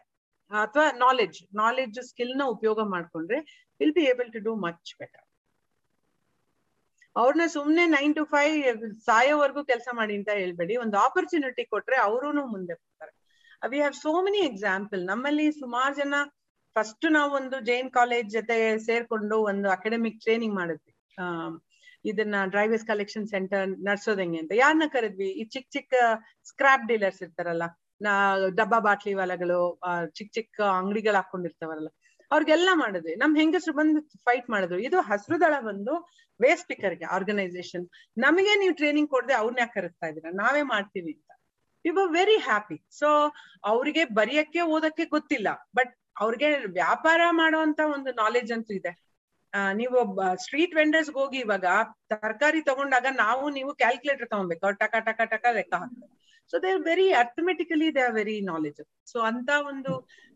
ಅಥವಾ 0.51 0.85
ನಾಲೆಡ್ಜ್ 1.05 1.39
ನಾಲೆಡ್ಜ್ 1.55 1.99
ಸ್ಕಿಲ್ನ 2.11 2.45
ಉಪಯೋಗ 2.55 2.79
ಮಾಡ್ಕೊಂಡ್ರೆ 2.95 3.39
will 3.79 3.95
be 3.99 4.05
able 4.11 4.31
to 4.35 4.41
do 4.47 4.53
much 4.65 4.91
better 5.01 5.25
ಅವ್ರನ್ನ 7.15 7.45
ಸುಮ್ನೆ 7.55 7.83
ನೈನ್ 7.95 8.13
ಟು 8.15 8.23
ಫೈವ್ 8.33 8.57
ಸಾಯೋವರೆಗೂ 9.05 9.61
ಕೆಲಸ 9.71 9.87
ಮಾಡಿ 9.93 10.13
ಅಂತ 10.19 10.31
ಹೇಳ್ಬೇಡಿ. 10.41 10.73
ಒಂದು 10.83 10.95
ಆಪರ್ಚುನಿಟಿ 10.97 11.63
ಕೊಟ್ರೆ 11.73 11.97
ಅವರು 12.07 12.27
ಮುಂದೆ 12.53 12.73
ಬರ್ತಾರೆ. 12.73 13.13
We 13.71 13.77
have 13.77 13.95
so 14.05 14.13
many 14.27 14.41
example 14.51 15.01
ನಮ್ಮಲ್ಲಿ 15.05 15.47
ಸುಮಾರು 15.61 15.93
ಜನ 15.95 16.13
ಫಸ್ಟ್ 16.75 17.05
ನಾವು 17.11 17.31
ಒಂದು 17.35 17.59
ಜೈನ್ 17.59 17.89
ಕಾಲೇಜ್ 17.91 18.29
ಜೊತೆ 18.29 18.77
ಸೇರ್ಕೊಂಡು 18.79 19.37
ಒಂದು 19.37 19.69
ಅಕಾಡೆಮಿಕ್ 19.69 20.21
ಟ್ರೈನಿಂಗ್ 20.21 20.55
ಮಾಡಿದ್ವಿ. 20.55 20.93
ಇದನ್ನ 22.05 22.35
ಡ್ರೈವರ್ಸ್ 22.45 22.85
ಕಲೆಕ್ಷನ್ 22.85 23.27
ಸೆಂಟರ್ 23.27 23.67
ನಡ್ಸೋದ್ 23.87 24.19
ಹೆಂಗೆ 24.19 24.39
ಅಂತ. 24.39 24.51
ಯಾರನ್ನ 24.55 24.83
ಕರೆದ್ವಿ? 24.87 25.27
ಈ 25.41 25.43
ಚಿಕ್ಕ 25.43 25.69
ಚಿಕ್ಕ 25.71 25.93
ಸ್ಕ್ರಾಪ್ 26.49 26.87
ಡೀಲರ್ಸ್ 26.87 27.21
ಇರ್ತಾರಲ್ಲ. 27.21 27.65
ನಾ, 28.01 28.13
ಡಬ್ಬಾ 28.49 28.79
ಬಾಟ್ಲಿ 28.79 29.13
ವಾಲಗಳು 29.13 29.59
ಚಿಕ್ಕ 30.05 30.31
ಚಿಕ್ಕ 30.33 30.61
ಅಂಗಡಿಗಳು 30.61 31.15
ಹಾಕೊಂಡಿರ್ತಾವಲ್ಲ 31.15 31.89
ಅವ್ರಿಗೆಲ್ಲ 32.31 32.69
ಮಾಡಿದ್ವಿ. 32.73 33.15
ನಮ್ 33.15 33.37
ಹೆಂಗಸರು 33.37 33.73
ಬಂದು 33.73 34.01
ಫೈಟ್ 34.25 34.47
ಮಾಡಿದ್ರು. 34.49 34.79
ಇದು 34.79 34.97
ಹಸಿರು 35.01 35.37
ದಳ 35.41 35.55
ಬಂದು 35.59 35.93
ವೇಸ್ಟ್ 36.39 36.67
ಪಿಕರ್ಗೆ 36.67 37.05
ಆರ್ಗನೈಸೇಷನ್ 37.05 37.85
ನಮಗೆ 38.17 38.59
ನೀವು 38.59 38.73
ಟ್ರೈನಿಂಗ್ 38.75 39.09
ಕೊಡದೆ 39.09 39.33
ಅವ್ರನ್ನ 39.33 39.65
ಕರೆಸ್ತಾ 39.73 40.07
ಇದೀರ 40.07 40.29
ನಾವೇ 40.33 40.61
ಮಾಡ್ತೀವಿ 40.73 41.11
ಅಂತ. 41.17 41.27
ಯು 41.85 41.93
ವೆರಿ 42.13 42.37
ಹ್ಯಾಪಿ 42.37 42.77
ಸೊ 42.99 43.07
ಅವ್ರಿಗೆ 43.63 44.03
ಬರೆಯಕ್ಕೆ, 44.05 44.61
ಓದಕ್ಕೆ 44.75 45.05
ಗೊತ್ತಿಲ್ಲ. 45.05 45.49
ಬಟ್ 45.75 45.93
ಅವ್ರಿಗೆ 46.19 46.55
ವ್ಯಾಪಾರ 46.55 47.21
ಮಾಡುವಂತ 47.31 47.79
ಒಂದು 47.93 48.11
ನಾಲೆಜ್ 48.13 48.51
ಅಂತೂ 48.51 48.73
ಇದೆ. 48.73 48.91
ನೀವು 49.73 49.97
ಸ್ಟ್ರೀಟ್ 50.35 50.75
ವೆಂಡರ್ಸ್ 50.75 51.11
ಹೋಗಿ 51.11 51.37
ಇವಾಗ 51.37 51.65
ತರಕಾರಿ 52.09 52.61
ತಗೊಂಡಾಗ 52.61 53.05
ನಾವು 53.17 53.49
ನೀವು 53.49 53.75
ಕ್ಯಾಲ್ಕುಲೇಟರ್ 53.75 54.29
ತಗೊಬೇಕು. 54.29 54.65
ಅವ್ರು 54.65 54.77
ಟಕ 54.77 54.95
ಟಕ 54.99 55.21
ಟಕ 55.25 55.45
ಲೆಕ್ಕ 55.53 55.73
ಹಾಕ್ತಾರೆ. 55.73 56.21
So 56.51 56.57
they 56.59 56.71
very 56.75 57.11
arithmetically 57.13 57.95
they 57.95 58.01
are 58.01 58.13
very 58.13 58.41
knowledge 58.41 58.81
so 59.11 59.19
ಅಂತ 59.19 59.49
ಒಂದು 59.67 59.91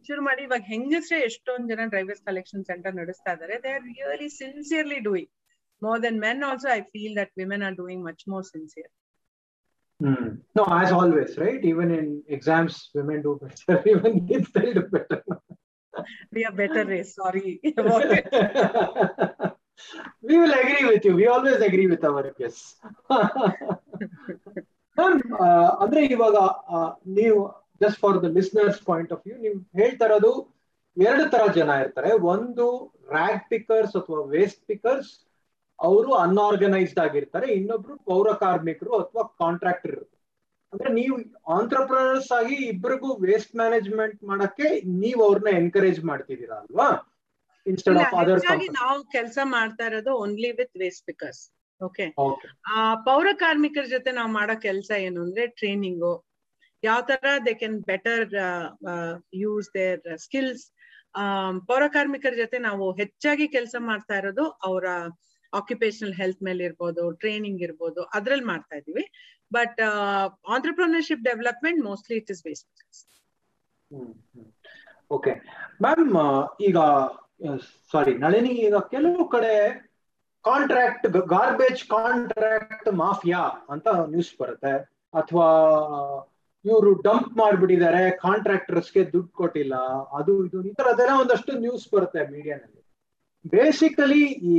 ಶುರು 0.07 0.21
ಮಾಡಿ 0.21 0.43
ಇವಾಗ 0.43 0.61
ಹೆಂಗಸ್ರೆ 0.65 1.19
ಎಷ್ಟೊಂದ್ 1.19 1.69
ಜನ 1.69 1.79
ಡ್ರೈವರ್ಸ್ 1.85 2.23
ಕಲೆಕ್ಷನ್ 2.23 2.65
ಸೆಂಟರ್ 2.65 2.95
ನಡೆಸ್ತಾ 2.95 3.31
ಇದಾರೆ 3.33 3.63
they 3.63 3.71
are 3.73 3.83
really 3.83 4.29
sincerely 4.29 4.99
doing 4.99 5.31
more 5.83 6.03
than 6.03 6.19
men 6.19 6.43
also 6.43 6.69
I 6.69 6.81
feel 6.81 7.15
that 7.15 7.33
women 7.37 7.63
are 7.63 7.75
doing 7.75 8.05
much 8.05 8.29
more 8.29 8.45
sincere 8.45 8.93
No, 10.55 10.63
as 10.65 10.91
always, 10.91 11.37
right? 11.37 11.61
Even 11.63 11.89
in 11.91 12.23
exams, 12.27 12.89
women 12.93 13.21
do 13.21 13.39
better. 13.41 13.81
Even 13.87 14.27
kids, 14.27 14.49
they 14.51 14.73
do 14.73 14.81
better. 14.81 15.19
We 16.31 16.45
are 16.45 16.51
better 16.53 16.85
race. 16.85 17.15
Sorry. 17.15 17.59
we 20.21 20.37
will 20.37 20.53
agree 20.53 20.85
with 20.85 21.03
you. 21.05 21.15
We 21.15 21.27
always 21.27 21.61
agree 21.61 21.87
with 21.87 22.03
our 22.03 22.25
guests. 22.33 22.65
ಅಂದ್ರೆ 25.83 26.01
ಇವಾಗ 26.07 26.37
ನೀವು 27.17 27.39
just 27.81 27.99
for 27.99 28.17
the 28.23 28.29
listeners 28.37 28.79
point 28.89 29.11
of 29.13 29.23
view 29.25 29.35
ನೀವು 29.37 29.57
ಹೇಳ್ತಾ 29.79 30.05
ಇರೋದು 30.09 30.31
ಎರಡು 30.97 31.23
ತರ 31.31 31.41
ಜನ 31.57 31.69
ಇರ್ತಾರೆ 31.83 32.11
ಒಂದು 32.33 32.65
ರ್ಯಾಗ್ 33.11 33.41
ಪಿಕರ್ಸ್ 33.49 33.95
ಅಥವಾ 33.99 34.21
ವೇಸ್ಟ್ 34.35 34.61
ಪಿಕರ್ಸ್ 34.65 35.11
ಅವರು 35.79 36.11
ಅನ್ಆರ್ಗನೈಸ್ಡ್ 36.25 37.01
ಆಗಿರ್ತಾರೆ 37.05 37.47
ಇನ್ನೊಬ್ರು 37.57 37.95
ಪೌರ 38.09 38.27
ಕಾರ್ಮಿಕರು 38.43 38.91
ಅಥವಾ 38.99 39.23
ಕಾಂಟ್ರಾಕ್ಟರ್ 39.43 39.93
ಇರ್ತಾರೆ 39.97 40.14
ಅಂದ್ರೆ 40.75 40.91
ನೀವು 40.93 41.15
ಆಂಟ್ರಪ್ರನರ್ಸ್ 41.55 42.31
ಆಗಿ 42.31 42.55
ಇಬ್ಬರಿಗೂ 42.69 43.09
ವೇಸ್ಟ್ 43.25 43.53
ಮ್ಯಾನೇಜ್ಮೆಂಟ್ 43.55 44.17
ಮಾಡಕ್ಕೆ 44.31 44.67
ನೀವು 44.97 45.21
ಅವ್ರನ್ನ 45.27 45.51
ಎನ್ಕರೇಜ್ 45.59 45.99
ಮಾಡ್ತಿದ್ದೀರಾ 46.09 46.57
ಅಲ್ವಾ? 46.63 46.87
ಇನ್ಸ್ಟೆಡ್ 47.65 47.99
ಆಫ್ 48.01 48.15
ಅದರ್ 48.21 48.41
ನಾವು 48.79 48.97
ಕೆಲಸ 49.13 49.37
ಮಾಡ್ತಾ 49.53 49.85
ಇರೋದು 49.89 50.11
only 50.23 50.49
with 50.59 50.75
waste 50.81 51.03
pickers 51.05 51.43
okay 51.81 52.05
ಆ 52.71 52.81
ಪೌರ 53.07 53.27
ಕಾರ್ಮಿಕರ 53.39 53.85
ಜೊತೆ 53.87 54.09
ನಾವು 54.11 54.31
ಮಾಡೋ 54.31 54.55
ಕೆಲಸ 54.61 54.89
ಏನು 54.99 55.19
ಅಂದ್ರೆ 55.23 55.45
ಟ್ರೈನಿಂಗು 55.57 56.13
ಯಾವ 56.83 56.99
ತರ 57.09 57.31
they 57.45 57.53
can 57.53 57.77
better 57.87 58.25
use 59.43 59.67
their 59.75 60.01
skills 60.25 60.63
ಪೌರ 61.67 61.83
ಕಾರ್ಮಿಕರ 61.93 62.33
ಜೊತೆ 62.37 62.57
ನಾವು 62.67 62.85
ಹೆಚ್ಚಾಗಿ 62.93 63.45
ಕೆಲಸ 63.47 63.75
ಮಾಡ್ತಾ 63.81 64.15
ಇರೋದು 64.17 64.45
ಅವರ 64.63 64.85
ಆಕ್ಯುಪೇಷನಲ್ 65.53 66.13
ಹೆಲ್ತ್ 66.13 66.41
ಮೇಲೆ 66.43 66.61
ಇರ್ಬೋದು 66.65 67.03
ಟ್ರೈನಿಂಗ್ 67.19 67.61
ಇರ್ಬೋದು 67.61 68.01
ಅದ್ರಲ್ಲಿ 68.17 68.45
ಮಾಡ್ತಾ 68.45 68.75
ಇದೀವಿ 68.75 69.03
but 69.51 69.79
entrepreneurship 70.55 71.23
development 71.29 71.81
mostly 71.89 72.17
it 72.21 72.31
is 72.35 72.43
waste 72.47 72.69
okay 75.11 75.33
ma'am 75.85 76.15
ಈಗ 76.67 76.77
ಸಾರಿ 77.91 78.13
ನಳಿನಿ, 78.23 78.51
ಈಗ 78.67 78.75
ಕೆಲವು 78.93 79.23
ಕಡೆ 79.33 79.53
ಕಾಂಟ್ರಾಕ್ಟ್ 80.45 81.05
ಗಾರ್ಬೇಜ್ 81.33 81.81
ಕಾಂಟ್ರಾಕ್ಟ್ 81.89 82.89
ಮಾಫಿಯಾ 83.01 83.41
ಅಂತ 83.73 83.87
ನ್ಯೂಸ್ 84.13 84.31
ಬರುತ್ತೆ. 84.41 84.73
ಅಥವಾ, 85.13 85.47
ಇವರು 86.65 86.91
ಡಂಪ್ 87.07 87.31
ಮಾಡ್ಬಿಟ್ಟಿದ್ದಾರೆ 87.41 88.03
ಕಾಂಟ್ರಾಕ್ಟರ್ಸ್ಗೆ 88.25 89.01
ದುಡ್ಡು 89.13 89.31
ಕೊಟ್ಟಿಲ್ಲ, 89.41 89.75
ಅದು, 90.19 90.33
ಇದು, 90.47 90.57
ಈ 90.69 90.71
ತರದೆಲ್ಲ 90.79 91.13
ಒಂದಷ್ಟು 91.23 91.51
ನ್ಯೂಸ್ 91.65 91.85
ಬರುತ್ತೆ 91.95 92.21
ಮೀಡಿಯಾನಲ್ಲಿ 92.33 92.81
ಬೇಸಿಕಲಿ 93.45 94.23
ಈ 94.51 94.55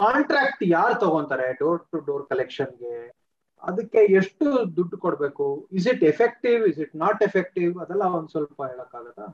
ಕಾಂಟ್ರಾಕ್ಟ್ 0.00 0.62
ಯಾರು 0.76 0.94
ತಗೊಂತಾರೆ 1.04 1.46
ಡೋರ್ 1.62 1.82
ಟು 1.92 1.98
ಡೋರ್ 2.08 2.24
ಕಲೆಕ್ಷನ್ಗೆ 2.32 2.94
ಅದಕ್ಕೆ 3.62 4.00
ಎಷ್ಟು 4.12 4.46
ದುಡ್ಡು 4.76 4.96
ಕೊಡ್ಬೇಕು? 4.98 5.68
Is 5.72 5.88
it 5.88 6.02
effective 6.04 6.68
is 6.68 6.78
it 6.78 6.94
not 6.96 7.22
effective 7.22 7.82
ಅದೆಲ್ಲ 7.82 8.02
ಒಂದ್ 8.16 8.28
ಸ್ವಲ್ಪ 8.28 8.62
ಹೇಳಕ್ಕಾಗತ್ತಾ? 8.62 9.26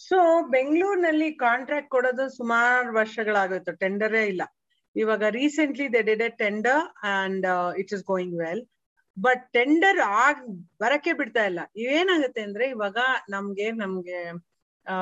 ಸೊ 0.00 0.18
ಬೆಂಗಳೂರಿನಲ್ಲಿ 0.48 1.34
ಕಾಂಟ್ರಾಕ್ಟ್ 1.34 1.90
ಕೊಡೋದು 1.90 2.28
ಸುಮಾರು 2.36 2.94
ವರ್ಷಗಳಾಗುತ್ತೆ 2.94 3.72
ಟೆಂಡರೇ 3.72 4.22
ಇಲ್ಲ. 4.26 4.42
ಇವಾಗ 4.96 5.22
recently 5.30 5.92
they 5.92 6.02
did 6.02 6.22
a 6.22 6.28
tender 6.28 6.82
and 7.12 7.46
it 7.78 7.92
is 7.92 8.04
going 8.04 8.36
well 8.42 8.62
but 9.16 9.52
tender 9.52 10.00
ಆಗ್, 10.24 10.40
ಬರಕ್ಕೆ 10.80 11.12
ಬಿಡ್ತಾ 11.12 11.44
ಇಲ್ಲ. 11.44 11.60
ಇವೇನಾಗುತ್ತೆ 11.76 12.42
ಅಂದ್ರೆ, 12.42 12.68
ಇವಾಗ 12.68 12.98
ನಮ್ಗೆ 13.30 13.70
ನಮ್ಗೆ 13.82 14.18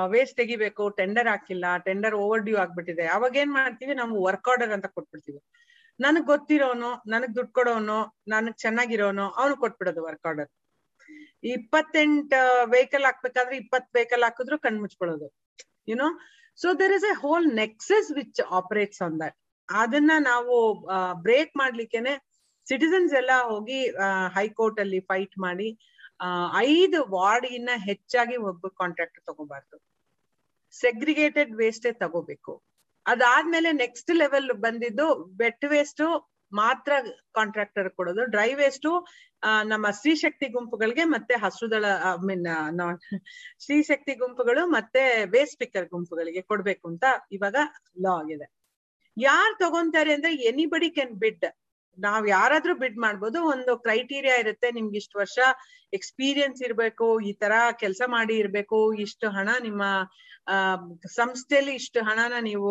ವೇಸ್ಟ್ 0.08 0.36
ತೆಗಿಬೇಕು 0.36 0.90
ಟೆಂಡರ್ 0.90 1.28
ಹಾಕಿಲ್ಲ 1.28 1.64
ಟೆಂಡರ್ 1.78 2.14
ಓವರ್ 2.14 2.42
ಡ್ಯೂ 2.42 2.56
ಆಗ್ಬಿಟ್ಟಿದೆ. 2.56 3.06
ಅವಾಗ 3.06 3.36
ಏನ್ 3.36 3.52
ಮಾಡ್ತೀವಿ? 3.52 3.94
ನಾವು 3.94 4.22
ವರ್ಕ್ 4.24 4.48
ಆರ್ಡರ್ 4.48 4.70
ಅಂತ 4.70 4.86
ಕೊಟ್ಬಿಡ್ತೀವಿ. 4.86 5.40
ನನಗ್ 6.04 6.26
ಗೊತ್ತಿರೋನು, 6.32 6.90
ನನಗ್ 7.12 7.32
ದುಡ್ಡು 7.38 7.52
ಕೊಡೋನು, 7.58 7.98
ನನಗ್ 8.32 8.56
ಚೆನ್ನಾಗಿರೋನು, 8.64 9.26
ಅವ್ನು 9.40 9.54
ಕೊಟ್ಬಿಡೋದು 9.62 10.02
ವರ್ಕ್ 10.08 10.26
ಆರ್ಡರ್ 10.30 10.50
ಇಪ್ಪತ್ತೆಂಟ್ 11.56 12.34
ವೆಹಿಕಲ್ 12.74 13.04
ಹಾಕ್ಬೇಕಾದ್ರೆ 13.08 13.54
ಇಪ್ಪತ್ 13.62 13.88
ವೆಹಿಕಲ್ 13.96 14.24
ಹಾಕಿದ್ರು 14.26 14.56
ಕಣ್ 14.66 14.80
ಮುಚ್ಕೊಳ್ಳೋದು. 14.82 15.28
You know 15.90 16.08
so 16.58 16.68
there 16.80 16.94
is 16.98 17.06
a 17.12 17.14
whole 17.24 17.46
nexus 17.62 18.08
which 18.18 18.40
operates 18.58 19.00
on 19.06 19.16
that 19.22 19.36
ಅದನ್ನ 19.68 20.12
ನಾವು 20.30 20.54
ಬ್ರೇಕ್ 21.26 21.52
ಮಾಡ್ಲಿಕ್ಕೆನೆ 21.62 22.12
ಸಿಟಿಸನ್ಸ್ 22.66 23.12
ಎಲ್ಲ 23.20 23.32
ಹೋಗಿ 23.50 23.78
ಹೈಕೋರ್ಟ್ 24.36 24.80
ಅಲ್ಲಿ 24.84 25.00
ಫೈಟ್ 25.10 25.34
ಮಾಡಿ 25.46 25.68
ಐದು 26.72 26.98
ವಾರ್ಡ್ 27.14 27.46
ಇನ್ನ 27.58 27.70
ಹೆಚ್ಚಾಗಿ 27.88 28.36
ಒಬ್ಬ 28.50 28.66
ಕಾಂಟ್ರಾಕ್ಟ್ 28.80 29.18
ತಗೋಬಾರ್ದು. 29.28 29.76
ಸೆಗ್ರಿಗೇಟೆಡ್ 30.74 31.50
ವೇಸ್ಟೇ 31.60 31.90
ತಗೋಬೇಕು. 32.02 32.52
ಅದಾದ್ಮೇಲೆ 33.06 33.70
ನೆಕ್ಸ್ಟ್ 33.82 34.10
ಲೆವೆಲ್ 34.22 34.50
ಬಂದಿದ್ದು 34.66 35.06
ಬೆಟ್ 35.36 35.64
ವೇಸ್ಟ್ 35.72 36.02
ಮಾತ್ರ 36.52 36.92
ಕಾಂಟ್ರಾಕ್ಟರ್ 37.34 37.88
ಕೊಡೋದು. 37.98 38.22
ಡ್ರೈ 38.34 38.50
ವೇಸ್ಟ್ 38.54 38.88
ನಮ್ಮ 39.64 39.86
ಸ್ತ್ರೀ 39.98 40.12
ಶಕ್ತಿ 40.16 40.46
ಗುಂಪುಗಳಿಗೆ 40.56 41.04
ಮತ್ತೆ 41.14 41.34
ಹಸುದಳ 41.44 41.84
ಐ 42.10 42.12
ಮೀನ್ 42.28 42.44
ಸ್ತ್ರೀ 43.62 43.78
ಶಕ್ತಿ 43.82 44.12
ಗುಂಪುಗಳು 44.22 44.62
ಮತ್ತೆ 44.76 45.02
ವೇಸ್ಟ್ 45.34 45.58
ಪಿಕ್ಕರ್ 45.62 45.88
ಗುಂಪುಗಳಿಗೆ 45.94 46.42
ಕೊಡ್ಬೇಕು 46.50 46.84
ಅಂತ 46.92 47.04
ಇವಾಗ 47.38 47.56
ಲಾ 48.04 48.12
ಆಗಿದೆ. 48.22 48.46
ಯಾರ್ 49.16 49.54
ತಗೊಂತಾರೆ 49.62 50.12
ಅಂದ್ರೆ 50.16 50.32
ಎನಿಬಡಿ 50.50 50.90
ಕ್ಯಾನ್ 50.98 51.14
ಬಿಡ್ 51.24 51.46
ನಾವ್ 51.98 52.24
ಯಾರಾದ್ರೂ 52.36 52.74
ಬಿಡ್ 52.82 52.98
ಮಾಡ್ಬೋದು, 53.04 53.38
ಒಂದು 53.54 53.72
ಕ್ರೈಟೀರಿಯಾ 53.86 54.36
ಇರುತ್ತೆ 54.42 54.68
ನಿಮ್ಗೆ 54.78 54.96
ಇಷ್ಟು 55.02 55.16
ವರ್ಷ 55.22 55.38
ಎಕ್ಸ್ಪೀರಿಯನ್ಸ್ 55.98 56.60
ಇರ್ಬೇಕು, 56.68 57.06
ಈ 57.30 57.32
ತರ 57.42 57.52
ಕೆಲಸ 57.82 58.02
ಮಾಡಿ 58.16 58.34
ಇರ್ಬೇಕು, 58.42 58.78
ಇಷ್ಟು 59.06 59.28
ಹಣ 59.36 59.48
ನಿಮ್ಮ 59.66 59.82
ಸಂಸ್ಥೆಯಲ್ಲಿ 61.18 61.74
ಇಷ್ಟು 61.80 62.00
ಹಣನ 62.08 62.36
ನೀವು 62.50 62.70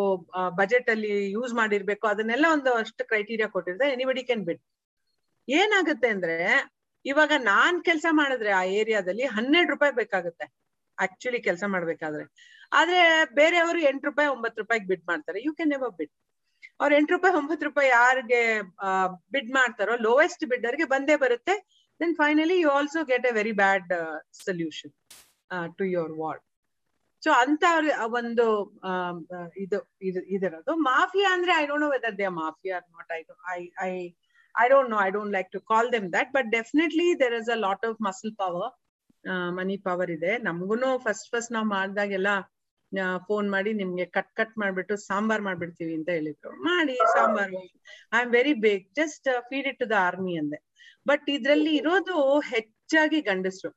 ಬಜೆಟ್ 0.59 0.89
ಅಲ್ಲಿ 0.93 1.11
ಯೂಸ್ 1.36 1.53
ಮಾಡಿರ್ಬೇಕು, 1.61 2.05
ಅದನ್ನೆಲ್ಲ 2.13 2.45
ಒಂದು 2.55 2.72
ಅಷ್ಟು 2.84 3.03
ಕ್ರೈಟೀರಿಯಾ 3.11 3.49
ಕೊಟ್ಟಿರ್ತಾರೆ 3.55 3.93
ಎನಿಬಡಿ 3.97 4.24
ಕ್ಯಾನ್ 4.30 4.45
ಬಿಡ್ 4.49 4.63
ಏನಾಗುತ್ತೆ 5.47 6.09
ಅಂದ್ರೆ, 6.15 6.38
ಇವಾಗ 7.05 7.34
ನಾನ್ 7.51 7.78
ಕೆಲಸ 7.89 8.07
ಮಾಡಿದ್ರೆ 8.22 8.51
ಆ 8.61 8.63
ಏರಿಯಾದಲ್ಲಿ 8.80 9.26
ಹನ್ನೆರಡು 9.36 9.72
ರೂಪಾಯಿ 9.76 9.93
ಬೇಕಾಗುತ್ತೆ 10.01 10.45
ಆಕ್ಚುಲಿ 10.97 11.39
ಕೆಲಸ 11.47 11.63
ಮಾಡ್ಬೇಕಾದ್ರೆ. 11.76 12.26
ಆದ್ರೆ 12.80 12.99
ಬೇರೆಯವರು 13.39 13.80
ಎಂಟು 13.91 14.05
ರೂಪಾಯಿ, 14.09 14.30
ಒಂಬತ್ತು 14.36 14.59
ರೂಪಾಯಿಗೆ 14.61 14.88
ಬಿಡ್ 14.91 15.05
ಮಾಡ್ತಾರೆ 15.11 15.39
ಯು 15.45 15.51
ಕ್ಯಾನ್ 15.57 15.72
ನೆವರ್ 15.76 15.93
ಬಿಡ್ 15.99 16.13
ಅವ್ರ 16.82 16.91
ಎಂಟು 16.99 17.12
ರೂಪಾಯಿ, 17.16 17.34
ಒಂಬತ್ತು 17.39 17.66
ರೂಪಾಯಿ 17.70 17.89
ಯಾರಿಗೆ 17.99 18.41
ಬಿಡ್ 19.36 19.51
ಮಾಡ್ತಾರೋ 19.57 19.95
ಲೋವೆಸ್ಟ್ 20.07 20.43
ಬಿಡ್ಡರ್ಗೆ 20.53 20.86
ಬಂದೇ 20.93 21.16
ಬರುತ್ತೆ. 21.26 21.55
Then 21.99 22.16
finally 22.22 22.57
you 22.64 22.70
also 22.78 23.01
get 23.12 23.28
a 23.32 23.34
very 23.39 23.53
bad 23.64 23.91
solution 24.45 24.93
to 25.80 25.86
your 25.97 26.14
ward 26.22 26.43
so 27.24 27.32
ಅಂತ 27.43 27.64
ಒಂದು 28.20 28.45
ಇದು 29.64 29.78
ಇದು, 30.09 30.22
ಇದಿರೋದು. 30.36 30.72
ಮಾಫಿಯಾ 30.89 31.30
ಅಂದ್ರೆ 31.36 31.51
I 31.62 31.66
don't 31.70 31.84
know 31.86 31.89
whether 31.95 32.16
they 32.22 32.28
mafia 32.43 32.78
not 32.95 33.12
I 33.18 33.22
I 33.55 33.59
I 33.89 33.91
I 34.55 34.66
don't 34.72 34.89
know 34.93 34.99
I 35.07 35.09
don't 35.18 35.34
like 35.38 35.49
to 35.55 35.62
call 35.72 35.89
them 35.95 36.07
that 36.18 36.32
but 36.38 36.47
definitely 36.57 37.07
there 37.22 37.36
is 37.41 37.51
a 37.55 37.59
lot 37.68 37.84
of 37.89 37.93
muscle 38.07 38.34
power 38.41 38.72
money 39.57 39.76
power 39.88 40.12
ಇದೆ. 40.16 40.32
ನಮ್ಗೂನು 40.47 40.88
first 41.05 41.28
first 41.34 41.51
ನಾವು 41.55 41.68
ಮಾಡ್ದಾಗೆಲ್ಲ 41.76 42.30
phone 43.27 43.47
ಮಾಡಿ 43.49 43.71
ನಿಮ್ಗೆ 43.81 44.05
cut 44.15 44.31
cut 44.39 44.55
ಮಾಡ್ಬಿಟ್ಟು 44.61 44.95
ಸಾಂಬಾರ್ 45.09 45.43
ಮಾಡ್ಬಿಡ್ತೀವಿ 45.47 45.93
ಅಂತ 45.99 46.09
ಹೇಳಿದ್ರು. 46.17 46.51
ಮಾಡಿ 46.69 46.95
sambar. 47.15 47.53
I 48.15 48.19
am 48.21 48.31
very 48.37 48.53
Baig 48.65 48.83
just 48.99 49.27
feed 49.49 49.67
it 49.71 49.79
to 49.83 49.87
the 49.93 49.97
army 50.07 50.35
ಅಂದೆ. 50.41 50.59
ಬಟ್ 51.09 51.27
ಇದ್ರಲ್ಲಿ 51.35 51.73
ಇರೋದು 51.81 52.15
ಹೆಚ್ಚಾಗಿ 52.53 53.21
ಗಂಡಸರು. 53.29 53.73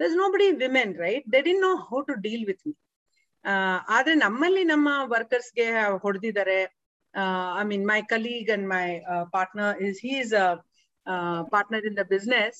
Thus 0.00 0.16
nobody 0.34 0.48
women 0.64 0.94
right 1.04 1.26
they 1.34 1.40
didn't 1.48 1.62
know 1.68 1.72
how 1.88 2.00
to 2.10 2.14
deal 2.26 2.44
with 2.50 2.62
me 2.66 2.74
ಆದ್ರೆ 3.96 4.14
ನಮ್ಮಲ್ಲಿ 4.24 4.64
ನಮ್ಮ 4.64 4.88
ವರ್ಕರ್ಸ್ಗೆ 5.14 5.66
ಹೊಡೆದಿದ್ದಾರೆ. 6.04 6.58
I 7.60 7.64
mean 7.70 7.86
my 7.92 8.00
colleague 8.12 8.50
and 8.56 8.66
my 8.74 8.84
partner 9.36 9.80
is 9.88 9.98
he 10.06 10.12
is 10.24 10.34
partner 11.54 11.86
in 11.90 11.96
the 12.00 12.04
business 12.14 12.58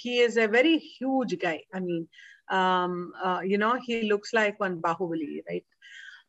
he 0.00 0.14
is 0.26 0.38
a 0.44 0.46
very 0.56 0.76
huge 0.92 1.34
guy 1.46 1.56
I 1.78 1.80
a 1.80 2.00
um, 2.48 3.12
uh, 3.22 3.40
you 3.42 3.58
know, 3.58 3.78
he 3.86 4.02
looks 4.04 4.32
like 4.32 4.58
one 4.60 4.80
Bahubali, 4.80 5.30
right? 5.50 5.66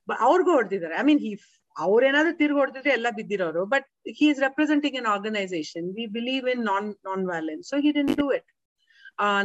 But 0.07 0.17
ಅವ್ರಿಗೂ 0.27 0.51
ಹೊಡೆದಿದ್ದಾರೆ. 0.57 0.95
I 1.01 1.03
mean 1.09 1.21
he 1.25 1.31
ಅವ್ರೇನಾದ್ರೂ 1.75 2.31
ತಿರ್ಗಿ 2.39 2.57
ಹೊಡೆದಿದ್ರೆ 2.61 2.91
ಎಲ್ಲ 2.97 3.07
ಬಿದ್ದಿರೋರು 3.19 3.61
but 3.73 3.87
he 4.17 4.25
is 4.31 4.41
representing 4.45 4.97
an 5.01 5.07
organisation 5.13 5.87
we 5.97 6.05
believe 6.17 6.45
in 6.53 6.63
non 6.71 6.87
non 7.09 7.23
violence 7.31 7.69
so 7.71 7.77
he 7.85 7.91
didn't 7.97 8.11
do 8.21 8.25
it 8.37 8.49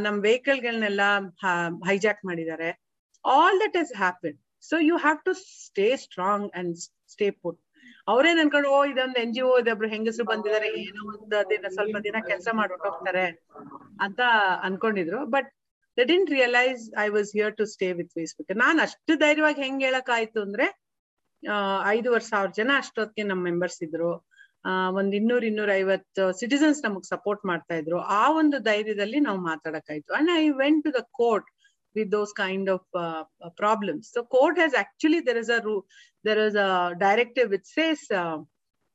ನಮ್ 0.05 0.17
ವೆಹಿಕಲ್ಗಳನ್ನೆಲ್ಲ 0.27 1.01
hijack 1.89 2.21
ಮಾಡಿದ್ದಾರೆ. 2.29 2.69
All 3.25 3.57
that 3.63 3.77
has 3.81 3.93
happen 4.03 4.37
so 4.69 4.77
you 4.89 4.97
have 5.05 5.19
to 5.27 5.33
stay 5.65 5.87
strong 6.05 6.47
and 6.61 6.73
stay 7.15 7.29
put 7.43 7.59
ಅವರೇ 8.11 8.29
ಅನ್ಕೊಂಡು 8.43 8.69
ಓ 8.75 8.77
ಇದೊಂದು 8.91 9.17
N 9.23 9.33
G 9.35 9.41
O 9.49 9.51
ಇದೊಬ್ರು 9.61 9.87
ಹೆಂಗಸರು 9.95 10.25
ಬಂದಿದ್ದಾರೆ 10.31 10.69
ಏನೋ 10.83 11.01
ಒಂದು 11.13 11.39
ದಿನ 11.51 11.69
ಸ್ವಲ್ಪ 11.75 11.97
ದಿನ 12.07 12.17
ಕೆಲಸ 12.29 12.47
ಮಾಡ್ಬಿಟ್ಟು 12.59 12.87
ಹೋಗ್ತಾರೆ 12.89 13.25
ಅಂತ 14.05 14.19
ಅನ್ಕೊಂಡಿದ್ರು. 14.67 15.19
But 15.35 15.49
they 15.99 16.05
didn't 16.13 16.31
realise 16.37 16.83
I 17.05 17.07
was 17.15 17.31
here 17.37 17.55
to 17.57 17.65
stay 17.75 17.89
with 17.99 18.11
Facebook 18.17 18.55
ನಾನ್ 18.63 18.79
ಅಷ್ಟು 18.85 19.15
ಧೈರ್ಯವಾಗಿ 19.25 19.61
ಹೆಂಗ್ 19.65 19.83
ಹೇಳಕ್ 19.87 20.11
ಆಯ್ತು 20.17 20.41
ಅಂದ್ರೆ 20.47 20.67
ಐದುವರೆ 21.95 22.25
ಸಾವಿರ 22.31 22.49
ಜನ 22.57 22.71
ಅಷ್ಟೊತ್ತಿಗೆ 22.77 23.27
ನಮ್ 23.27 23.41
ಮೆಂಬರ್ಸ್ 23.49 23.79
ಇದ್ರು. 23.83 24.11
ಆ 24.69 24.71
ಒಂದ್ 24.99 25.13
ಇನ್ನೂರ್ 25.19 25.45
ಇನ್ನೂರ 25.49 25.69
ಐವತ್ತು 25.81 26.23
ಸಿಟಿಸನ್ಸ್ 26.39 26.79
ನಮಗ್ 26.85 27.05
ಸಪೋರ್ಟ್ 27.13 27.43
ಮಾಡ್ತಾ 27.51 27.75
ಇದ್ರು. 27.81 27.97
ಆ 28.19 28.23
ಒಂದು 28.41 28.57
ಧೈರ್ಯದಲ್ಲಿ 28.69 29.19
ನಾವು 29.27 29.39
ಮಾತಾಡಕ್ಕಾಯ್ತು. 29.51 30.11
And 30.13 30.31
I 30.41 30.43
went 30.63 30.83
to 30.87 30.91
the 30.99 31.01
court 31.21 31.49
with 31.95 32.09
those 32.11 32.31
kind 32.33 32.65
of 32.69 32.81
uh, 32.93 33.23
uh, 33.45 33.49
problems. 33.61 34.03
So 34.13 34.23
court 34.35 34.57
has 34.63 34.73
actually 34.73 35.21
there 35.27 35.37
is 35.37 35.49
a 35.49 35.59
there 36.23 36.41
is 36.47 36.55
a 36.55 36.95
directive 37.05 37.49
which 37.49 37.69
says 37.77 37.99
uh, 38.11 38.37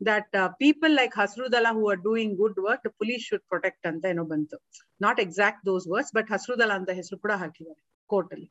that 0.04 0.28
people 0.58 0.92
like 0.92 1.14
Hasrudala 1.14 1.72
who 1.72 1.84
are 1.90 2.00
doing 2.08 2.36
good 2.36 2.56
work, 2.58 2.80
the 2.84 2.92
police 3.00 3.22
should 3.22 3.44
protect 3.52 3.84
anta 3.84 4.06
eno 4.06 4.24
bantu. 4.24 4.56
Not 5.00 5.18
exact 5.18 5.64
those 5.64 5.86
words, 5.86 6.10
but 6.12 6.26
Hasrudala 6.28 6.76
anta 6.80 6.94
hesru 7.00 7.18
kuda 7.24 7.36
hakidare 7.42 7.80
court 8.10 8.28
alli. 8.32 8.48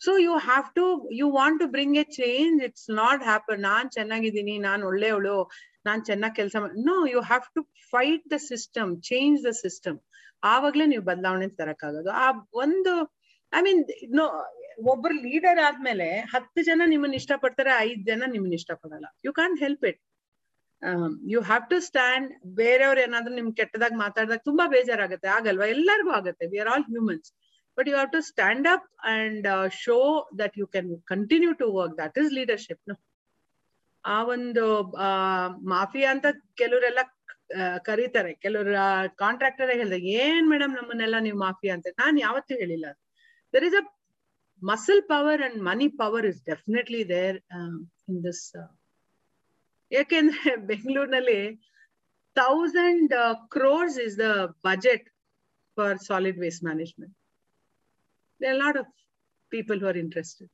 So 0.00 0.16
you 0.16 0.34
have 0.40 0.66
to 0.74 0.84
you 1.10 1.28
want 1.28 1.60
to 1.60 1.68
bring 1.68 1.92
a 1.98 2.06
change. 2.20 2.62
It's 2.68 2.86
not 3.00 3.18
happen. 3.30 3.58
ನಾನ್ 3.68 3.88
ಚೆನ್ನಾಗಿದ್ದೀನಿ 3.96 4.54
ನಾನ್ 4.66 4.82
ಒಳ್ಳೆಯವಳು 4.90 5.36
ನಾನ್ 5.88 6.02
ಚೆನ್ನಾಗಿ 6.08 6.36
ಕೆಲಸ 6.40 6.56
no 6.90 6.96
you 7.14 7.20
have 7.30 7.46
to 7.56 7.62
fight 7.92 8.24
the 8.34 8.38
system 8.50 8.90
change 9.10 9.38
the 9.48 9.52
system 9.64 9.98
ಆವಾಗ್ಲೇ 10.52 10.86
ನೀವು 10.92 11.04
ಬದಲಾವಣೆ 11.10 11.48
ತರಕ್ಕಾಗೋದು 11.60 12.10
ಆ 12.24 12.26
ಒಂದು 12.62 12.92
ಐ 13.52 13.62
ಮೀನ್ 13.66 13.82
ನೋ 14.18 14.26
ಒಬ್ರು 14.92 15.14
ಲೀಡರ್ 15.26 15.60
ಆದ್ಮೇಲೆ 15.68 16.08
ಹತ್ತು 16.32 16.60
ಜನ 16.68 16.82
ನಿಮ್ಮನ್ನ 16.92 17.16
ಇಷ್ಟಪಡ್ತಾರೆ 17.22 17.72
ಐದ್ 17.86 18.02
ಜನ 18.10 18.28
ನಿಮ್ಮನ್ನ 18.34 18.56
ಇಷ್ಟಪಡಲ್ಲ 18.60 19.06
you 19.26 19.32
can 19.38 19.56
help 19.64 19.84
it 19.90 20.00
you 21.32 21.40
have 21.48 21.64
to 21.70 21.76
stand 21.88 22.28
ಬೇರೆಯವ್ರು 22.60 23.00
ಏನಾದ್ರೂ 23.06 23.32
ನಿಮ್ 23.34 23.50
ಕೆಟ್ಟದಾಗ 23.60 23.94
ಮಾತಾಡಿದಾಗ 24.04 24.42
ತುಂಬಾ 24.48 24.64
ಬೇಜಾರಾಗುತ್ತೆ. 24.74 25.28
ಆಗಲ್ವಾ? 25.36 25.66
ಎಲ್ಲರಿಗೂ 25.76 26.12
ಆಗುತ್ತೆ. 26.20 26.46
We 26.52 26.58
are 26.64 26.70
all 26.74 26.86
humans 26.92 27.28
but 27.78 27.88
you 27.90 27.94
have 27.94 28.12
to 28.12 28.20
stand 28.30 28.66
up 28.74 28.86
and 29.14 29.46
show 29.84 29.98
that 30.38 30.54
you 30.60 30.66
can 30.66 30.90
continue 31.12 31.52
to 31.62 31.68
work 31.78 31.94
that 32.02 32.18
is 32.22 32.32
leadership 32.38 32.94
ಆ 34.04 34.18
ಒಂದು 34.34 34.64
ಮಾಫಿಯಾ 35.74 36.08
ಅಂತ 36.14 36.26
ಕೆಲವರೆಲ್ಲ 36.60 37.00
ಕರೀತಾರೆ. 37.84 38.32
ಕೆಲವರು 38.44 38.72
ಕಾಂಟ್ರಾಕ್ಟರ್ 39.16 39.70
ಹೇಳಿದಾಗ 39.74 40.06
ಏನ್ 40.24 40.46
ಮೇಡಮ್ 40.50 40.72
ನಮ್ಮನ್ನೆಲ್ಲ 40.74 41.16
ನೀವು 41.26 41.38
ಮಾಫಿಯಾ 41.38 41.74
ಅಂತ? 41.74 41.86
ನಾನ್ 42.02 42.16
ಯಾವತ್ತೂ 42.20 42.54
ಹೇಳಿಲ್ಲ. 42.54 42.86
There 43.54 43.66
is 43.68 43.74
a 43.80 43.84
muscle 44.62 45.00
power 45.10 45.42
and 45.42 45.58
money 45.62 45.88
power 46.00 46.26
is 46.30 46.38
definitely 46.50 47.02
there 47.08 47.38
in 48.10 48.20
this 48.24 48.44
ಯಾಕೆಂದ್ರೆ 49.92 50.56
ಬೆಂಗಳೂರಿನಲ್ಲಿ 50.66 51.40
thousand 52.36 53.14
crores 53.50 53.98
is 53.98 54.16
the 54.18 54.28
budget 54.64 55.06
for 55.76 55.98
solid 56.08 56.38
waste 56.38 56.64
management 56.64 57.14
there 58.40 58.56
lot 58.56 58.78
of 58.78 58.90
people 59.52 59.80
who 59.80 59.88
are 59.88 60.00
interested 60.04 60.50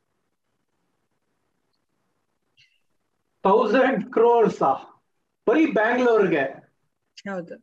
thousand 3.45 4.03
crores 4.13 4.61
ಬರೀ 5.47 5.65
ಬ್ಯಾಂಗ್ಳೂರ್ಗೆ? 5.73 6.45
ಹೌದು. 7.27 7.57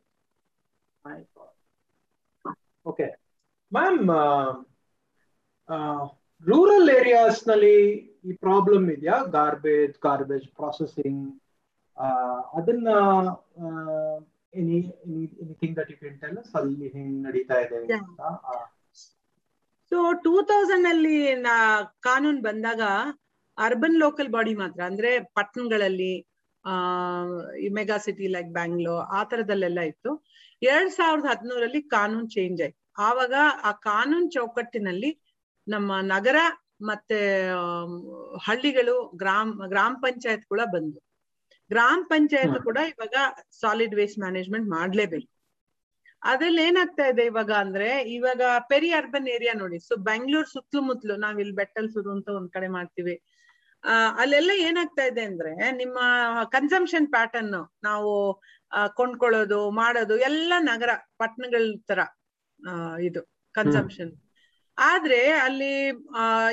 okay 2.86 3.08
ma'am 3.72 4.00
rural 6.44 6.90
ಏರಿಯಾಸ್ನಲ್ಲಿ 6.90 7.76
ಈ 8.26 8.34
problem 8.38 8.86
ಇದೆಯಾ? 8.92 9.18
Garbage 9.36 9.96
garbage 10.00 10.48
processing 10.56 11.24
ಅದನ್ನ 12.54 12.90
any 14.54 14.78
anything 15.44 15.76
that 15.78 15.92
you 15.92 15.98
can 15.98 16.18
tell 16.22 16.40
ಅಲ್ಲಿ 16.54 16.88
ಹೆಂಗ್ 16.88 17.16
ನಡೀತಾ 17.28 17.58
ಇದೆ 17.66 17.78
ಅಂತ 18.00 18.22
ಸೊ 19.92 19.98
ಟೂ 20.24 20.34
ತೌಸಂಡ್ 20.42 20.88
ಅಲ್ಲಿ 20.88 21.18
ಕಾನೂನು 21.26 21.96
ಕಾನೂನ್ 22.00 22.42
ಬಂದಾಗ 22.42 22.82
ಅರ್ಬನ್ 23.58 23.98
ಲೋಕಲ್ 24.00 24.30
ಬಾಡಿ 24.30 24.54
ಮಾತ್ರ 24.56 24.82
ಅಂದ್ರೆ 24.84 25.10
ಪಟ್ಟಣಗಳಲ್ಲಿ 25.34 26.14
ಆ 26.66 26.74
ಮೆಗಾ 27.72 27.98
ಸಿಟಿ 27.98 28.28
ಲೈಕ್ 28.28 28.50
ಬ್ಯಾಂಗ್ಳೂರ್ 28.50 29.04
ಆ 29.18 29.20
ತರದಲ್ಲೆಲ್ಲ 29.24 29.82
ಇತ್ತು. 29.82 30.12
ಎರಡ್ 30.62 30.92
ಸಾವಿರದ 30.92 31.26
ಹದಿನೂರಲ್ಲಿ 31.26 31.82
ಕಾನೂನು 31.96 32.28
ಚೇಂಜ್ 32.28 32.60
ಆಯ್ತು. 32.62 32.78
ಆವಾಗ 32.98 33.34
ಆ 33.64 33.72
ಕಾನೂನು 33.72 34.30
ಚೌಕಟ್ಟಿನಲ್ಲಿ 34.30 35.12
ನಮ್ಮ 35.68 35.92
ನಗರ 36.04 36.38
ಮತ್ತೆ 36.82 37.18
ಹಳ್ಳಿಗಳು 38.46 38.96
ಗ್ರಾಮ 39.16 39.68
ಗ್ರಾಮ 39.68 39.94
ಪಂಚಾಯತ್ 40.02 40.46
ಕೂಡ 40.46 40.62
ಬಂದು 40.74 41.00
ಗ್ರಾಮ 41.72 42.00
ಪಂಚಾಯತ್ 42.10 42.58
ಕೂಡ 42.68 42.80
ಇವಾಗ 42.94 43.16
ಸಾಲಿಡ್ 43.62 43.96
ವೇಸ್ಟ್ 43.96 44.20
ಮ್ಯಾನೇಜ್ಮೆಂಟ್ 44.20 44.68
ಮಾಡ್ಲೇಬೇಕು. 44.70 45.30
ಅದ್ರಲ್ಲಿ 46.22 46.62
ಏನಾಗ್ತಾ 46.70 47.06
ಇದೆ 47.12 47.24
ಇವಾಗ 47.26 47.52
ಅಂದ್ರೆ 47.64 47.90
ಇವಾಗ 48.16 48.42
ಪೆರಿ 48.70 48.90
ಅರ್ಬನ್ 48.92 49.28
ಏರಿಯಾ 49.28 49.54
ನೋಡಿ. 49.54 49.78
ಸೊ 49.88 49.94
ಬೆಂಗಳೂರು 50.10 50.50
ಸುತ್ತಲೂ 50.50 50.82
ಮುತ್ತಲು 50.82 51.16
ನಾವ್ 51.18 51.38
ಇಲ್ಲಿ 51.40 51.56
ಬೆಟ್ಟಲ್ 51.56 51.90
ಸುರು 51.90 52.10
ಅಂತ 52.12 52.30
ಒಂದ್ 52.40 52.52
ಕಡೆ 52.52 52.68
ಮಾಡ್ತೀವಿ. 52.68 53.16
ಆ 53.84 53.94
ಅಲ್ಲೆಲ್ಲ 54.18 54.52
ಏನಾಗ್ತಾ 54.68 55.04
ಇದೆ 55.04 55.24
ಅಂದ್ರೆ 55.24 55.52
ನಿಮ್ಮ 55.72 56.00
ಕನ್ಸಂಪ್ಷನ್ 56.52 57.08
ಪ್ಯಾಟರ್ನ್ 57.08 57.56
ನಾವು 57.84 58.12
ಕೊಂಡ್ಕೊಳ್ಳೋದು 58.94 59.60
ಮಾಡೋದು 59.72 60.16
ಎಲ್ಲ 60.30 60.54
ನಗರ 60.72 60.92
ಪಟ್ಟಣಗಳ 61.18 61.64
ತರ 61.90 62.00
ಇದು 63.02 63.22
ಕನ್ಸಂಪ್ಷನ್ 63.56 64.12
ಆದ್ರೆ 64.78 65.22
ಅಲ್ಲಿ 65.38 65.74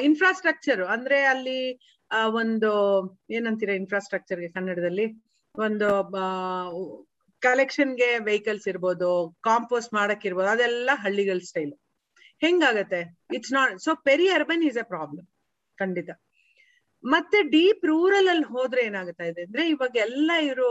ಇನ್ಫ್ರಾಸ್ಟ್ರಕ್ಚರ್ 0.01 0.83
ಅಂದ್ರೆ 0.95 1.19
ಅಲ್ಲಿ 1.25 1.59
ಒಂದು, 2.41 2.71
ಏನಂತೀರ 3.31 3.73
ಇನ್ಫ್ರಾಸ್ಟ್ರಕ್ಚರ್ಗೆ 3.81 4.49
ಕನ್ನಡದಲ್ಲಿ? 4.57 5.07
ಒಂದು 5.55 5.89
ಕಲೆಕ್ಷನ್ಗೆ 7.43 8.09
ವೆಹಿಕಲ್ಸ್ 8.29 8.67
ಇರ್ಬೋದು 8.73 9.09
ಕಾಂಪೋಸ್ಟ್ 9.49 9.93
ಮಾಡಕ್ 9.99 10.25
ಇರ್ಬೋದು, 10.29 10.49
ಅದೆಲ್ಲ 10.55 10.91
ಹಳ್ಳಿಗಳ 11.05 11.41
style 11.51 11.75
ಹೆಂಗಾಗತ್ತೆ? 12.45 13.01
It's 13.37 13.55
not 13.59 13.75
so 13.85 13.91
peri 14.09 14.27
urban 14.39 14.65
is 14.69 14.79
a 14.85 14.87
problem 14.93 15.27
ಖಂಡಿತ. 15.79 16.11
ಮತ್ತೆ 17.05 17.39
ಡೀಪ್ 17.55 17.85
ರೂರಲ್ 17.91 18.29
ಅಲ್ಲಿ 18.33 18.47
ಹೋದ್ರೆ 18.55 18.81
ಏನಾಗುತ್ತಾ 18.91 19.25
ಇದೆ? 19.31 19.43
ಅಂದ್ರೆ 19.49 19.65
ಇವಾಗ 19.75 19.97
ಎಲ್ಲ 20.07 20.31
ಇರೋ 20.51 20.71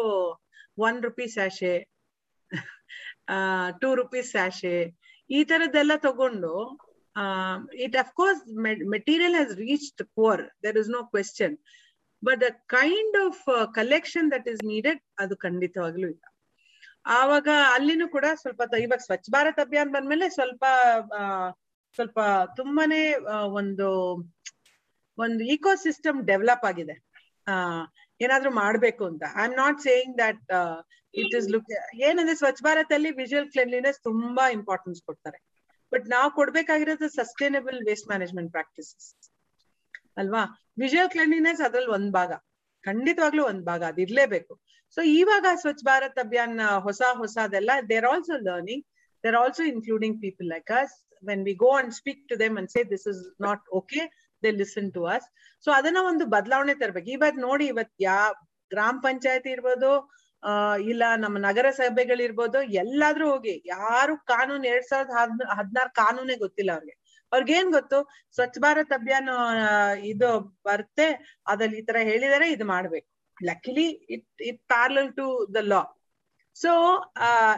one 0.87 0.97
rupees 1.07 1.35
sachet 1.37 1.73
two 3.81 3.89
rupees 4.01 4.31
sachet 4.31 4.75
ಈ 5.29 5.39
ತರದ್ದೆಲ್ಲ 5.43 5.93
ತಗೊಂಡು 6.07 6.51
it 7.85 7.97
of course 8.03 8.41
material 8.95 9.35
has 9.39 9.53
reached 9.65 10.03
poor 10.17 10.43
there 10.65 10.77
is 10.81 10.91
no 10.97 11.01
question 11.13 11.55
but 12.23 12.39
the 12.45 12.49
kind 12.77 13.17
of 13.25 13.43
collection 13.79 14.27
that 14.35 14.47
is 14.53 14.61
needed 14.73 15.01
ಅದು 15.19 15.35
ಖಂಡಿತವಾಗ್ಲೂ 15.45 16.07
ಇಲ್ಲ. 16.13 16.23
ಆವಾಗ 17.19 17.47
ಅಲ್ಲಿನೂ 17.75 18.05
ಕೂಡ 18.15 18.25
ಸ್ವಲ್ಪ 18.41 18.61
ಇವಾಗ 18.85 19.01
ಸ್ವಚ್ಛ 19.07 19.27
ಭಾರತ್ 19.35 19.59
ಅಭಿಯಾನ್ 19.65 19.91
ಬಂದ್ಮೇಲೆ 19.95 20.25
ಸ್ವಲ್ಪ 20.37 20.63
ಸ್ವಲ್ಪ 21.97 22.19
ತುಂಬಾನೇ 22.55 23.03
ಒಂದು 23.59 23.87
ಒಂದು 25.17 25.43
ಇಕೋ 25.53 25.71
ಸಿಸ್ಟಮ್ 25.85 26.17
ಡೆವಲಪ್ 26.25 26.65
ಆಗಿದೆ 26.69 26.95
ಏನಾದ್ರೂ 28.19 28.49
ಮಾಡ್ಬೇಕು 28.63 29.03
ಅಂತ. 29.05 29.23
I 29.39 29.43
am 29.47 29.55
not 29.63 29.79
saying 29.81 30.13
that 30.23 30.43
it 31.13 31.35
is 31.39 31.47
look 31.53 31.69
ಏನಂದ್ರೆ 32.07 32.35
ಸ್ವಚ್ಛ 32.35 32.61
ಭಾರತ್ 32.63 32.91
ಅಲ್ಲಿ 32.97 33.11
ವಿಜುವಲ್ 33.21 33.49
ಕ್ಲೆನ್ಲಿನೆಸ್ 33.55 33.99
ತುಂಬಾ 34.09 34.45
ಇಂಪಾರ್ಟೆನ್ಸ್ 34.57 35.01
ಕೊಡ್ತಾರೆ. 35.07 35.39
ಬಟ್ 35.91 36.09
ನಾವು 36.09 36.31
ಕೊಡ್ಬೇಕಾಗಿರೋದು 36.31 37.09
ಸಸ್ಟೈನಬಲ್ 37.09 37.85
ವೇಸ್ಟ್ 37.85 38.07
ಮ್ಯಾನೇಜ್ಮೆಂಟ್ 38.07 38.51
ಪ್ರಾಕ್ಟೀಸಸ್ 38.51 39.31
ಅಲ್ವಾ? 40.17 40.43
ವಿಜುವಲ್ 40.79 41.09
ಕ್ಲೀನ್ಲಿನೆಸ್ 41.09 41.61
ಅದ್ರಲ್ಲಿ 41.61 41.89
ಒಂದ್ 41.89 42.13
ಭಾಗ. 42.13 42.31
ಖಂಡಿತವಾಗ್ಲೂ 42.83 43.43
ಒಂದ್ 43.45 43.65
ಭಾಗ. 43.65 43.83
ಅದಿರ್ಲೇಬೇಕು 43.83 44.53
ಸೊ 44.97 45.01
ಇವಾಗ 45.01 45.45
ಸ್ವಚ್ಛ 45.55 45.83
ಭಾರತ್ 45.85 46.19
ಅಭಿಯಾನ್ 46.19 46.59
ಹೊಸ 46.59 47.01
ಹೊಸ 47.01 47.37
ಹೊಸದೆಲ್ಲ 47.37 47.71
there 47.89 48.05
also 48.05 48.37
learning 48.37 48.85
there 49.23 49.35
also 49.35 49.63
including 49.63 50.21
people 50.21 50.47
like 50.47 50.71
us 50.71 50.93
when 51.27 51.43
we 51.45 51.53
go 51.53 51.71
and 51.71 51.93
speak 51.93 52.29
to 52.29 52.39
them 52.39 52.57
and 52.57 52.69
say 52.69 52.83
this 52.83 53.07
is 53.07 53.41
not 53.41 53.63
okay 53.69 54.01
they 54.43 54.51
listen 54.51 54.93
to 54.93 55.03
us 55.05 55.27
so 55.65 55.71
ಅದನ್ನ 55.71 55.97
ಒಂದು 56.01 56.25
ಬದಲಾವಣೆ 56.25 56.73
ತರ್ಬೇಕು. 56.73 57.09
ಇವತ್ 57.09 57.37
ನೋಡಿ, 57.37 57.65
ಇವತ್ 57.65 57.93
ಯಾ, 57.99 58.31
ಗ್ರಾಮ 58.71 58.99
ಪಂಚಾಯತಿ 59.03 59.49
ಇರ್ಬೋದು 59.49 59.89
ಆ, 60.43 60.75
ಇಲ್ಲ 60.75 61.03
ನಮ್ಮ 61.17 61.37
ನಗರ 61.37 61.69
ಸಭೆಗಳಿರ್ಬೋದು 61.69 62.61
ಎಲ್ಲಾದ್ರೂ 62.61 63.31
ಹೋಗಿ. 63.31 63.63
ಯಾರು 63.65 64.17
ಕಾನೂನು 64.17 64.67
ಎರಡ್ 64.67 64.85
ಸಾವಿರದ 64.85 65.09
ಹದ್ 65.09 65.57
ಹದಿನಾರು 65.57 65.93
ಕಾನೂನೇ 65.93 66.35
ಗೊತ್ತಿಲ್ಲ 66.35 66.71
ಅವ್ರಿಗೆ. 66.71 67.25
ಅವ್ರಿಗೇನ್ 67.31 67.71
ಗೊತ್ತು? 67.71 68.09
ಸ್ವಚ್ಛ 68.33 68.57
ಭಾರತ್ 68.59 68.93
ಅಭಿಯಾನ 68.93 69.29
ಇದು 70.03 70.39
ಬರುತ್ತೆ. 70.65 71.39
ಅದ್ರಲ್ಲಿ 71.47 71.77
ಈ 71.77 71.81
ತರ 71.81 71.95
ಹೇಳಿದಾರೆ 72.03 72.51
ಇದು 72.51 72.65
ಮಾಡ್ಬೇಕು. 72.65 73.07
Luckily 73.45 73.87
it 73.89 74.41
it 74.41 74.67
parallel 74.67 75.13
to 75.13 75.47
the 75.53 75.55
law 75.55 75.83
so 76.55 76.97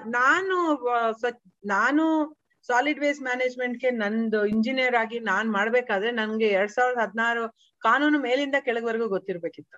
ನಾನು 0.05 0.75
ಸ್ವಚ್- 1.19 1.53
ನಾನು 1.65 2.35
ಸಾಲಿಡ್ 2.67 2.99
ವೇಸ್ಟ್ 2.99 3.23
ಮ್ಯಾನೇಜ್ಮೆಂಟ್ಗೆ 3.23 3.91
ನಂದು 3.91 4.45
ಇಂಜಿನಿಯರ್ 4.45 4.95
ಆಗಿ 4.95 5.19
ನಾನ್ 5.19 5.51
ಮಾಡ್ಬೇಕಾದ್ರೆ 5.51 6.11
ನನ್ಗೆ 6.11 6.47
ಎರಡ್ 6.47 6.71
ಸಾವಿರದ 6.71 6.99
ಹದಿನಾರು 6.99 7.49
ಕಾನೂನು 7.79 8.19
ಮೇಲಿಂದ 8.19 8.55
ಕೆಳಗವರೆಗೂ 8.59 9.07
ಗೊತ್ತಿರ್ಬೇಕಿತ್ತು. 9.07 9.77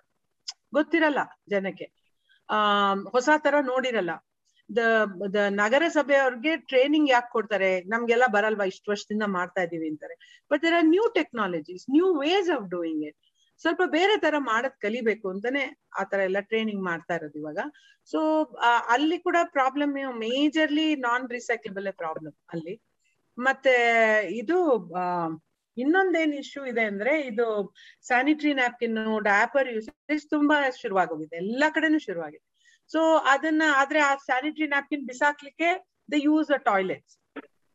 ಗೊತ್ತಿರಲ್ಲ 0.74 1.18
ಜನಕ್ಕೆ. 1.50 2.01
ಹೊಸ 3.14 3.28
ತರ 3.44 3.54
ನೋಡಿರಲ್ಲ. 3.62 4.12
ದ 4.70 4.80
ದ 5.34 5.38
ನಗರಸಭೆಯವ್ರಿಗೆ 5.62 6.52
ಟ್ರೈನಿಂಗ್ 6.70 7.10
ಯಾಕೆ 7.10 7.30
ಕೊಡ್ತಾರೆ? 7.32 7.70
ನಮ್ಗೆಲ್ಲ 7.84 8.26
ಬರಲ್ವಾ? 8.26 8.64
ಇಷ್ಟು 8.64 8.90
ವರ್ಷದಿಂದ 8.90 9.24
ಮಾಡ್ತಾ 9.36 9.62
ಇದೀವಿ 9.62 9.88
ಅಂತಾರೆ. 9.88 10.14
But 10.50 10.62
there 10.62 10.74
are 10.74 10.86
new 10.86 11.04
technologies 11.14 11.84
new 11.90 12.08
ways 12.20 12.50
of 12.56 12.66
doing 12.68 13.04
it 13.08 13.18
ಸ್ವಲ್ಪ 13.60 13.82
ಬೇರೆ 13.86 14.14
ತರ 14.20 14.34
ಮಾಡೋದ್ 14.38 14.78
ಕಲಿಬೇಕು 14.80 15.26
ಅಂತಾನೆ 15.30 15.62
ಆ 16.00 16.04
ತರ 16.04 16.20
ಎಲ್ಲ 16.20 16.40
ಟ್ರೈನಿಂಗ್ 16.40 16.82
ಮಾಡ್ತಾ 16.84 17.14
ಇರೋದು 17.14 17.38
ಇವಾಗ. 17.38 17.58
ಸೊ 18.12 18.20
ಅಲ್ಲಿ 18.88 19.18
ಕೂಡ 19.18 19.36
problem 19.52 19.92
majorly 20.24 20.88
non 20.96 21.24
recyclable 21.30 21.88
problem 21.92 22.36
ಅಲ್ಲಿ. 22.52 22.74
ಮತ್ತೆ 23.38 23.74
ಇದು 24.36 24.56
ಇನ್ನೊಂದೇನ್ 25.76 26.32
ಇಶ್ಯೂ 26.34 26.62
ಇದೆ 26.72 26.84
ಅಂದ್ರೆ 26.92 27.12
ಇದು 27.30 27.46
ಸ್ಯಾನಿಟರಿ 28.08 28.52
ನ್ಯಾಪ್ಕಿನ್ 28.54 28.96
ಡ್ಯಾಪರ್ 29.22 29.68
ಯೂಸೇಜ್ 29.74 30.24
ತುಂಬಾ 30.30 30.56
ಶುರುವಾಗೋಗಿದೆ, 30.82 31.36
ಎಲ್ಲಾ 31.36 31.68
ಕಡೆನು 31.70 32.00
ಶುರುವಾಗಿದೆ. 32.06 32.44
ಸೊ 32.90 33.00
ಅದನ್ನ, 33.34 33.62
ಆದ್ರೆ 33.80 34.00
ಆ 34.00 34.12
sanitary 34.28 34.68
napkin 34.74 35.04
ಬಿಸಾಕ್ಲಿಕ್ಕೆ 35.10 35.70
the 36.12 36.18
use 36.28 36.50
a 36.50 36.60
toilets 36.70 37.16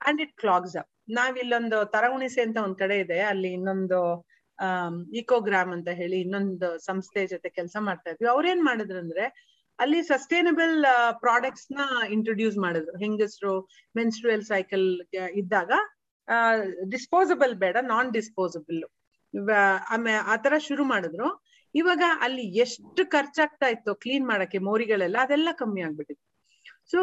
and 0.01 0.21
it 0.25 0.33
clogs 0.43 0.75
up 0.81 0.91
ನಾವ್ 1.19 1.35
ಇಲ್ಲೊಂದು 1.37 1.77
ತರಗುಣಿಸೆ 1.95 2.41
ಅಂತ 2.47 2.57
ಒಂದ್ 2.65 2.77
ಕಡೆ 2.77 2.95
ಇದೆ, 3.05 3.19
ಅಲ್ಲಿ 3.31 3.51
ಇನ್ನೊಂದು 3.57 3.99
ಇಕೋಗ್ರಾಮ್ 5.13 5.71
ಅಂತ 5.75 5.89
ಹೇಳಿ 5.99 6.17
ಇನ್ನೊಂದು 6.25 6.69
ಸಂಸ್ಥೆ 6.85 7.21
ಜೊತೆ 7.33 7.49
ಕೆಲಸ 7.49 7.75
ಮಾಡ್ತಾ 7.87 8.09
ಇದ್ವಿ. 8.11 8.27
ಅವ್ರೇನ್ 8.35 8.63
ಮಾಡಿದ್ರು 8.63 8.99
ಅಂದ್ರೆ 9.03 9.25
ಅಲ್ಲಿ 9.79 9.99
ಸಸ್ಟೈನಬಲ್ 10.03 10.75
ಪ್ರಾಡಕ್ಟ್ಸ್ನ 11.19 11.81
ಇಂಟ್ರೊಡ್ಯೂಸ್ 12.15 12.57
ಮಾಡಿದ್ರು. 12.57 12.95
ಹೆಂಗಸರು 12.99 13.53
ಮೆನ್ಸ್ಟ್ರುಯಲ್ 13.95 14.43
ಸೈಕಲ್ 14.43 14.87
ಇದ್ದಾಗ 15.41 15.71
ಡಿಸ್ಪೋಸಬಲ್ 16.93 17.53
ಬೇಡ 17.63 17.77
ನಾನ್ 17.93 18.09
ಡಿಸ್ಪೋಸಬಲ್ 18.17 18.81
ಆಮೇಲೆ 19.93 20.19
ಆತರ 20.33 20.53
ಶುರು 20.67 20.83
ಮಾಡಿದ್ರು. 20.91 21.27
ಇವಾಗ 21.75 22.03
ಅಲ್ಲಿ 22.25 22.45
ಎಷ್ಟು 22.63 23.01
ಖರ್ಚಾಗ್ತಾ 23.15 23.67
ಇತ್ತು 23.73 23.91
ಕ್ಲೀನ್ 24.03 24.25
ಮಾಡಕ್ಕೆ 24.31 24.59
ಮೋರಿಗಳೆಲ್ಲ, 24.67 25.17
ಅದೆಲ್ಲ 25.25 25.49
ಕಮ್ಮಿ 25.61 25.81
ಆಗ್ಬಿಟ್ಟಿತ್ತು 25.87 26.25
ಸೊ 26.93 27.01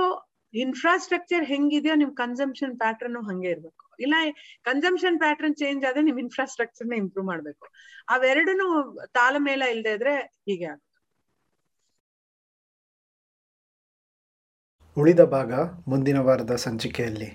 ಇನ್ಫ್ರಾಸ್ಟ್ರಕ್ಚರ್ 0.54 1.44
ಹೆಂಗಿದೆಯೋ 1.52 1.94
ನಿಮ್ 2.02 2.12
ಕನ್ಸಂಪ್ಷನ್ 2.22 2.74
ಪ್ಯಾಟರ್ನ್ 2.82 3.18
ಹಂಗೆ 3.28 3.48
ಇರ್ಬೇಕು. 3.54 3.84
ಇಲ್ಲ 4.04 4.14
ಕನ್ಸಂಪ್ಷನ್ 4.68 5.16
ಪ್ಯಾಟರ್ನ್ 5.24 5.56
ಚೇಂಜ್ 5.62 5.82
ಆದ್ರೆ 5.88 6.02
ನಿಮ್ 6.08 6.18
ಇನ್ಫ್ರಾಸ್ಟ್ರಕ್ಚರ್ನ 6.24 6.94
ಇಂಪ್ರೂವ್ 7.02 7.26
ಮಾಡ್ಬೇಕು. 7.32 7.64
ಅವೆರಡೂ 8.16 8.66
ತಾಳಮೇಳ 9.18 9.62
ಇಲ್ಲದೆ 9.74 9.92
ಇದ್ರೆ 9.98 10.14
ಹೀಗೆ 10.48 10.66
ಆಗುತ್ತೆ. 10.72 10.90
ಉಳಿದ 14.96 15.22
ಭಾಗ 15.36 15.52
ಮುಂದಿನ 15.92 16.18
ವಾರದ 16.26 16.54
ಸಂಚಿಕೆಯಲ್ಲಿ. 16.66 17.30